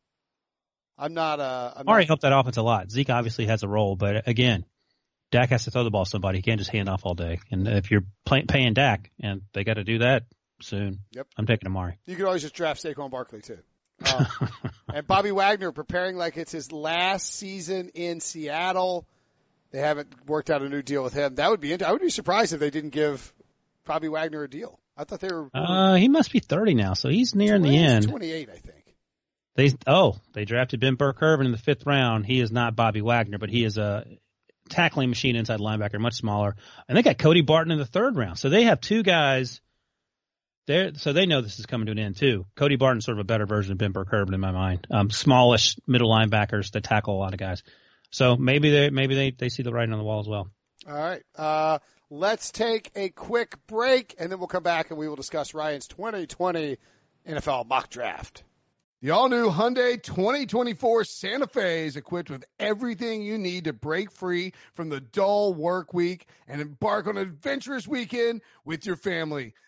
I'm 0.98 1.14
not. 1.14 1.38
Uh, 1.38 1.72
I'm 1.76 1.82
Amari 1.82 2.02
not, 2.02 2.08
helped 2.08 2.22
that 2.22 2.32
offense 2.32 2.56
a 2.56 2.62
lot. 2.62 2.90
Zeke 2.90 3.10
obviously 3.10 3.46
has 3.46 3.62
a 3.62 3.68
role, 3.68 3.94
but 3.94 4.26
again, 4.26 4.64
Dak 5.30 5.50
has 5.50 5.64
to 5.64 5.70
throw 5.70 5.84
the 5.84 5.90
ball 5.90 6.04
to 6.04 6.10
somebody. 6.10 6.38
He 6.38 6.42
can't 6.42 6.58
just 6.58 6.70
hand 6.70 6.88
off 6.88 7.02
all 7.04 7.14
day. 7.14 7.38
And 7.50 7.68
if 7.68 7.90
you're 7.90 8.04
play, 8.26 8.42
paying 8.42 8.74
Dak, 8.74 9.10
and 9.20 9.42
they 9.52 9.62
got 9.62 9.74
to 9.74 9.84
do 9.84 9.98
that 9.98 10.24
soon, 10.60 11.00
Yep. 11.12 11.28
I'm 11.36 11.46
taking 11.46 11.68
Amari. 11.68 11.98
You 12.06 12.16
could 12.16 12.24
always 12.26 12.42
just 12.42 12.54
draft 12.54 12.82
Saquon 12.82 13.10
Barkley 13.10 13.40
too. 13.40 13.58
Uh, 14.04 14.24
and 14.94 15.06
Bobby 15.06 15.30
Wagner 15.30 15.70
preparing 15.70 16.16
like 16.16 16.36
it's 16.36 16.52
his 16.52 16.72
last 16.72 17.34
season 17.34 17.90
in 17.94 18.20
Seattle. 18.20 19.06
They 19.70 19.80
haven't 19.80 20.26
worked 20.26 20.50
out 20.50 20.62
a 20.62 20.68
new 20.68 20.82
deal 20.82 21.04
with 21.04 21.12
him. 21.12 21.36
That 21.36 21.50
would 21.50 21.60
be. 21.60 21.80
I 21.82 21.92
would 21.92 22.00
be 22.00 22.10
surprised 22.10 22.52
if 22.52 22.60
they 22.60 22.70
didn't 22.70 22.90
give 22.90 23.32
Bobby 23.88 24.08
Wagner 24.08 24.44
a 24.44 24.48
deal. 24.48 24.78
I 24.96 25.04
thought 25.04 25.20
they 25.20 25.32
were. 25.32 25.48
Uh, 25.52 25.94
he 25.94 26.08
must 26.08 26.30
be 26.30 26.38
30 26.38 26.74
now, 26.74 26.94
so 26.94 27.08
he's 27.08 27.34
nearing 27.34 27.62
the 27.62 27.70
he's 27.70 27.80
end. 27.80 28.08
28, 28.08 28.48
I 28.48 28.52
think. 28.52 28.74
They 29.56 29.72
oh, 29.88 30.16
they 30.34 30.44
drafted 30.44 30.78
Ben 30.78 30.94
Burr-Kirven 30.94 31.44
in 31.44 31.50
the 31.50 31.58
fifth 31.58 31.84
round. 31.84 32.24
He 32.24 32.38
is 32.38 32.52
not 32.52 32.76
Bobby 32.76 33.00
Wagner, 33.00 33.38
but 33.38 33.50
he 33.50 33.64
is 33.64 33.76
a 33.76 34.04
tackling 34.68 35.08
machine 35.08 35.34
inside 35.34 35.58
linebacker, 35.58 35.98
much 35.98 36.14
smaller. 36.14 36.54
And 36.86 36.96
they 36.96 37.02
got 37.02 37.18
Cody 37.18 37.40
Barton 37.40 37.72
in 37.72 37.78
the 37.78 37.86
third 37.86 38.16
round. 38.16 38.38
So 38.38 38.50
they 38.50 38.64
have 38.64 38.80
two 38.80 39.02
guys 39.02 39.60
there. 40.68 40.92
So 40.94 41.12
they 41.12 41.26
know 41.26 41.40
this 41.40 41.58
is 41.58 41.66
coming 41.66 41.86
to 41.86 41.92
an 41.92 41.98
end 41.98 42.16
too. 42.16 42.46
Cody 42.54 42.76
Barton's 42.76 43.04
sort 43.04 43.16
of 43.18 43.22
a 43.22 43.24
better 43.24 43.46
version 43.46 43.72
of 43.72 43.78
Ben 43.78 43.90
Burr-Kirven 43.90 44.32
in 44.32 44.40
my 44.40 44.52
mind. 44.52 44.86
Um, 44.92 45.10
smallish 45.10 45.76
middle 45.88 46.10
linebackers 46.10 46.70
that 46.72 46.84
tackle 46.84 47.16
a 47.16 47.18
lot 47.18 47.32
of 47.32 47.40
guys. 47.40 47.64
So 48.10 48.36
maybe 48.36 48.70
they 48.70 48.90
maybe 48.90 49.16
they 49.16 49.30
they 49.32 49.48
see 49.48 49.64
the 49.64 49.72
writing 49.72 49.92
on 49.92 49.98
the 49.98 50.04
wall 50.04 50.20
as 50.20 50.28
well. 50.28 50.48
All 50.86 50.94
right. 50.94 51.22
Uh, 51.36 51.78
let's 52.10 52.50
take 52.50 52.90
a 52.94 53.08
quick 53.10 53.56
break, 53.66 54.14
and 54.18 54.30
then 54.30 54.38
we'll 54.38 54.48
come 54.48 54.62
back 54.62 54.90
and 54.90 54.98
we 54.98 55.08
will 55.08 55.16
discuss 55.16 55.54
Ryan's 55.54 55.86
2020 55.88 56.78
NFL 57.26 57.68
mock 57.68 57.90
draft. 57.90 58.44
The 59.00 59.10
all 59.10 59.28
new 59.28 59.48
Hyundai 59.50 60.02
2024 60.02 61.04
Santa 61.04 61.46
Fe 61.46 61.86
is 61.86 61.96
equipped 61.96 62.30
with 62.30 62.44
everything 62.58 63.22
you 63.22 63.38
need 63.38 63.62
to 63.64 63.72
break 63.72 64.10
free 64.10 64.52
from 64.74 64.88
the 64.88 65.00
dull 65.00 65.54
work 65.54 65.94
week 65.94 66.26
and 66.48 66.60
embark 66.60 67.06
on 67.06 67.16
an 67.16 67.22
adventurous 67.22 67.86
weekend 67.86 68.42
with 68.64 68.84
your 68.84 68.96
family. 68.96 69.54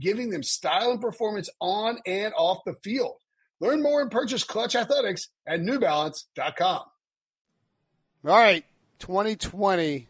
giving 0.00 0.30
them 0.30 0.42
style 0.42 0.90
and 0.90 1.00
performance 1.00 1.48
on 1.60 1.98
and 2.06 2.32
off 2.36 2.58
the 2.64 2.74
field. 2.82 3.16
Learn 3.60 3.82
more 3.82 4.00
and 4.00 4.10
purchase 4.10 4.44
Klutch 4.44 4.76
Athletics 4.76 5.28
at 5.46 5.60
newbalance.com. 5.60 6.82
All 8.24 8.36
right, 8.36 8.64
2020, 9.00 10.06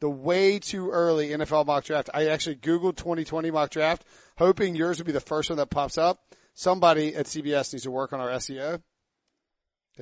the 0.00 0.10
way 0.10 0.58
too 0.58 0.90
early 0.90 1.28
NFL 1.28 1.66
mock 1.66 1.84
draft. 1.84 2.10
I 2.12 2.26
actually 2.26 2.56
Googled 2.56 2.96
2020 2.96 3.50
mock 3.50 3.70
draft, 3.70 4.04
hoping 4.36 4.76
yours 4.76 4.98
would 4.98 5.06
be 5.06 5.12
the 5.12 5.20
first 5.20 5.50
one 5.50 5.56
that 5.58 5.70
pops 5.70 5.98
up. 5.98 6.20
Somebody 6.54 7.14
at 7.16 7.26
CBS 7.26 7.72
needs 7.72 7.82
to 7.82 7.90
work 7.90 8.12
on 8.12 8.20
our 8.20 8.30
SEO. 8.30 8.80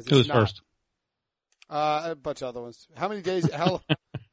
Who's 0.09 0.27
first? 0.27 0.63
Uh, 1.69 2.09
a 2.11 2.15
bunch 2.15 2.43
of 2.43 2.49
other 2.49 2.61
ones. 2.61 2.87
How 2.95 3.09
many 3.09 3.23
days? 3.23 3.51
How? 3.51 3.81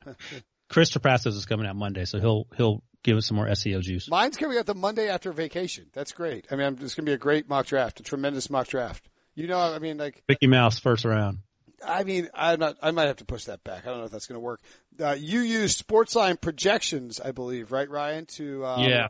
Chris 0.69 0.91
Trapasso's 0.91 1.35
is 1.35 1.45
coming 1.45 1.65
out 1.65 1.75
Monday, 1.75 2.05
so 2.05 2.19
he'll 2.19 2.47
he'll 2.55 2.83
give 3.03 3.17
us 3.17 3.27
some 3.27 3.37
more 3.37 3.47
SEO 3.47 3.81
juice. 3.81 4.09
Mine's 4.09 4.37
coming 4.37 4.57
out 4.57 4.65
the 4.65 4.75
Monday 4.75 5.09
after 5.09 5.31
vacation. 5.31 5.87
That's 5.93 6.11
great. 6.11 6.47
I 6.51 6.55
mean, 6.55 6.77
it's 6.81 6.95
going 6.95 7.05
to 7.05 7.09
be 7.09 7.13
a 7.13 7.17
great 7.17 7.49
mock 7.49 7.65
draft, 7.67 7.99
a 7.99 8.03
tremendous 8.03 8.49
mock 8.49 8.67
draft. 8.67 9.07
You 9.35 9.47
know, 9.47 9.59
I 9.59 9.79
mean, 9.79 9.97
like 9.97 10.23
Mickey 10.27 10.47
Mouse 10.47 10.79
first 10.79 11.05
round. 11.05 11.39
I 11.85 12.03
mean, 12.03 12.29
I'm 12.33 12.59
not. 12.59 12.75
I 12.81 12.91
might 12.91 13.07
have 13.07 13.17
to 13.17 13.25
push 13.25 13.45
that 13.45 13.63
back. 13.63 13.85
I 13.85 13.89
don't 13.89 13.99
know 13.99 14.05
if 14.05 14.11
that's 14.11 14.27
going 14.27 14.35
to 14.35 14.41
work. 14.41 14.59
Uh, 14.99 15.15
you 15.17 15.39
use 15.39 15.81
Sportsline 15.81 16.39
projections, 16.39 17.21
I 17.21 17.31
believe, 17.31 17.71
right, 17.71 17.89
Ryan? 17.89 18.25
To 18.25 18.65
um, 18.65 18.83
yeah, 18.83 19.07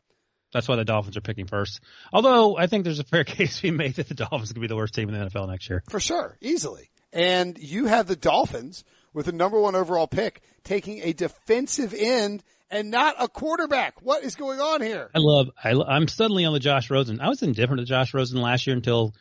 that's 0.54 0.68
why 0.68 0.76
the 0.76 0.86
Dolphins 0.86 1.18
are 1.18 1.22
picking 1.22 1.48
first. 1.48 1.80
Although 2.14 2.58
I 2.58 2.68
think 2.68 2.84
there's 2.84 3.00
a 3.00 3.04
fair 3.04 3.24
case 3.26 3.58
to 3.58 3.64
be 3.64 3.72
made 3.72 3.96
that 3.96 4.08
the 4.08 4.14
Dolphins 4.14 4.52
could 4.52 4.62
be 4.62 4.68
the 4.68 4.76
worst 4.76 4.94
team 4.94 5.10
in 5.10 5.20
the 5.20 5.26
NFL 5.30 5.50
next 5.50 5.70
year. 5.70 5.84
For 5.90 6.00
sure, 6.00 6.38
easily. 6.42 6.92
And 7.12 7.58
you 7.58 7.86
have 7.86 8.06
the 8.06 8.16
Dolphins 8.16 8.84
with 9.14 9.26
the 9.26 9.32
number 9.32 9.60
one 9.60 9.76
overall 9.76 10.08
pick 10.08 10.42
taking 10.64 11.02
a 11.02 11.14
defensive 11.14 11.94
end 11.98 12.44
and 12.72 12.92
not 12.92 13.16
a 13.20 13.28
quarterback. 13.28 14.02
What 14.02 14.24
is 14.24 14.36
going 14.36 14.60
on 14.60 14.82
here? 14.82 15.10
I 15.14 15.20
love, 15.20 15.50
I, 15.62 15.72
I'm 15.72 16.08
suddenly 16.08 16.46
on 16.46 16.54
the 16.54 16.60
Josh 16.60 16.90
Rosen. 16.90 17.22
I 17.22 17.30
was 17.30 17.42
indifferent 17.42 17.80
to 17.80 17.86
Josh 17.86 18.14
Rosen 18.14 18.42
last 18.42 18.68
year 18.68 18.76
until 18.76 19.14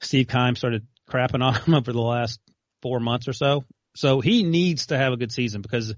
Steve 0.00 0.28
Keim 0.28 0.56
started 0.56 0.86
crapping 1.08 1.42
on 1.42 1.54
him 1.54 1.74
over 1.74 1.92
the 1.92 2.00
last 2.00 2.40
four 2.82 3.00
months 3.00 3.28
or 3.28 3.32
so. 3.32 3.64
So 3.94 4.20
he 4.20 4.42
needs 4.42 4.86
to 4.86 4.98
have 4.98 5.12
a 5.12 5.16
good 5.16 5.32
season 5.32 5.62
because 5.62 5.94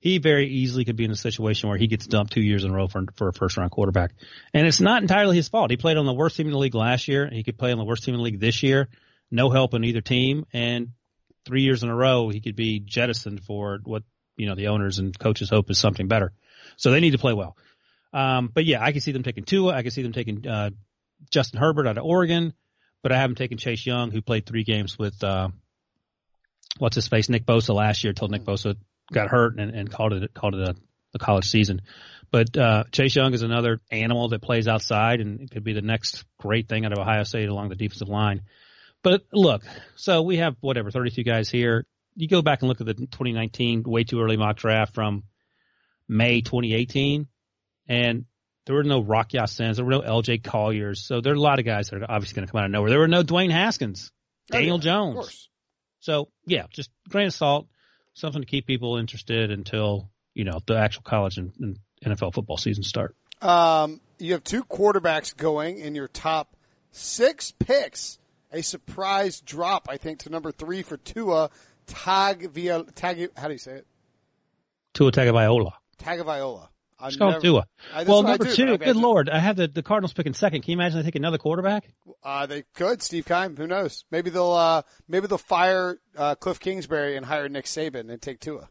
he 0.00 0.18
very 0.18 0.48
easily 0.48 0.84
could 0.84 0.96
be 0.96 1.04
in 1.04 1.10
a 1.10 1.16
situation 1.16 1.68
where 1.68 1.78
he 1.78 1.86
gets 1.86 2.06
dumped 2.06 2.32
two 2.32 2.42
years 2.42 2.62
in 2.62 2.70
a 2.70 2.74
row 2.74 2.88
for, 2.88 3.04
for 3.14 3.28
a 3.28 3.32
first 3.32 3.56
round 3.56 3.70
quarterback. 3.70 4.12
And 4.52 4.66
it's 4.66 4.80
not 4.80 5.02
entirely 5.02 5.36
his 5.36 5.48
fault. 5.48 5.70
He 5.70 5.76
played 5.76 5.96
on 5.96 6.06
the 6.06 6.12
worst 6.12 6.36
team 6.36 6.46
in 6.46 6.52
the 6.52 6.58
league 6.58 6.74
last 6.74 7.08
year. 7.08 7.28
He 7.32 7.42
could 7.42 7.58
play 7.58 7.72
on 7.72 7.78
the 7.78 7.84
worst 7.84 8.04
team 8.04 8.14
in 8.14 8.18
the 8.18 8.24
league 8.24 8.40
this 8.40 8.62
year 8.62 8.88
no 9.30 9.50
help 9.50 9.74
in 9.74 9.84
either 9.84 10.00
team, 10.00 10.46
and 10.52 10.88
three 11.44 11.62
years 11.62 11.82
in 11.82 11.88
a 11.88 11.94
row 11.94 12.28
he 12.28 12.40
could 12.40 12.56
be 12.56 12.80
jettisoned 12.80 13.42
for 13.42 13.78
what 13.84 14.02
you 14.36 14.46
know 14.46 14.54
the 14.54 14.68
owners 14.68 14.98
and 14.98 15.18
coaches 15.18 15.50
hope 15.50 15.70
is 15.70 15.78
something 15.78 16.08
better. 16.08 16.32
So 16.78 16.90
they 16.90 17.00
need 17.00 17.10
to 17.10 17.18
play 17.18 17.34
well. 17.34 17.56
Um, 18.12 18.50
but 18.52 18.64
yeah, 18.64 18.82
I 18.82 18.92
can 18.92 19.02
see 19.02 19.12
them 19.12 19.22
taking 19.22 19.44
Tua. 19.44 19.74
I 19.74 19.82
can 19.82 19.90
see 19.90 20.02
them 20.02 20.12
taking 20.12 20.46
uh, 20.46 20.70
Justin 21.30 21.60
Herbert 21.60 21.86
out 21.86 21.98
of 21.98 22.04
Oregon, 22.04 22.54
but 23.02 23.12
I 23.12 23.18
haven't 23.18 23.36
taken 23.36 23.58
Chase 23.58 23.84
Young, 23.84 24.10
who 24.10 24.22
played 24.22 24.46
three 24.46 24.64
games 24.64 24.98
with 24.98 25.22
uh, 25.22 25.48
what's 26.78 26.94
his 26.94 27.08
face 27.08 27.28
Nick 27.28 27.44
Bosa 27.44 27.74
last 27.74 28.02
year, 28.02 28.10
until 28.10 28.28
Nick 28.28 28.44
Bosa 28.44 28.76
got 29.12 29.28
hurt 29.28 29.58
and, 29.58 29.74
and 29.74 29.90
called 29.90 30.14
it 30.14 30.32
called 30.32 30.54
it 30.54 30.68
a, 30.68 30.74
a 31.14 31.18
college 31.18 31.48
season. 31.48 31.82
But 32.30 32.56
uh, 32.56 32.84
Chase 32.92 33.16
Young 33.16 33.34
is 33.34 33.42
another 33.42 33.80
animal 33.90 34.28
that 34.28 34.42
plays 34.42 34.68
outside, 34.68 35.20
and 35.20 35.40
it 35.40 35.50
could 35.50 35.64
be 35.64 35.72
the 35.72 35.82
next 35.82 36.24
great 36.38 36.68
thing 36.68 36.84
out 36.84 36.92
of 36.92 36.98
Ohio 36.98 37.24
State 37.24 37.48
along 37.48 37.70
the 37.70 37.74
defensive 37.74 38.08
line. 38.08 38.42
But 39.02 39.22
look, 39.32 39.62
so 39.96 40.22
we 40.22 40.38
have 40.38 40.56
whatever 40.60 40.90
32 40.90 41.22
guys 41.22 41.48
here. 41.48 41.86
You 42.16 42.28
go 42.28 42.42
back 42.42 42.62
and 42.62 42.68
look 42.68 42.80
at 42.80 42.86
the 42.86 42.94
2019 42.94 43.84
way 43.84 44.04
too 44.04 44.20
early 44.20 44.36
mock 44.36 44.56
draft 44.56 44.94
from 44.94 45.24
May 46.08 46.40
2018, 46.40 47.26
and 47.88 48.24
there 48.66 48.74
were 48.76 48.84
no 48.84 49.00
Rock 49.00 49.32
Ya-Sins, 49.32 49.76
there 49.76 49.84
were 49.84 49.92
no 49.92 50.00
LJ 50.00 50.42
Colliers. 50.42 51.06
So 51.06 51.20
there 51.20 51.32
are 51.32 51.36
a 51.36 51.40
lot 51.40 51.58
of 51.58 51.64
guys 51.64 51.90
that 51.90 52.02
are 52.02 52.10
obviously 52.10 52.36
going 52.36 52.46
to 52.46 52.52
come 52.52 52.60
out 52.60 52.66
of 52.66 52.70
nowhere. 52.70 52.90
There 52.90 52.98
were 52.98 53.08
no 53.08 53.22
Dwayne 53.22 53.50
Haskins, 53.50 54.12
Daniel 54.50 54.74
oh, 54.74 54.78
yeah, 54.78 54.82
Jones. 54.82 55.48
So 56.00 56.28
yeah, 56.46 56.66
just 56.70 56.90
grain 57.08 57.26
of 57.26 57.34
salt, 57.34 57.66
something 58.14 58.42
to 58.42 58.46
keep 58.46 58.66
people 58.66 58.96
interested 58.96 59.50
until 59.50 60.10
you 60.34 60.44
know 60.44 60.60
the 60.66 60.76
actual 60.76 61.02
college 61.02 61.38
and, 61.38 61.52
and 61.60 61.78
NFL 62.04 62.34
football 62.34 62.56
season 62.56 62.82
start. 62.82 63.16
Um, 63.40 64.00
you 64.18 64.32
have 64.32 64.44
two 64.44 64.64
quarterbacks 64.64 65.36
going 65.36 65.78
in 65.78 65.94
your 65.94 66.08
top 66.08 66.56
six 66.92 67.52
picks 67.52 68.18
a 68.52 68.62
surprise 68.62 69.40
drop, 69.40 69.88
I 69.90 69.96
think, 69.96 70.20
to 70.20 70.30
number 70.30 70.52
three 70.52 70.82
for 70.82 70.96
Tua 70.96 71.50
Tag 71.86 72.50
via 72.50 72.84
Tag. 72.94 73.30
How 73.36 73.46
do 73.46 73.52
you 73.52 73.58
say 73.58 73.72
it? 73.72 73.86
Tua 74.94 75.12
Tagovailoa. 75.12 75.72
Tagovailoa. 75.98 76.68
Let's 77.00 77.16
call 77.16 77.40
Tua. 77.40 77.66
I, 77.94 78.02
well, 78.02 78.22
number 78.24 78.44
do, 78.44 78.54
two. 78.54 78.78
Good 78.78 78.96
lord, 78.96 79.28
I 79.28 79.38
have 79.38 79.56
the, 79.56 79.68
the 79.68 79.82
Cardinals 79.84 80.12
picking 80.12 80.34
second. 80.34 80.62
Can 80.62 80.72
you 80.72 80.76
imagine 80.76 80.98
they 80.98 81.04
take 81.04 81.14
another 81.14 81.38
quarterback? 81.38 81.88
Uh, 82.24 82.46
they 82.46 82.64
could. 82.74 83.02
Steve 83.02 83.24
Keim. 83.24 83.56
Who 83.56 83.68
knows? 83.68 84.04
Maybe 84.10 84.30
they'll 84.30 84.52
uh, 84.52 84.82
maybe 85.06 85.28
they'll 85.28 85.38
fire 85.38 86.00
uh, 86.16 86.34
Cliff 86.34 86.58
Kingsbury 86.58 87.16
and 87.16 87.24
hire 87.24 87.48
Nick 87.48 87.66
Saban 87.66 88.10
and 88.10 88.20
take 88.20 88.40
Tua. 88.40 88.68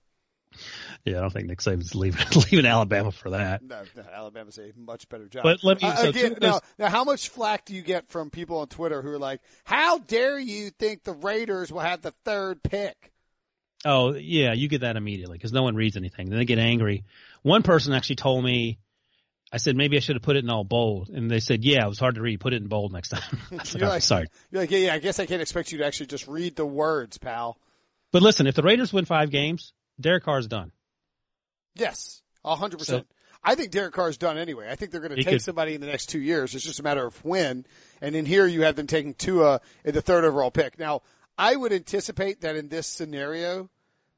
Yeah, 1.05 1.17
I 1.17 1.21
don't 1.21 1.31
think 1.31 1.47
Nick 1.47 1.59
Saban's 1.59 1.95
leaving 1.95 2.25
leaving 2.35 2.65
Alabama 2.65 3.11
for 3.11 3.29
that. 3.29 3.63
No, 3.63 3.83
no 3.95 4.03
Alabama's 4.13 4.57
a 4.57 4.73
much 4.75 5.07
better 5.07 5.27
job. 5.27 5.43
But 5.43 5.63
let 5.63 5.81
me 5.81 5.87
uh, 5.87 5.95
so 5.95 6.09
again, 6.09 6.37
now, 6.41 6.59
now, 6.77 6.89
how 6.89 7.05
much 7.05 7.29
flack 7.29 7.63
do 7.63 7.73
you 7.73 7.81
get 7.81 8.09
from 8.09 8.29
people 8.29 8.57
on 8.57 8.67
Twitter 8.67 9.01
who 9.01 9.09
are 9.11 9.19
like, 9.19 9.41
"How 9.63 9.99
dare 9.99 10.37
you 10.37 10.69
think 10.71 11.03
the 11.03 11.13
Raiders 11.13 11.71
will 11.71 11.79
have 11.79 12.01
the 12.01 12.13
third 12.25 12.61
pick?" 12.61 13.13
Oh 13.85 14.13
yeah, 14.13 14.53
you 14.53 14.67
get 14.67 14.81
that 14.81 14.95
immediately 14.95 15.37
because 15.37 15.53
no 15.53 15.63
one 15.63 15.75
reads 15.75 15.97
anything. 15.97 16.29
Then 16.29 16.39
they 16.39 16.45
get 16.45 16.59
angry. 16.59 17.03
One 17.43 17.63
person 17.63 17.93
actually 17.93 18.15
told 18.15 18.43
me, 18.43 18.79
I 19.51 19.57
said 19.57 19.75
maybe 19.75 19.97
I 19.97 19.99
should 19.99 20.15
have 20.15 20.23
put 20.23 20.35
it 20.35 20.43
in 20.43 20.49
all 20.49 20.63
bold, 20.63 21.09
and 21.09 21.29
they 21.29 21.39
said, 21.39 21.63
"Yeah, 21.63 21.85
it 21.85 21.89
was 21.89 21.99
hard 21.99 22.15
to 22.15 22.21
read. 22.21 22.39
Put 22.39 22.53
it 22.53 22.61
in 22.61 22.67
bold 22.67 22.91
next 22.91 23.09
time." 23.09 23.39
I 23.59 23.63
said, 23.63 23.81
you're 23.81 23.89
like, 23.89 24.01
sorry. 24.01 24.27
You're 24.51 24.63
like, 24.63 24.71
yeah, 24.71 24.79
yeah. 24.79 24.93
I 24.93 24.99
guess 24.99 25.19
I 25.19 25.25
can't 25.25 25.41
expect 25.41 25.71
you 25.71 25.77
to 25.79 25.85
actually 25.85 26.07
just 26.07 26.27
read 26.27 26.55
the 26.55 26.65
words, 26.65 27.17
pal. 27.17 27.57
But 28.11 28.21
listen, 28.21 28.47
if 28.47 28.55
the 28.55 28.63
Raiders 28.63 28.91
win 28.91 29.05
five 29.05 29.29
games, 29.29 29.73
Derek 29.99 30.23
Carr's 30.23 30.47
done. 30.47 30.71
Yes, 31.75 32.21
hundred 32.43 32.79
percent. 32.79 33.07
I 33.43 33.55
think 33.55 33.71
Derek 33.71 33.93
Carr 33.93 34.09
is 34.09 34.17
done 34.17 34.37
anyway. 34.37 34.67
I 34.69 34.75
think 34.75 34.91
they're 34.91 35.01
going 35.01 35.15
to 35.15 35.23
take 35.23 35.35
could. 35.35 35.41
somebody 35.41 35.75
in 35.75 35.81
the 35.81 35.87
next 35.87 36.07
two 36.07 36.19
years. 36.19 36.55
It's 36.55 36.65
just 36.65 36.79
a 36.79 36.83
matter 36.83 37.05
of 37.05 37.23
when. 37.23 37.65
And 38.01 38.15
in 38.15 38.25
here, 38.25 38.45
you 38.45 38.63
have 38.63 38.75
them 38.75 38.87
taking 38.87 39.13
Tua 39.13 39.61
in 39.85 39.93
the 39.93 40.01
third 40.01 40.25
overall 40.25 40.51
pick. 40.51 40.77
Now, 40.79 41.01
I 41.38 41.56
would 41.56 41.73
anticipate 41.73 42.41
that 42.41 42.56
in 42.56 42.69
this 42.69 42.88
scenario, 42.88 43.69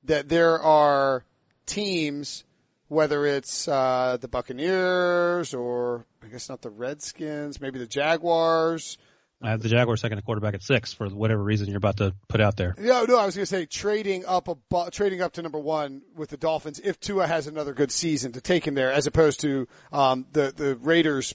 that 0.03 0.29
there 0.29 0.61
are 0.61 1.25
teams, 1.65 2.43
whether 2.87 3.25
it's 3.25 3.67
uh, 3.67 4.17
the 4.19 4.27
Buccaneers 4.27 5.53
or 5.53 6.05
I 6.23 6.27
guess 6.27 6.49
not 6.49 6.61
the 6.61 6.69
Redskins, 6.69 7.59
maybe 7.59 7.79
the 7.79 7.87
Jaguars, 7.87 8.97
I 9.41 9.51
have 9.51 9.61
the 9.61 9.69
Jaguars 9.69 10.01
second 10.01 10.21
quarterback 10.25 10.53
at 10.53 10.63
six 10.63 10.91
for 10.91 11.07
whatever 11.07 11.41
reason 11.41 11.69
you're 11.69 11.77
about 11.77 11.97
to 11.97 12.13
put 12.27 12.41
out 12.41 12.57
there. 12.57 12.75
No, 12.77 13.05
no, 13.05 13.17
I 13.17 13.25
was 13.25 13.35
going 13.35 13.43
to 13.43 13.45
say 13.45 13.65
trading 13.65 14.25
up 14.25 14.49
a 14.49 14.91
trading 14.91 15.21
up 15.21 15.31
to 15.33 15.41
number 15.41 15.59
one 15.59 16.01
with 16.13 16.29
the 16.29 16.37
Dolphins 16.37 16.79
if 16.83 16.99
Tua 16.99 17.25
has 17.25 17.47
another 17.47 17.73
good 17.73 17.91
season 17.91 18.33
to 18.33 18.41
take 18.41 18.67
him 18.67 18.75
there, 18.75 18.91
as 18.91 19.07
opposed 19.07 19.39
to 19.41 19.67
um, 19.93 20.25
the 20.33 20.53
the 20.55 20.75
Raiders. 20.75 21.33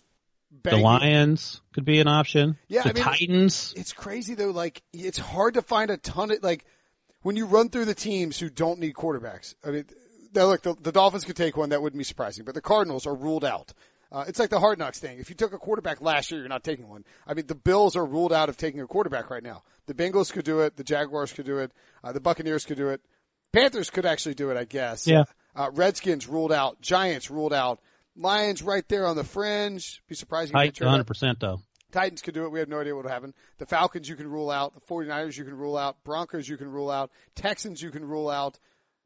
Banging. 0.63 0.81
The 0.81 0.85
Lions 0.85 1.61
could 1.73 1.85
be 1.85 2.01
an 2.01 2.09
option. 2.09 2.57
Yeah, 2.69 2.83
the 2.83 2.91
I 2.91 2.93
mean, 2.93 3.03
Titans. 3.03 3.75
It's 3.77 3.93
crazy 3.93 4.35
though. 4.35 4.51
Like 4.51 4.83
it's 4.93 5.19
hard 5.19 5.55
to 5.55 5.63
find 5.63 5.91
a 5.91 5.97
ton 5.97 6.31
of 6.31 6.43
like 6.43 6.65
when 7.23 7.37
you 7.37 7.47
run 7.47 7.69
through 7.69 7.87
the 7.87 7.95
teams 7.95 8.39
who 8.39 8.51
don't 8.51 8.79
need 8.79 8.95
quarterbacks. 8.95 9.55
I 9.65 9.71
mean, 9.71 9.85
now 10.35 10.47
look, 10.47 10.63
the, 10.63 10.75
the 10.81 10.93
Dolphins 10.93 11.25
could 11.25 11.37
take 11.37 11.57
one 11.57 11.71
that 11.71 11.83
wouldn't 11.83 11.99
be 11.99 12.05
surprising, 12.05 12.45
but 12.45 12.55
the 12.55 12.61
Cardinals 12.61 13.07
are 13.07 13.15
ruled 13.15 13.45
out. 13.45 13.73
Uh, 14.13 14.25
it's 14.29 14.39
like 14.39 14.51
the 14.51 14.61
hard 14.61 14.79
knocks 14.79 15.01
thing. 15.01 15.19
If 15.19 15.29
you 15.29 15.35
took 15.35 15.53
a 15.53 15.59
quarterback 15.59 16.01
last 16.01 16.31
year, 16.31 16.39
you're 16.39 16.49
not 16.49 16.63
taking 16.63 16.89
one. 16.89 17.05
I 17.27 17.35
mean, 17.35 17.47
the 17.47 17.57
Bills 17.57 17.97
are 17.97 18.05
ruled 18.07 18.33
out 18.33 18.49
of 18.49 18.57
taking 18.57 18.81
a 18.81 18.87
quarterback 18.87 19.29
right 19.29 19.43
now. 19.43 19.65
The 19.87 19.95
Bengals 19.95 20.33
could 20.33 20.45
do 20.45 20.61
it. 20.61 20.77
The 20.77 20.85
Jaguars 20.85 21.33
could 21.33 21.47
do 21.47 21.59
it. 21.59 21.73
Uh, 22.03 22.13
the 22.13 22.21
Buccaneers 22.21 22.65
could 22.65 22.77
do 22.77 22.91
it. 22.91 23.01
Panthers 23.53 23.91
could 23.91 24.07
actually 24.07 24.35
do 24.35 24.51
it, 24.51 24.57
I 24.57 24.65
guess. 24.65 25.07
Yeah. 25.07 25.25
Uh, 25.57 25.71
Redskins 25.73 26.29
ruled 26.29 26.53
out. 26.53 26.81
Giants 26.81 27.31
ruled 27.31 27.53
out. 27.53 27.81
Lions 28.17 28.63
right 28.63 28.87
there 28.89 29.07
on 29.07 29.17
the 29.17 29.25
fringe. 29.25 30.03
Be 30.09 30.15
surprising. 30.15 30.55
Titans 30.55 30.79
100% 30.79 31.41
though. 31.41 31.61
Titans 31.91 32.23
could 32.23 32.35
do 32.35 32.45
it. 32.45 32.51
We 32.51 32.59
have 32.59 32.69
no 32.69 32.81
idea 32.81 32.95
what 32.95 33.05
will 33.05 33.11
happen. 33.11 33.35
The 33.59 33.67
Falcons 33.67 34.09
you 34.09 34.17
can 34.17 34.29
rule 34.29 34.51
out. 34.51 34.75
The 34.75 34.81
49ers 34.81 35.37
you 35.37 35.45
can 35.45 35.57
rule 35.57 35.77
out. 35.77 36.03
Broncos 36.03 36.49
you 36.49 36.57
can 36.57 36.69
rule 36.69 36.91
out. 36.91 37.11
Texans 37.37 37.81
you 37.81 37.91
can 37.91 38.05
rule 38.05 38.29
out. 38.29 38.59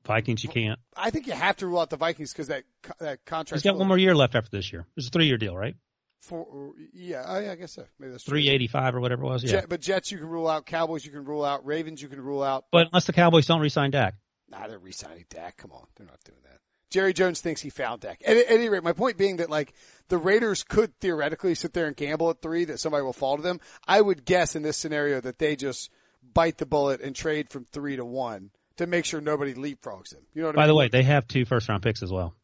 Vikings, 0.05 0.43
you 0.43 0.49
can't. 0.49 0.79
I 0.97 1.11
think 1.11 1.27
you 1.27 1.35
have 1.35 1.57
to 1.57 1.67
rule 1.67 1.81
out 1.81 1.91
the 1.91 1.97
Vikings 1.97 2.33
because 2.33 2.49
that 2.49 2.65
that 2.99 3.25
contract. 3.27 3.63
He's 3.63 3.71
got 3.71 3.77
one 3.79 3.89
more 3.89 3.99
year 3.99 4.15
left 4.15 4.35
after 4.35 4.51
this 4.51 4.73
year. 4.73 4.87
It's 4.97 5.09
a 5.09 5.11
three 5.11 5.27
year 5.27 5.37
deal, 5.37 5.57
right? 5.57 5.77
For 6.21 6.73
yeah, 6.93 7.23
I, 7.23 7.51
I 7.51 7.55
guess 7.57 7.73
so. 7.73 7.85
Maybe 7.99 8.13
that's 8.13 8.25
three 8.25 8.49
eighty 8.49 8.69
five 8.69 8.95
or 8.95 9.01
whatever 9.01 9.25
it 9.25 9.27
was. 9.27 9.45
Yeah, 9.45 9.51
Jet, 9.51 9.69
but 9.69 9.81
Jets 9.81 10.11
you 10.11 10.19
can 10.19 10.29
rule 10.29 10.49
out. 10.49 10.67
Cowboys 10.67 11.05
you 11.05 11.13
can 11.13 11.25
rule 11.25 11.45
out. 11.45 11.67
Ravens 11.67 12.01
you 12.01 12.09
can 12.09 12.21
rule 12.21 12.43
out. 12.43 12.65
But 12.73 12.87
unless 12.87 13.05
the 13.05 13.13
Cowboys 13.13 13.47
don't 13.47 13.61
resign 13.61 13.91
Dak. 13.91 14.15
Nah, 14.49 14.67
they're 14.67 14.79
resigning 14.79 15.27
Dak. 15.29 15.59
Come 15.59 15.73
on, 15.73 15.87
they're 15.97 16.07
not 16.07 16.23
doing 16.25 16.41
that. 16.45 16.61
Jerry 16.91 17.13
Jones 17.13 17.41
thinks 17.41 17.61
he 17.61 17.71
found 17.71 18.01
Dak. 18.01 18.23
At, 18.25 18.37
at 18.37 18.45
any 18.49 18.69
rate, 18.69 18.83
my 18.83 18.93
point 18.93 19.17
being 19.19 19.37
that 19.37 19.51
like 19.51 19.75
the 20.09 20.19
Raiders 20.19 20.63
could 20.65 20.99
theoretically 21.01 21.55
sit 21.55 21.75
there 21.75 21.87
and 21.87 21.95
gamble 21.97 22.31
at 22.31 22.41
three 22.41 22.65
that 22.67 22.81
somebody 22.81 23.03
will 23.03 23.13
fall 23.13 23.37
to 23.37 23.43
them. 23.43 23.61
I 23.87 24.01
would 24.01 24.25
guess 24.25 24.57
in 24.57 24.63
this 24.63 24.77
scenario 24.77 25.21
that 25.21 25.39
they 25.39 25.55
just 25.57 25.91
bite 26.35 26.59
the 26.59 26.67
bullet 26.67 27.01
and 27.01 27.15
trade 27.15 27.51
from 27.51 27.65
three 27.65 27.97
to 27.97 28.05
one 28.05 28.51
to 28.77 28.87
make 28.87 29.05
sure 29.05 29.21
nobody 29.21 29.55
leapfrogs 29.55 30.11
them. 30.11 30.23
You 30.35 30.43
know 30.43 30.49
what 30.49 30.57
By 30.57 30.63
I 30.63 30.65
mean? 30.65 30.69
the 30.69 30.75
way, 30.77 30.89
they 30.89 31.03
have 31.03 31.27
two 31.29 31.45
first 31.45 31.69
round 31.69 31.83
picks 31.83 32.03
as 32.03 32.11
well. 32.13 32.35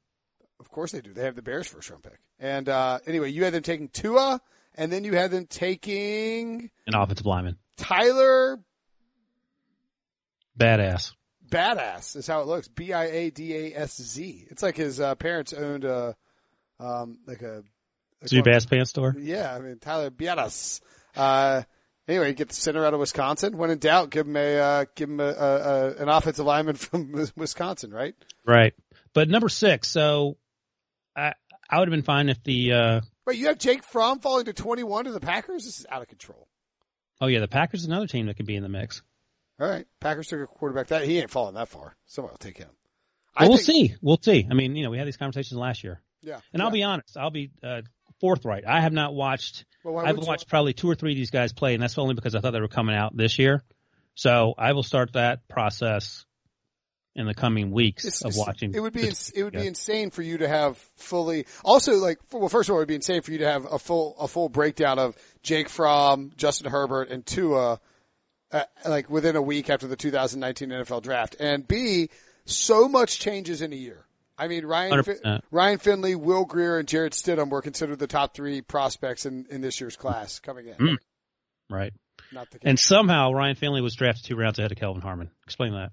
Of 0.61 0.71
course 0.71 0.93
they 0.93 1.01
do. 1.01 1.13
They 1.13 1.25
have 1.25 1.37
the 1.37 1.43
Bears 1.43 1.67
first 1.67 1.89
round 1.91 2.03
pick. 2.03 2.19
And 2.39 2.69
uh, 2.69 2.99
anyway, 3.07 3.31
you 3.31 3.45
had 3.45 3.55
them 3.55 3.63
taking 3.63 3.89
Tua, 3.89 4.41
and 4.75 4.91
then 4.93 5.05
you 5.05 5.15
had 5.15 5.31
them 5.31 5.47
taking 5.47 6.71
An 6.87 6.95
offensive 6.95 7.27
lineman. 7.27 7.57
Tyler 7.77 8.59
Badass. 10.59 11.13
Badass 11.55 12.17
is 12.17 12.27
how 12.27 12.41
it 12.41 12.47
looks. 12.47 12.69
B 12.69 12.93
I 12.93 13.05
A 13.05 13.31
D 13.31 13.55
A 13.55 13.79
S 13.79 14.01
Z. 14.01 14.47
It's 14.51 14.63
like 14.63 14.77
his 14.77 15.01
uh, 15.01 15.15
parents 15.15 15.53
owned 15.53 15.85
a 15.85 16.17
um 16.81 17.19
like 17.27 17.43
a 17.43 17.63
like 18.21 18.29
Zoo 18.29 18.43
Bass 18.43 18.67
Pants 18.67 18.91
Store. 18.91 19.15
Yeah, 19.19 19.55
I 19.55 19.61
mean 19.61 19.79
Tyler 19.79 20.11
Badass. 20.11 20.81
Uh, 21.17 21.63
anyway, 22.09 22.33
get 22.35 22.49
the 22.49 22.55
center 22.55 22.85
out 22.85 22.93
of 22.95 23.01
Wisconsin. 23.01 23.57
When 23.57 23.71
in 23.71 23.79
doubt, 23.79 24.11
give 24.11 24.27
him 24.27 24.37
a 24.37 24.59
uh, 24.59 24.85
give 24.97 25.09
him 25.09 25.21
a, 25.21 25.29
a, 25.29 25.31
a 25.31 25.95
an 26.03 26.09
offensive 26.09 26.45
lineman 26.45 26.75
from 26.77 27.13
Wisconsin, 27.37 27.93
right? 27.93 28.15
Right. 28.45 28.75
But 29.13 29.29
number 29.29 29.49
six, 29.49 29.89
so 29.89 30.37
I 31.17 31.35
I 31.71 31.79
would 31.79 31.89
have 31.89 31.93
been 31.93 32.03
fine 32.03 32.29
if 32.29 32.43
the 32.43 32.73
uh 32.73 33.01
Wait, 33.27 33.39
you 33.39 33.47
have 33.47 33.59
Jake 33.59 33.85
Fromm 33.85 34.19
falling 34.19 34.47
to 34.47 34.53
twenty 34.53 34.83
one 34.83 35.05
to 35.05 35.13
the 35.13 35.21
Packers. 35.21 35.65
This 35.65 35.79
is 35.79 35.87
out 35.89 36.03
of 36.03 36.09
control. 36.09 36.49
oh 37.21 37.27
yeah, 37.29 37.39
the 37.39 37.49
Packers 37.49 37.81
is 37.83 37.87
another 37.87 38.09
team 38.09 38.27
that 38.27 38.37
could 38.37 38.47
be 38.47 38.57
in 38.57 38.63
the 38.65 38.69
mix. 38.69 39.03
All 39.61 39.69
right, 39.69 39.87
Packers 40.01 40.27
took 40.29 40.41
a 40.41 40.47
quarterback. 40.47 40.89
That 40.89 41.05
he 41.05 41.19
ain't 41.19 41.31
falling 41.31 41.55
that 41.55 41.69
far. 41.69 41.97
Somebody 42.07 42.33
will 42.33 42.39
take 42.39 42.59
him. 42.59 42.69
Well, 43.39 43.49
we'll 43.51 43.59
think- 43.59 43.91
see. 43.91 43.95
We'll 44.03 44.19
see. 44.21 44.47
I 44.51 44.55
mean, 44.55 44.75
you 44.77 44.85
know, 44.85 44.91
we 44.91 44.99
had 44.99 45.07
these 45.07 45.17
conversations 45.17 45.59
last 45.59 45.85
year. 45.85 46.01
Yeah, 46.23 46.41
And 46.53 46.63
I'll 46.63 46.71
be 46.71 46.83
honest, 46.83 47.17
I'll 47.19 47.31
be 47.31 47.51
uh, 47.63 47.83
forthright. 48.21 48.65
I 48.67 48.81
have 48.81 48.93
not 48.95 49.15
watched 49.15 49.67
Well, 49.85 49.99
I've 49.99 50.17
watched 50.17 50.49
probably 50.49 50.73
two 50.73 50.89
or 50.89 50.95
three 50.95 51.13
of 51.13 51.17
these 51.17 51.31
guys 51.31 51.53
play, 51.53 51.75
and 51.75 51.83
that's 51.83 51.99
only 51.99 52.15
because 52.15 52.35
I 52.35 52.41
thought 52.41 52.53
they 52.53 52.61
were 52.61 52.69
coming 52.69 52.97
out 52.97 53.15
this 53.17 53.39
year. 53.39 53.63
So 54.15 54.55
I 54.57 54.73
will 54.73 54.83
start 54.85 55.13
that 55.15 55.47
process 55.49 56.25
in 57.17 57.27
the 57.27 57.35
coming 57.35 57.71
weeks 57.73 58.05
It's- 58.07 58.25
of 58.25 58.37
watching. 58.37 58.75
It 58.75 58.81
would 58.81 58.93
be 58.95 59.07
ins- 59.09 59.31
it 59.31 59.43
would 59.45 59.53
be 59.53 59.67
insane 59.67 60.11
for 60.11 60.23
you 60.23 60.39
to 60.39 60.49
have 60.49 60.79
fully. 60.97 61.47
Also, 61.65 61.97
like 61.97 62.19
well, 62.33 62.49
first 62.49 62.69
of 62.69 62.73
all, 62.73 62.79
it 62.79 62.83
would 62.83 62.89
be 62.89 62.95
insane 62.97 63.21
for 63.23 63.31
you 63.33 63.39
to 63.39 63.47
have 63.51 63.71
a 63.71 63.79
full 63.79 64.17
a 64.19 64.27
full 64.27 64.49
breakdown 64.49 64.99
of 64.99 65.17
Jake 65.43 65.69
Fromm, 65.69 66.33
Justin 66.37 66.71
Herbert, 66.71 67.11
and 67.11 67.25
Tua, 67.27 67.81
uh, 68.55 68.65
like 68.87 69.11
within 69.11 69.37
a 69.37 69.43
week 69.43 69.69
after 69.69 69.87
the 69.87 69.97
2019 69.97 70.71
NFL 70.71 71.03
Draft. 71.03 71.37
And 71.41 71.67
B, 71.67 72.09
so 72.47 72.89
much 72.89 73.19
changes 73.19 73.61
in 73.61 73.73
a 73.73 73.77
year. 73.77 74.07
I 74.39 74.49
mean, 74.49 74.65
Ryan 74.65 75.03
Fin- 75.03 75.41
Ryan 75.51 75.79
Finley, 75.79 76.15
Will 76.15 76.45
Grier, 76.45 76.79
and 76.79 76.89
Jarrett 76.89 77.13
Stidham 77.13 77.51
were 77.51 77.63
considered 77.63 77.99
the 77.99 78.07
top 78.07 78.35
three 78.35 78.63
prospects 78.63 79.27
in, 79.27 79.47
in 79.51 79.61
this 79.61 79.81
year's 79.81 79.97
class 79.97 80.41
coming 80.41 80.69
in. 80.69 80.75
Mm. 80.75 80.97
right. 81.71 81.93
Not 82.33 82.51
the 82.51 82.59
case. 82.59 82.69
And 82.69 82.79
somehow 82.79 83.33
Ryan 83.33 83.55
Finley 83.55 83.81
was 83.81 83.95
drafted 83.95 84.25
two 84.25 84.37
rounds 84.37 84.59
ahead 84.59 84.73
of 84.73 84.79
Kelvin 84.79 85.03
Harmon. 85.03 85.31
Explain 85.45 85.73
that. 85.75 85.93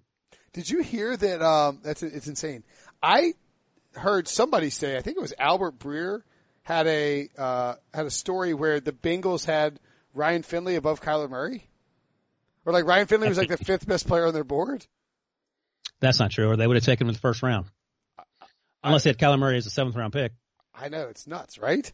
Did 0.54 0.70
you 0.70 0.82
hear 0.82 1.16
that? 1.16 1.42
Um, 1.42 1.80
that's 1.84 2.04
it's 2.04 2.28
insane. 2.28 2.64
I 3.02 3.34
heard 3.94 4.28
somebody 4.28 4.70
say, 4.70 4.98
I 4.98 5.02
think 5.02 5.18
it 5.18 5.22
was 5.22 5.34
Albert 5.38 5.80
Breer 5.80 6.22
had 6.64 6.88
a 6.88 7.30
uh, 7.38 7.76
had 7.94 8.06
a 8.06 8.12
story 8.12 8.54
where 8.54 8.80
the 8.80 8.92
Bengals 8.92 9.46
had 9.46 9.80
Ryan 10.14 10.44
Finley 10.44 10.76
above 10.76 11.02
Kyler 11.02 11.30
Murray, 11.30 11.70
or 12.66 12.74
like 12.74 12.86
Ryan 12.86 13.08
Finley 13.08 13.30
was 13.30 13.38
like 13.38 13.50
the 13.50 13.58
fifth 13.64 13.88
best 13.88 14.08
player 14.08 14.26
on 14.28 14.34
their 14.34 14.44
board. 14.44 14.86
That's 16.00 16.20
not 16.20 16.32
true, 16.32 16.50
or 16.50 16.56
they 16.58 16.66
would 16.68 16.76
have 16.78 16.84
taken 16.86 17.06
him 17.06 17.10
in 17.10 17.14
the 17.14 17.20
first 17.20 17.44
round. 17.44 17.68
Unless 18.84 19.04
they 19.04 19.12
had 19.12 19.18
Kyler 19.20 19.38
Murray 19.40 19.58
as 19.58 19.68
a 19.68 19.70
seventh 19.70 19.96
round 19.96 20.14
pick. 20.14 20.32
I 20.74 20.90
know 20.90 21.08
it's 21.08 21.28
nuts, 21.28 21.60
right? 21.60 21.92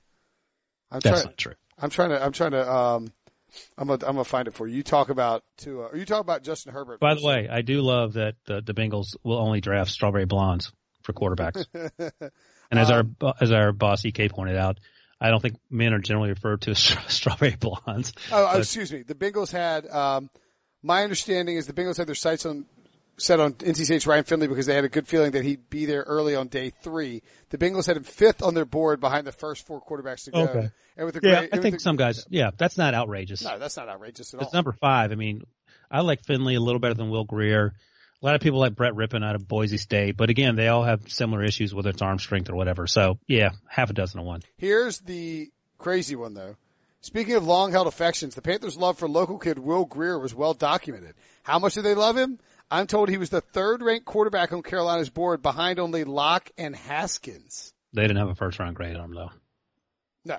I'm 0.89 0.99
That's 1.01 1.22
trying. 1.22 1.26
not 1.26 1.38
true. 1.38 1.53
I'm 1.78 1.89
trying 1.89 2.09
to. 2.11 2.24
I'm 2.24 2.32
trying 2.32 2.51
to. 2.51 2.72
Um, 2.72 3.11
I'm 3.78 3.88
gonna. 3.88 4.05
I'm 4.05 4.13
gonna 4.13 4.24
find 4.24 4.47
it 4.47 4.53
for 4.53 4.68
you. 4.68 4.78
You 4.78 4.84
talk 4.84 5.09
about 5.09 5.43
Tua. 5.57 5.88
Or 5.88 5.97
you 5.97 6.05
talk 6.05 6.22
about 6.22 6.43
Justin 6.43 6.72
Herbert. 6.74 6.99
By 7.01 7.15
the 7.15 7.22
way, 7.26 7.49
I 7.51 7.61
do 7.61 7.82
love 7.82 8.13
that 8.13 8.36
the, 8.45 8.61
the 8.61 8.74
Bengals 8.74 9.15
will 9.24 9.38
only 9.38 9.59
draft 9.59 9.91
strawberry 9.91 10.26
blondes 10.26 10.72
for 11.03 11.11
quarterbacks. 11.11 11.65
and 11.99 12.80
as 12.80 12.89
our 12.89 12.99
Um, 13.01 13.34
as 13.41 13.51
our 13.51 13.74
boss 13.74 14.05
EK 14.05 14.30
pointed 14.30 14.55
out, 14.55 14.80
I 15.20 15.30
don't 15.30 15.41
think 15.41 15.57
men 15.70 15.93
are 15.93 15.99
generally 15.99 16.30
referred 16.30 16.61
to 16.61 16.72
as 16.72 16.80
strawberry 17.07 17.57
blondes. 17.59 18.13
Oh, 18.32 18.43
oh, 18.43 18.49
But- 18.53 18.59
excuse 18.59 18.91
me. 18.93 19.01
The 19.03 19.15
Bengals 19.15 19.51
had. 19.51 19.86
Um, 19.88 20.30
my 20.84 21.03
understanding 21.03 21.57
is 21.57 21.67
the 21.67 21.73
Bengals 21.73 21.97
had 21.97 22.07
their 22.07 22.15
sights 22.15 22.45
on 22.45 22.65
set 23.19 23.39
on 23.39 23.53
NC 23.53 23.86
State's 23.86 24.05
Ryan 24.05 24.23
Finley 24.23 24.47
because 24.47 24.67
they 24.67 24.75
had 24.75 24.84
a 24.86 24.89
good 24.89 25.07
feeling 25.07 25.32
that 25.32 25.43
he'd 25.43 25.69
be 25.71 25.86
there 25.86 26.03
early 26.03 26.36
on 26.36 26.47
day 26.49 26.69
three. 26.84 27.23
The 27.49 27.57
Bengals 27.57 27.88
had 27.88 27.97
him 27.97 28.03
fifth 28.03 28.43
on 28.43 28.53
their 28.53 28.65
board 28.65 28.99
behind 28.99 29.25
the 29.25 29.32
first 29.32 29.65
four 29.65 29.82
quarterbacks 29.82 30.25
to 30.25 30.32
go. 30.32 30.41
Okay. 30.41 30.69
And 30.95 31.05
with 31.07 31.15
a 31.15 31.19
Yeah, 31.23 31.39
great, 31.39 31.49
I 31.53 31.57
think 31.59 31.75
a- 31.78 31.80
some 31.80 31.95
guys. 31.95 32.25
Yeah, 32.30 32.51
that's 32.57 32.78
not 32.78 32.93
outrageous. 32.93 33.43
No, 33.43 33.57
that's 33.57 33.75
not 33.75 33.89
outrageous 33.89 34.34
at 34.36 34.41
It's 34.41 34.53
all. 34.53 34.57
number 34.57 34.71
five. 34.71 35.11
I 35.11 35.15
mean, 35.15 35.41
I 35.89 36.01
like 36.01 36.23
Finley 36.25 36.55
a 36.55 36.59
little 36.59 36.80
better 36.80 36.93
than 36.93 37.09
Will 37.09 37.23
Grier. 37.23 37.73
A 38.21 38.25
lot 38.25 38.36
of 38.36 38.41
people 38.41 38.59
like 38.59 38.75
Brett 38.75 38.93
Rypien 38.93 39.23
out 39.23 39.36
of 39.36 39.47
Boise 39.47 39.78
State, 39.78 40.15
but 40.17 40.30
again, 40.30 40.55
they 40.55 40.67
all 40.67 40.84
have 40.84 41.01
similar 41.11 41.43
issues 41.43 41.73
with 41.73 41.86
its 41.88 42.01
arm 42.01 42.17
strength 42.19 42.49
or 42.49 42.55
whatever. 42.55 42.86
So 42.88 43.17
yeah, 43.28 43.49
half 43.67 43.89
a 43.89 43.93
dozen 43.93 44.19
of 44.19 44.25
one. 44.28 44.41
Here's 44.57 44.99
the 44.99 45.51
crazy 45.80 46.15
one 46.15 46.34
though. 46.36 46.55
Speaking 47.02 47.36
of 47.36 47.45
long 47.45 47.72
held 47.72 47.88
affections, 47.88 48.36
the 48.36 48.41
Panthers' 48.41 48.76
love 48.78 48.98
for 48.98 49.08
local 49.08 49.38
kid 49.38 49.60
Will 49.60 49.86
Grier 49.86 50.20
was 50.20 50.34
well 50.34 50.54
documented. 50.54 51.14
How 51.43 51.60
much 51.60 51.76
did 51.76 51.84
they 51.84 51.95
love 51.95 52.18
him? 52.18 52.39
I'm 52.70 52.88
told 52.88 53.08
he 53.10 53.18
was 53.18 53.30
the 53.30 53.39
third 53.41 53.82
ranked 53.82 54.06
quarterback 54.06 54.52
on 54.52 54.62
Carolina's 54.62 55.10
board 55.10 55.41
behind 55.41 55.80
only 55.80 56.04
Lock 56.04 56.50
and 56.58 56.76
Haskins. 56.76 57.74
They 57.93 58.02
didn't 58.02 58.18
have 58.18 58.30
a 58.30 58.36
first 58.36 58.60
round 58.60 58.76
grade 58.76 58.95
on 58.98 59.12
them 59.12 59.16
though. 59.16 59.32
No, 60.26 60.38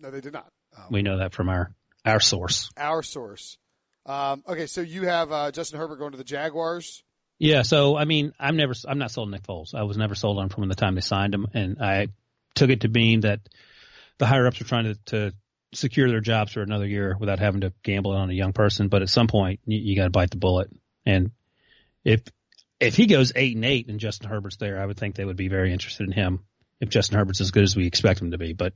no, 0.00 0.10
they 0.10 0.20
did 0.20 0.32
not. 0.32 0.50
Um, 0.76 0.84
We 0.90 1.02
know 1.02 1.18
that 1.18 1.34
from 1.34 1.48
our 1.48 1.72
our 2.04 2.20
source. 2.20 2.70
our 2.76 3.02
source. 3.02 3.58
Um, 4.06 4.42
okay, 4.48 4.66
so 4.66 4.80
you 4.80 5.02
have 5.06 5.30
uh, 5.30 5.50
Justin 5.50 5.78
Herbert 5.78 5.96
going 5.96 6.12
to 6.12 6.16
the 6.18 6.24
Jaguars. 6.24 7.02
Yeah, 7.38 7.62
so 7.62 7.96
I 7.96 8.04
mean, 8.06 8.32
I'm 8.40 8.56
never, 8.56 8.72
I'm 8.86 8.98
not 8.98 9.10
sold 9.10 9.26
on 9.28 9.32
Nick 9.32 9.42
Foles. 9.42 9.74
I 9.74 9.82
was 9.82 9.98
never 9.98 10.14
sold 10.14 10.38
on 10.38 10.44
him 10.44 10.48
from 10.48 10.68
the 10.68 10.74
time 10.74 10.94
they 10.94 11.02
signed 11.02 11.34
him, 11.34 11.46
and 11.52 11.76
I 11.82 12.08
took 12.54 12.70
it 12.70 12.80
to 12.80 12.88
mean 12.88 13.20
that 13.20 13.40
the 14.16 14.26
higher 14.26 14.46
ups 14.46 14.58
were 14.58 14.66
trying 14.66 14.84
to, 14.84 14.94
to 15.06 15.34
secure 15.74 16.08
their 16.08 16.20
jobs 16.20 16.52
for 16.52 16.62
another 16.62 16.86
year 16.86 17.16
without 17.18 17.38
having 17.38 17.60
to 17.62 17.72
gamble 17.82 18.12
on 18.12 18.30
a 18.30 18.34
young 18.34 18.52
person. 18.52 18.88
But 18.88 19.02
at 19.02 19.08
some 19.08 19.26
point, 19.26 19.60
you, 19.66 19.78
you 19.78 19.96
got 19.96 20.04
to 20.04 20.10
bite 20.10 20.30
the 20.30 20.36
bullet. 20.38 20.70
And 21.04 21.30
if 22.04 22.22
if 22.80 22.94
he 22.96 23.06
goes 23.06 23.32
eight 23.34 23.56
and 23.56 23.64
eight 23.64 23.88
and 23.88 23.98
Justin 24.00 24.28
Herbert's 24.28 24.56
there, 24.56 24.80
I 24.80 24.86
would 24.86 24.96
think 24.96 25.14
they 25.16 25.24
would 25.24 25.36
be 25.36 25.48
very 25.48 25.72
interested 25.72 26.06
in 26.06 26.12
him 26.12 26.44
if 26.80 26.88
Justin 26.88 27.18
Herbert's 27.18 27.40
as 27.40 27.50
good 27.50 27.64
as 27.64 27.74
we 27.76 27.86
expect 27.86 28.20
him 28.20 28.30
to 28.30 28.38
be. 28.38 28.52
But 28.52 28.72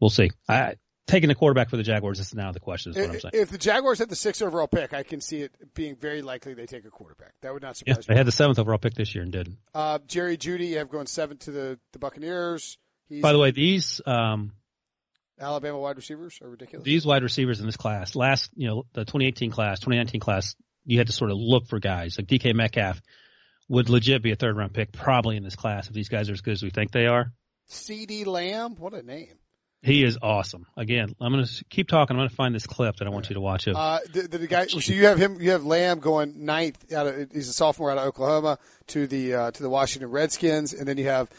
we'll 0.00 0.10
see. 0.10 0.30
I 0.48 0.74
taking 1.06 1.30
a 1.30 1.34
quarterback 1.34 1.70
for 1.70 1.76
the 1.76 1.82
Jaguars 1.84 2.18
is 2.18 2.34
now 2.34 2.50
the 2.52 2.60
question. 2.60 2.90
Is 2.90 2.96
what 2.98 3.08
I'm 3.08 3.14
If, 3.14 3.20
saying. 3.22 3.30
if 3.34 3.48
the 3.50 3.58
Jaguars 3.58 3.98
had 4.00 4.08
the 4.08 4.16
sixth 4.16 4.42
overall 4.42 4.66
pick, 4.66 4.92
I 4.92 5.04
can 5.04 5.20
see 5.20 5.42
it 5.42 5.52
being 5.74 5.96
very 5.96 6.20
likely 6.20 6.52
they 6.54 6.66
take 6.66 6.84
a 6.84 6.90
quarterback. 6.90 7.32
That 7.42 7.52
would 7.52 7.62
not 7.62 7.80
Yeah, 7.86 7.94
surprise 7.94 8.06
they 8.06 8.14
me. 8.14 8.18
had 8.18 8.26
the 8.26 8.32
seventh 8.32 8.58
overall 8.58 8.78
pick 8.78 8.94
this 8.94 9.14
year 9.14 9.22
and 9.22 9.32
didn't. 9.32 9.56
Uh, 9.74 10.00
Jerry 10.06 10.36
Jeudy, 10.36 10.68
you 10.68 10.78
have 10.78 10.90
going 10.90 11.06
seven 11.06 11.38
to 11.38 11.50
the, 11.52 11.78
the 11.92 11.98
Buccaneers. 11.98 12.76
He's 13.08 13.22
By 13.22 13.32
the 13.32 13.38
way, 13.38 13.52
these 13.52 14.00
um, 14.04 14.52
Alabama 15.40 15.78
wide 15.78 15.96
receivers 15.96 16.38
are 16.42 16.48
ridiculous. 16.48 16.84
these 16.84 17.04
wide 17.04 17.22
receivers 17.22 17.60
in 17.60 17.66
this 17.66 17.76
class, 17.76 18.14
last, 18.14 18.50
you 18.54 18.68
know, 18.68 18.84
the 18.94 19.04
2018 19.04 19.50
class, 19.50 19.80
2019 19.80 20.20
class, 20.20 20.54
you 20.84 20.98
had 20.98 21.08
to 21.08 21.12
sort 21.12 21.30
of 21.30 21.36
look 21.38 21.66
for 21.66 21.78
guys 21.78 22.16
like 22.18 22.26
DK 22.26 22.54
Metcalf 22.54 23.00
would 23.68 23.88
legit 23.88 24.22
be 24.22 24.32
a 24.32 24.36
third 24.36 24.56
round 24.56 24.72
pick 24.72 24.92
probably 24.92 25.36
in 25.36 25.42
this 25.42 25.56
class 25.56 25.88
if 25.88 25.92
these 25.92 26.08
guys 26.08 26.30
are 26.30 26.32
as 26.32 26.40
good 26.40 26.52
as 26.52 26.62
we 26.62 26.70
think 26.70 26.92
they 26.92 27.06
are. 27.06 27.32
CeeDee 27.68 28.26
Lamb, 28.26 28.76
what 28.76 28.94
a 28.94 29.02
name. 29.02 29.38
He 29.82 30.02
is 30.02 30.18
awesome. 30.20 30.66
Again, 30.76 31.14
I'm 31.20 31.32
going 31.32 31.44
to 31.44 31.64
keep 31.70 31.86
talking. 31.86 32.16
I'm 32.16 32.20
going 32.20 32.28
to 32.28 32.34
find 32.34 32.54
this 32.54 32.66
clip 32.66 32.96
that 32.96 33.06
I 33.06 33.10
want 33.10 33.28
you 33.28 33.34
to 33.34 33.40
watch 33.40 33.68
of. 33.68 33.76
Uh, 33.76 34.00
the, 34.12 34.22
the, 34.22 34.38
the 34.38 34.46
guy, 34.46 34.66
so 34.66 34.92
you 34.92 35.06
have 35.06 35.18
him, 35.18 35.40
you 35.40 35.50
have 35.50 35.64
Lamb 35.64 36.00
going 36.00 36.44
ninth 36.44 36.92
out 36.92 37.06
of, 37.06 37.30
he's 37.32 37.48
a 37.48 37.52
sophomore 37.52 37.92
out 37.92 37.98
of 37.98 38.04
Oklahoma 38.04 38.58
to 38.88 39.06
the, 39.06 39.34
uh, 39.34 39.50
to 39.52 39.62
the 39.62 39.70
Washington 39.70 40.10
Redskins. 40.10 40.72
And 40.72 40.88
then 40.88 40.98
you 40.98 41.04
have, 41.06 41.30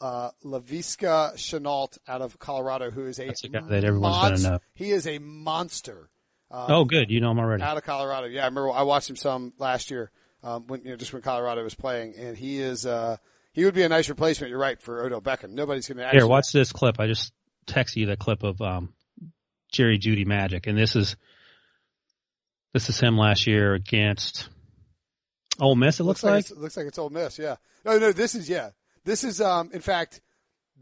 uh, 0.00 0.30
Laviska 0.44 1.34
Shenault 1.34 1.98
out 2.06 2.22
of 2.22 2.38
Colorado, 2.38 2.90
who 2.90 3.06
is 3.06 3.18
a, 3.18 3.26
That's 3.26 3.44
a 3.44 3.48
guy 3.48 3.60
that 3.60 3.84
everyone's 3.84 4.16
gonna 4.16 4.36
monst- 4.36 4.50
know. 4.50 4.58
He 4.74 4.90
is 4.90 5.06
a 5.06 5.18
monster. 5.18 6.10
Uh, 6.50 6.66
oh, 6.68 6.84
good. 6.84 7.10
You 7.10 7.20
know 7.20 7.30
him 7.32 7.38
already. 7.38 7.62
out 7.62 7.76
of 7.76 7.82
Colorado. 7.82 8.26
Yeah, 8.26 8.42
I 8.42 8.46
remember 8.46 8.70
I 8.70 8.82
watched 8.82 9.10
him 9.10 9.16
some 9.16 9.52
last 9.58 9.90
year, 9.90 10.10
um, 10.42 10.66
when, 10.68 10.82
you 10.84 10.90
know, 10.90 10.96
just 10.96 11.12
when 11.12 11.22
Colorado 11.22 11.64
was 11.64 11.74
playing 11.74 12.14
and 12.16 12.36
he 12.36 12.60
is, 12.60 12.86
uh, 12.86 13.16
he 13.52 13.64
would 13.64 13.74
be 13.74 13.82
a 13.82 13.88
nice 13.88 14.08
replacement. 14.08 14.50
You're 14.50 14.60
right 14.60 14.80
for 14.80 15.04
Odell 15.04 15.20
Beckham. 15.20 15.50
Nobody's 15.50 15.88
going 15.88 15.98
to 15.98 16.04
actually. 16.04 16.20
Here, 16.20 16.28
watch 16.28 16.52
this 16.52 16.72
clip. 16.72 17.00
I 17.00 17.06
just 17.08 17.32
text 17.66 17.96
you 17.96 18.06
the 18.06 18.16
clip 18.16 18.44
of 18.44 18.60
um, 18.60 18.92
Jerry 19.72 19.98
Jeudy 19.98 20.26
Magic, 20.26 20.66
and 20.66 20.78
this 20.78 20.94
is 20.94 21.16
this 22.72 22.88
is 22.90 23.00
him 23.00 23.16
last 23.16 23.46
year 23.46 23.74
against 23.74 24.48
Ole 25.58 25.74
Miss. 25.74 25.98
It 25.98 26.04
looks, 26.04 26.22
like. 26.22 26.40
it's, 26.40 26.50
it 26.50 26.58
looks 26.58 26.76
like 26.76 26.86
it's 26.86 26.98
Ole 26.98 27.10
Miss. 27.10 27.38
Yeah. 27.38 27.56
No, 27.84 27.98
no, 27.98 28.12
this 28.12 28.34
is 28.34 28.48
yeah. 28.48 28.70
This 29.06 29.24
is 29.24 29.40
um. 29.40 29.70
In 29.72 29.80
fact, 29.80 30.20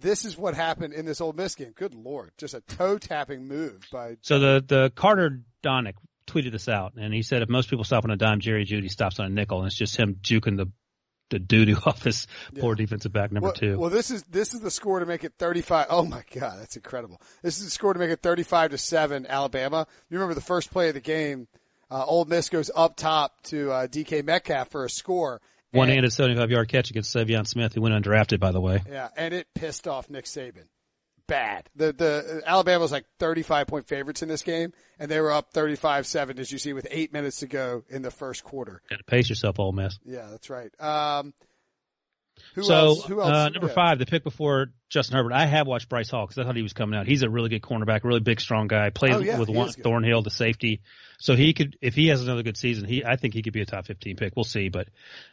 this 0.01 0.25
is 0.25 0.37
what 0.37 0.55
happened 0.55 0.93
in 0.95 1.07
this 1.07 1.21
Ole 1.21 1.33
Miss 1.35 1.55
game. 1.55 1.73
Good 1.77 1.95
lord, 1.95 2.33
just 2.39 2.55
a 2.55 2.61
toe 2.63 2.99
tapping 2.99 3.47
move 3.47 3.87
by. 3.93 4.17
So 4.23 4.41
the 4.41 4.65
the 4.67 4.93
Carter 4.97 5.43
Donick 5.63 5.95
tweeted 6.27 6.51
this 6.51 6.69
out, 6.69 6.95
and 6.97 7.15
he 7.15 7.23
said 7.23 7.43
if 7.43 7.49
most 7.49 7.71
people 7.71 7.85
stop 7.85 8.05
on 8.05 8.11
a 8.11 8.17
dime, 8.17 8.41
Jerry 8.41 8.65
Jeudy 8.65 8.91
stops 8.91 9.21
on 9.21 9.27
a 9.27 9.29
nickel, 9.29 9.59
and 9.59 9.67
it's 9.69 9.77
just 9.77 9.97
him 9.97 10.17
juking 10.23 10.57
the 10.57 10.67
the 11.31 11.39
doo 11.39 11.77
off 11.87 12.03
his 12.03 12.27
poor 12.59 12.75
defensive 12.75 13.13
back 13.13 13.33
number 13.33 13.47
Well, 13.49 13.53
two. 13.55 13.79
well, 13.79 13.91
this 13.91 14.11
is 14.11 14.23
this 14.25 14.53
is 14.55 14.61
the 14.61 14.71
score 14.71 15.01
to 15.01 15.07
make 15.07 15.23
it 15.23 15.35
thirty 15.39 15.61
five. 15.63 15.87
Oh 15.91 16.05
my 16.05 16.23
god, 16.35 16.61
that's 16.61 16.77
incredible. 16.77 17.21
This 17.43 17.59
is 17.59 17.65
the 17.67 17.71
score 17.71 17.93
to 17.93 17.99
make 17.99 18.11
it 18.11 18.21
thirty 18.23 18.43
five 18.43 18.71
to 18.73 18.79
seven. 18.79 19.27
Alabama. 19.27 19.87
You 20.11 20.17
remember 20.19 20.35
the 20.35 20.41
first 20.41 20.71
play 20.71 20.89
of 20.89 20.95
the 20.95 21.01
game. 21.01 21.47
Uh, 21.91 22.05
Ole 22.07 22.25
Miss 22.25 22.49
goes 22.49 22.71
up 22.75 22.97
top 22.97 23.43
to 23.45 23.71
uh, 23.71 23.87
DK 23.87 24.25
Metcalf 24.25 24.71
for 24.71 24.85
a 24.85 24.91
score. 24.91 25.41
One 25.75 25.89
handed 25.89 26.13
75 26.13 26.51
yard 26.51 26.69
catch 26.69 26.91
against 26.91 27.15
Saivion 27.15 27.47
Smith, 27.47 27.75
who 27.75 27.83
went 27.83 27.95
undrafted, 27.95 28.41
by 28.41 28.53
the 28.53 28.61
way. 28.61 28.83
Yeah, 28.89 29.09
and 29.17 29.35
it 29.35 29.49
pissed 29.55 29.89
off 29.89 30.09
Nick 30.09 30.25
Saban. 30.25 30.67
Bad. 31.27 31.71
The 31.75 31.93
the 31.93 32.43
Alabama 32.45 32.81
was 32.81 32.93
like 32.93 33.07
35 33.19 33.67
point 33.67 33.89
favorites 33.89 34.23
in 34.23 34.29
this 34.29 34.43
game, 34.43 34.73
and 34.99 35.11
they 35.11 35.21
were 35.21 35.33
up 35.33 35.55
35-7 35.55 36.39
as 36.39 36.53
you 36.53 36.59
see 36.59 36.75
with 36.75 36.87
eight 36.91 37.15
minutes 37.15 37.39
to 37.39 37.47
go 37.47 37.83
in 37.89 38.03
the 38.03 38.11
first 38.11 38.45
quarter. 38.45 38.83
Got 38.91 38.99
to 38.99 39.05
pace 39.05 39.31
yourself, 39.31 39.59
Ole 39.59 39.73
Miss. 39.73 39.99
Yeah, 40.05 40.29
that's 40.31 40.51
right. 40.51 40.71
Um, 40.79 41.33
who 42.55 42.63
so 42.63 42.75
else? 42.75 43.05
Who 43.07 43.21
else? 43.21 43.31
Uh, 43.31 43.49
number 43.51 43.69
Yeah. 43.69 43.75
five, 43.75 43.99
the 43.99 44.07
pick 44.07 44.23
before 44.25 44.73
Justin 44.89 45.17
Herbert. 45.17 45.33
I 45.33 45.47
have 45.47 45.67
watched 45.67 45.89
Bryce 45.89 46.11
Hall 46.11 46.27
because 46.27 46.39
I 46.39 46.45
thought 46.45 46.57
he 46.57 46.63
was 46.63 46.73
coming 46.73 46.99
out. 46.99 47.07
He's 47.07 47.23
a 47.23 47.31
really 47.31 47.49
good 47.49 47.63
cornerback, 47.63 48.05
really 48.05 48.21
big, 48.21 48.41
strong 48.41 48.69
guy. 48.69 48.91
Plays 48.91 49.15
Oh, 49.17 49.21
yeah, 49.21 49.39
with 49.39 49.49
one. 49.49 49.71
Thornhill, 49.71 50.23
the 50.23 50.31
safety. 50.31 50.83
So 51.19 51.35
he 51.37 51.53
could, 51.55 51.77
if 51.81 51.95
he 51.95 52.09
has 52.09 52.23
another 52.23 52.43
good 52.43 52.57
season, 52.57 52.87
he 52.87 53.05
I 53.05 53.17
think 53.17 53.35
he 53.35 53.43
could 53.43 53.53
be 53.53 53.61
a 53.63 53.67
top 53.67 53.87
fifteen 53.87 54.17
pick. 54.17 54.35
We'll 54.37 54.45
see, 54.45 54.69
but 54.69 54.89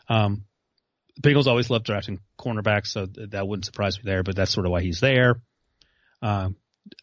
um, 0.07 0.45
the 1.21 1.29
Bengals 1.29 1.47
always 1.47 1.69
love 1.69 1.83
drafting 1.83 2.19
cornerbacks, 2.39 2.87
so 2.87 3.05
th- 3.07 3.31
that 3.31 3.47
wouldn't 3.47 3.65
surprise 3.65 3.97
me 3.97 4.03
there. 4.05 4.23
But 4.23 4.35
that's 4.35 4.51
sort 4.51 4.65
of 4.65 4.71
why 4.71 4.81
he's 4.81 4.99
there. 4.99 5.41
Um, 6.21 6.55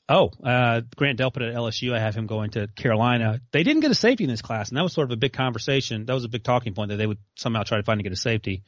oh, 0.08 0.30
uh, 0.42 0.82
Grant 0.96 1.18
Delpit 1.18 1.48
at 1.48 1.54
LSU. 1.54 1.92
I 1.92 1.98
have 2.00 2.14
him 2.14 2.26
going 2.26 2.50
to 2.50 2.68
Carolina. 2.68 3.40
They 3.52 3.62
didn't 3.62 3.80
get 3.80 3.90
a 3.90 3.94
safety 3.96 4.24
in 4.24 4.30
this 4.30 4.42
class, 4.42 4.68
and 4.68 4.78
that 4.78 4.82
was 4.82 4.92
sort 4.92 5.08
of 5.08 5.12
a 5.12 5.16
big 5.16 5.32
conversation. 5.32 6.06
That 6.06 6.14
was 6.14 6.24
a 6.24 6.28
big 6.28 6.44
talking 6.44 6.74
point 6.74 6.90
that 6.90 6.96
they 6.96 7.06
would 7.06 7.18
somehow 7.36 7.62
try 7.64 7.78
to 7.78 7.82
find 7.84 7.98
to 7.98 8.02
get 8.04 8.12
a 8.12 8.16
safety. 8.16 8.62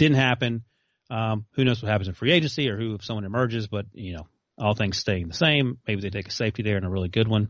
Didn't 0.00 0.16
happen. 0.16 0.64
Um, 1.10 1.44
who 1.52 1.64
knows 1.64 1.82
what 1.82 1.90
happens 1.90 2.08
in 2.08 2.14
free 2.14 2.32
agency 2.32 2.70
or 2.70 2.78
who 2.78 2.94
if 2.94 3.04
someone 3.04 3.24
emerges, 3.24 3.66
but 3.66 3.84
you 3.92 4.14
know, 4.14 4.26
all 4.56 4.74
things 4.74 4.96
staying 4.96 5.28
the 5.28 5.34
same. 5.34 5.78
Maybe 5.86 6.00
they 6.00 6.08
take 6.08 6.28
a 6.28 6.30
safety 6.30 6.62
there 6.62 6.78
and 6.78 6.86
a 6.86 6.88
really 6.88 7.10
good 7.10 7.28
one. 7.28 7.48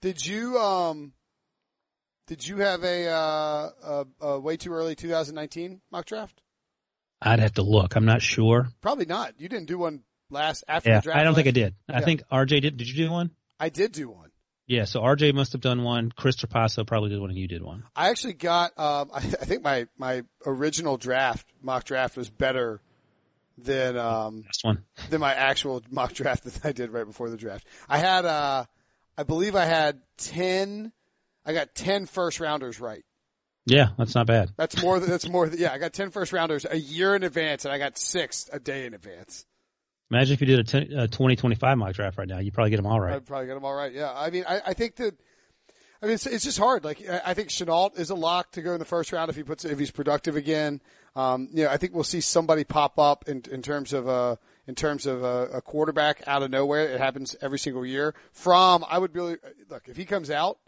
Did 0.00 0.24
you 0.24 0.56
um? 0.56 1.12
Did 2.28 2.46
you 2.46 2.58
have 2.58 2.84
a 2.84 3.08
uh 3.08 3.70
a, 3.82 4.06
a 4.20 4.38
way 4.38 4.56
too 4.56 4.72
early 4.72 4.94
2019 4.94 5.80
mock 5.90 6.06
draft? 6.06 6.40
I'd 7.20 7.40
have 7.40 7.54
to 7.54 7.62
look. 7.62 7.96
I'm 7.96 8.04
not 8.04 8.22
sure. 8.22 8.68
Probably 8.80 9.06
not. 9.06 9.40
You 9.40 9.48
didn't 9.48 9.66
do 9.66 9.78
one 9.78 10.04
last 10.30 10.62
after 10.68 10.90
Yeah, 10.90 11.00
the 11.00 11.02
draft. 11.02 11.18
I 11.18 11.24
don't 11.24 11.34
think 11.34 11.48
I 11.48 11.50
did. 11.50 11.74
I 11.88 12.02
think 12.02 12.22
RJ 12.30 12.62
did. 12.62 12.76
Did 12.76 12.88
you 12.88 12.94
do 12.94 13.10
one? 13.10 13.30
I 13.58 13.68
did 13.68 13.90
do 13.90 14.08
one. 14.10 14.29
Yeah, 14.70 14.84
so 14.84 15.00
RJ 15.00 15.34
must 15.34 15.50
have 15.50 15.60
done 15.60 15.82
one. 15.82 16.12
Chris 16.14 16.36
Trapasso 16.36 16.86
probably 16.86 17.10
did 17.10 17.20
one, 17.20 17.30
and 17.30 17.38
you 17.38 17.48
did 17.48 17.60
one. 17.60 17.82
I 17.96 18.10
actually 18.10 18.34
got. 18.34 18.78
Um, 18.78 19.10
I, 19.12 19.16
I 19.18 19.20
think 19.20 19.64
my 19.64 19.88
my 19.98 20.22
original 20.46 20.96
draft 20.96 21.44
mock 21.60 21.82
draft 21.82 22.16
was 22.16 22.30
better 22.30 22.80
than 23.58 23.98
um 23.98 24.42
Last 24.46 24.62
one. 24.62 24.84
than 25.10 25.20
my 25.20 25.34
actual 25.34 25.82
mock 25.90 26.12
draft 26.12 26.44
that 26.44 26.64
I 26.64 26.70
did 26.70 26.90
right 26.90 27.04
before 27.04 27.30
the 27.30 27.36
draft. 27.36 27.66
I 27.88 27.98
had 27.98 28.24
uh, 28.24 28.64
I 29.18 29.24
believe 29.24 29.56
I 29.56 29.64
had 29.64 30.02
ten. 30.16 30.92
I 31.44 31.52
got 31.52 31.74
10 31.74 32.06
first 32.06 32.38
rounders 32.38 32.78
right. 32.80 33.02
Yeah, 33.66 33.88
that's 33.98 34.14
not 34.14 34.26
bad. 34.26 34.50
That's 34.56 34.80
more. 34.80 35.00
than 35.00 35.08
That's 35.10 35.28
more. 35.28 35.48
than- 35.48 35.58
Yeah, 35.58 35.72
I 35.72 35.78
got 35.78 35.92
10 35.94 36.10
first 36.10 36.32
rounders 36.32 36.64
a 36.70 36.76
year 36.76 37.16
in 37.16 37.24
advance, 37.24 37.64
and 37.64 37.72
I 37.72 37.78
got 37.78 37.98
six 37.98 38.48
a 38.52 38.60
day 38.60 38.86
in 38.86 38.94
advance. 38.94 39.46
Imagine 40.10 40.34
if 40.34 40.40
you 40.40 40.46
did 40.46 40.58
a, 40.58 40.64
10, 40.64 40.82
a 40.92 41.06
2025 41.06 41.78
mock 41.78 41.94
draft 41.94 42.18
right 42.18 42.26
now. 42.26 42.38
You'd 42.38 42.52
probably 42.52 42.70
get 42.70 42.76
them 42.76 42.86
all 42.86 43.00
right. 43.00 43.14
I'd 43.14 43.26
probably 43.26 43.46
get 43.46 43.54
them 43.54 43.64
all 43.64 43.74
right. 43.74 43.92
Yeah, 43.92 44.12
I 44.14 44.30
mean, 44.30 44.44
I, 44.48 44.60
I 44.66 44.74
think 44.74 44.96
that. 44.96 45.14
I 46.02 46.06
mean, 46.06 46.14
it's, 46.14 46.26
it's 46.26 46.44
just 46.44 46.58
hard. 46.58 46.82
Like, 46.82 47.06
I 47.08 47.20
I 47.26 47.34
think 47.34 47.50
Shenault 47.50 47.98
is 47.98 48.10
a 48.10 48.14
lock 48.14 48.52
to 48.52 48.62
go 48.62 48.72
in 48.72 48.78
the 48.78 48.86
first 48.86 49.12
round 49.12 49.28
if 49.28 49.36
he 49.36 49.42
puts 49.42 49.64
if 49.64 49.78
he's 49.78 49.90
productive 49.90 50.34
again. 50.34 50.80
Um, 51.14 51.48
you 51.52 51.64
know, 51.64 51.70
I 51.70 51.76
think 51.76 51.94
we'll 51.94 52.04
see 52.04 52.20
somebody 52.20 52.64
pop 52.64 52.98
up 52.98 53.28
in 53.28 53.42
in 53.50 53.62
terms 53.62 53.92
of 53.92 54.08
a 54.08 54.38
in 54.66 54.74
terms 54.74 55.06
of 55.06 55.22
a, 55.22 55.48
a 55.52 55.62
quarterback 55.62 56.22
out 56.26 56.42
of 56.42 56.50
nowhere. 56.50 56.88
It 56.88 57.00
happens 57.00 57.36
every 57.40 57.58
single 57.58 57.84
year. 57.84 58.14
From 58.32 58.84
I 58.88 58.98
would 58.98 59.14
really 59.14 59.36
look 59.68 59.88
if 59.88 59.96
he 59.96 60.04
comes 60.06 60.30
out, 60.30 60.58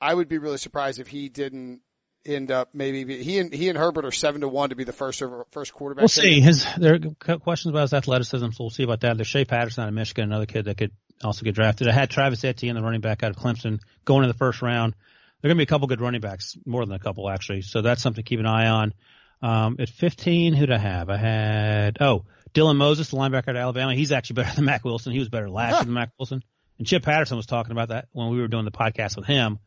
I 0.00 0.14
would 0.14 0.28
be 0.28 0.38
really 0.38 0.58
surprised 0.58 1.00
if 1.00 1.08
he 1.08 1.28
didn't 1.28 1.80
end 2.26 2.50
up 2.50 2.70
maybe 2.72 3.04
be, 3.04 3.22
he 3.22 3.38
and 3.38 3.52
he 3.52 3.68
and 3.68 3.78
Herbert 3.78 4.04
are 4.04 4.12
seven 4.12 4.40
to 4.40 4.48
one 4.48 4.70
to 4.70 4.76
be 4.76 4.84
the 4.84 4.92
first 4.92 5.22
first 5.50 5.72
quarterback. 5.72 6.02
We'll 6.02 6.08
see. 6.08 6.40
His 6.40 6.66
there 6.76 6.98
are 7.28 7.38
questions 7.38 7.70
about 7.70 7.82
his 7.82 7.94
athleticism, 7.94 8.50
so 8.50 8.56
we'll 8.64 8.70
see 8.70 8.82
about 8.82 9.00
that. 9.00 9.16
There's 9.16 9.28
Shea 9.28 9.44
Patterson 9.44 9.84
out 9.84 9.88
of 9.88 9.94
Michigan, 9.94 10.24
another 10.24 10.46
kid 10.46 10.66
that 10.66 10.76
could 10.76 10.92
also 11.22 11.44
get 11.44 11.54
drafted. 11.54 11.88
I 11.88 11.92
had 11.92 12.10
Travis 12.10 12.44
Etienne, 12.44 12.74
the 12.74 12.82
running 12.82 13.00
back 13.00 13.22
out 13.22 13.30
of 13.30 13.36
Clemson, 13.36 13.80
going 14.04 14.24
in 14.24 14.28
the 14.28 14.34
first 14.34 14.62
round. 14.62 14.94
There 15.40 15.48
are 15.48 15.54
going 15.54 15.58
to 15.58 15.60
be 15.60 15.64
a 15.64 15.66
couple 15.66 15.86
good 15.88 16.00
running 16.00 16.20
backs, 16.20 16.56
more 16.64 16.84
than 16.86 16.94
a 16.94 16.98
couple 16.98 17.28
actually. 17.28 17.62
So 17.62 17.82
that's 17.82 18.02
something 18.02 18.24
to 18.24 18.28
keep 18.28 18.40
an 18.40 18.46
eye 18.46 18.68
on. 18.68 18.94
Um, 19.42 19.76
at 19.78 19.90
15, 19.90 20.54
who 20.54 20.66
did 20.66 20.74
I 20.74 20.78
have? 20.78 21.10
I 21.10 21.18
had 21.18 21.98
oh 22.00 22.24
Dylan 22.54 22.76
Moses, 22.76 23.10
the 23.10 23.16
linebacker 23.16 23.48
at 23.48 23.56
Alabama. 23.56 23.94
He's 23.94 24.12
actually 24.12 24.34
better 24.42 24.54
than 24.54 24.64
Mack 24.64 24.84
Wilson. 24.84 25.12
He 25.12 25.18
was 25.18 25.28
better 25.28 25.50
last 25.50 25.72
year 25.72 25.84
than 25.84 25.94
Mack 25.94 26.10
Wilson. 26.18 26.42
And 26.78 26.86
Chip 26.86 27.02
Patterson 27.02 27.36
was 27.36 27.46
talking 27.46 27.72
about 27.72 27.88
that 27.88 28.08
when 28.12 28.30
we 28.30 28.40
were 28.40 28.48
doing 28.48 28.64
the 28.64 28.72
podcast 28.72 29.16
with 29.16 29.26
him. 29.26 29.58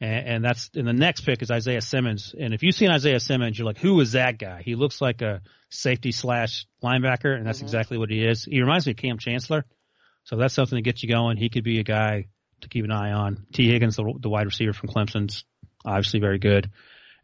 And, 0.00 0.28
and 0.28 0.44
that's 0.44 0.70
and 0.74 0.86
the 0.86 0.92
next 0.92 1.22
pick 1.22 1.42
is 1.42 1.50
Isaiah 1.50 1.80
Simmons. 1.80 2.34
And 2.38 2.52
if 2.52 2.62
you 2.62 2.72
see 2.72 2.84
an 2.84 2.92
Isaiah 2.92 3.20
Simmons, 3.20 3.58
you're 3.58 3.66
like, 3.66 3.78
who 3.78 4.00
is 4.00 4.12
that 4.12 4.38
guy? 4.38 4.62
He 4.62 4.74
looks 4.74 5.00
like 5.00 5.22
a 5.22 5.42
safety 5.70 6.12
slash 6.12 6.66
linebacker, 6.82 7.36
and 7.36 7.46
that's 7.46 7.58
mm-hmm. 7.58 7.66
exactly 7.66 7.98
what 7.98 8.10
he 8.10 8.24
is. 8.24 8.44
He 8.44 8.60
reminds 8.60 8.86
me 8.86 8.92
of 8.92 8.96
Kam 8.96 9.18
Chancellor. 9.18 9.64
So 10.24 10.36
that's 10.36 10.54
something 10.54 10.76
to 10.76 10.82
get 10.82 11.02
you 11.02 11.08
going. 11.08 11.36
He 11.36 11.48
could 11.48 11.64
be 11.64 11.80
a 11.80 11.84
guy 11.84 12.26
to 12.62 12.68
keep 12.68 12.84
an 12.84 12.90
eye 12.90 13.12
on. 13.12 13.46
Tee 13.52 13.70
Higgins, 13.70 13.96
the, 13.96 14.12
the 14.18 14.28
wide 14.28 14.46
receiver 14.46 14.72
from 14.72 14.88
Clemson's 14.88 15.44
obviously 15.84 16.20
very 16.20 16.38
good. 16.38 16.70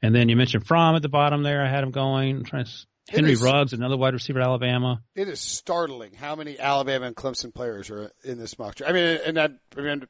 And 0.02 0.14
then 0.14 0.28
you 0.28 0.36
mentioned 0.36 0.66
Fromm 0.66 0.96
at 0.96 1.02
the 1.02 1.08
bottom 1.08 1.42
there. 1.42 1.64
I 1.64 1.68
had 1.68 1.82
him 1.82 1.90
going. 1.90 2.36
I'm 2.36 2.44
trying 2.44 2.66
to, 2.66 2.70
Henry 3.08 3.32
is- 3.32 3.42
Ruggs, 3.42 3.72
another 3.72 3.96
wide 3.96 4.14
receiver 4.14 4.40
at 4.40 4.46
Alabama. 4.46 5.02
It 5.14 5.28
is 5.28 5.40
startling 5.40 6.12
how 6.14 6.36
many 6.36 6.58
Alabama 6.58 7.06
and 7.06 7.16
Clemson 7.16 7.54
players 7.54 7.90
are 7.90 8.10
in 8.22 8.38
this 8.38 8.58
mock 8.58 8.76
draft. 8.76 8.90
I 8.90 8.94
mean, 8.94 9.18
and 9.24 9.36
that, 9.36 9.52
I 9.76 9.80
mean, 9.80 10.06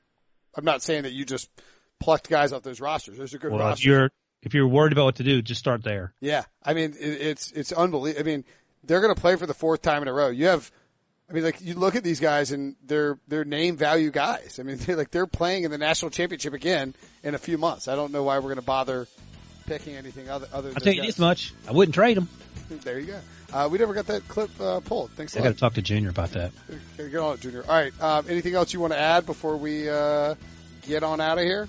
I'm 0.56 0.64
not 0.64 0.82
saying 0.82 1.04
that 1.04 1.12
you 1.12 1.24
just 1.24 1.48
plucked 2.00 2.28
guys 2.28 2.52
off 2.52 2.62
those 2.62 2.80
rosters. 2.80 3.18
Those 3.18 3.32
are 3.34 3.38
good 3.38 3.52
Well, 3.52 3.72
if 3.72 3.84
you're 3.84 4.10
if 4.42 4.54
you're 4.54 4.66
worried 4.66 4.92
about 4.92 5.04
what 5.04 5.16
to 5.16 5.22
do, 5.22 5.42
just 5.42 5.60
start 5.60 5.84
there. 5.84 6.12
Yeah, 6.20 6.44
I 6.64 6.74
mean, 6.74 6.94
it, 6.98 7.20
it's 7.20 7.52
it's 7.52 7.72
unbelievable. 7.72 8.20
I 8.20 8.24
mean, 8.24 8.44
they're 8.84 9.00
going 9.00 9.14
to 9.14 9.20
play 9.20 9.36
for 9.36 9.46
the 9.46 9.54
fourth 9.54 9.82
time 9.82 10.02
in 10.02 10.08
a 10.08 10.12
row. 10.12 10.28
You 10.28 10.46
have, 10.46 10.70
I 11.28 11.34
mean, 11.34 11.44
like 11.44 11.60
you 11.60 11.74
look 11.74 11.94
at 11.94 12.02
these 12.02 12.20
guys 12.20 12.50
and 12.50 12.74
they're 12.84 13.18
they're 13.28 13.44
name 13.44 13.76
value 13.76 14.10
guys. 14.10 14.58
I 14.58 14.62
mean, 14.62 14.76
they're 14.80 14.96
like 14.96 15.10
they're 15.10 15.26
playing 15.26 15.64
in 15.64 15.70
the 15.70 15.78
national 15.78 16.10
championship 16.10 16.54
again 16.54 16.94
in 17.22 17.34
a 17.34 17.38
few 17.38 17.58
months. 17.58 17.86
I 17.88 17.94
don't 17.94 18.12
know 18.12 18.22
why 18.22 18.38
we're 18.38 18.44
going 18.44 18.56
to 18.56 18.62
bother 18.62 19.06
picking 19.66 19.94
anything 19.94 20.28
other 20.30 20.48
other. 20.52 20.68
Than 20.68 20.78
I'll 20.78 20.84
tell 20.84 20.94
you 20.94 21.02
this 21.02 21.18
much: 21.18 21.52
I 21.68 21.72
wouldn't 21.72 21.94
trade 21.94 22.16
them. 22.16 22.28
There 22.84 23.00
you 23.00 23.06
go. 23.08 23.20
Uh, 23.52 23.68
we 23.68 23.78
never 23.78 23.92
got 23.92 24.06
that 24.06 24.28
clip 24.28 24.48
uh, 24.60 24.78
pulled. 24.78 25.10
Thanks 25.16 25.34
a 25.34 25.40
I 25.40 25.42
got 25.42 25.48
to 25.48 25.54
talk 25.58 25.74
to 25.74 25.82
Junior 25.82 26.10
about 26.10 26.30
that. 26.34 26.52
Get 26.96 27.16
on 27.16 27.36
Junior. 27.38 27.64
All 27.64 27.74
right. 27.74 27.92
Um, 28.00 28.26
anything 28.28 28.54
else 28.54 28.72
you 28.72 28.78
want 28.78 28.92
to 28.92 28.98
add 28.98 29.26
before 29.26 29.56
we 29.56 29.88
uh, 29.88 30.36
get 30.82 31.02
on 31.02 31.20
out 31.20 31.38
of 31.38 31.44
here? 31.44 31.68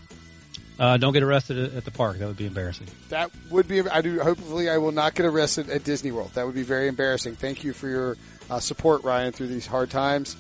Uh, 0.80 0.98
don't 0.98 1.14
get 1.14 1.22
arrested 1.22 1.76
at 1.76 1.86
the 1.86 1.92
park. 1.92 2.18
That 2.20 2.28
would 2.28 2.38
be 2.38 2.48
embarrassing. 2.48 2.88
That 3.10 3.30
would 3.50 3.68
be. 3.68 3.82
I 3.82 4.02
do. 4.02 4.20
Hopefully, 4.20 4.70
I 4.70 4.78
will 4.78 4.92
not 4.92 5.14
get 5.14 5.26
arrested 5.26 5.70
at 5.70 5.84
Disney 5.84 6.12
World. 6.12 6.32
That 6.34 6.46
would 6.46 6.56
be 6.56 6.64
very 6.64 6.88
embarrassing. 6.88 7.36
Thank 7.36 7.64
you 7.64 7.74
for 7.74 7.88
your 7.88 8.18
uh, 8.50 8.60
support, 8.60 9.04
Ryan, 9.04 9.32
through 9.32 9.48
these 9.48 9.68
hard 9.68 9.92
times. 9.92 10.36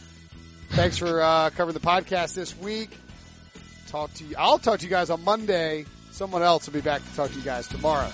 Thanks 0.69 0.97
for 0.97 1.21
uh, 1.21 1.49
covering 1.51 1.73
the 1.73 1.86
podcast 1.86 2.34
this 2.34 2.57
week. 2.57 2.97
Talk 3.88 4.13
to 4.15 4.23
you. 4.23 4.36
I'll 4.38 4.57
talk 4.57 4.79
to 4.79 4.86
you 4.86 4.89
guys 4.89 5.09
on 5.09 5.23
Monday. 5.23 5.86
Someone 6.11 6.41
else 6.41 6.65
will 6.65 6.73
be 6.73 6.82
back 6.82 7.01
to 7.07 7.15
talk 7.15 7.29
to 7.29 7.36
you 7.38 7.43
guys 7.43 7.67
tomorrow. 7.67 8.09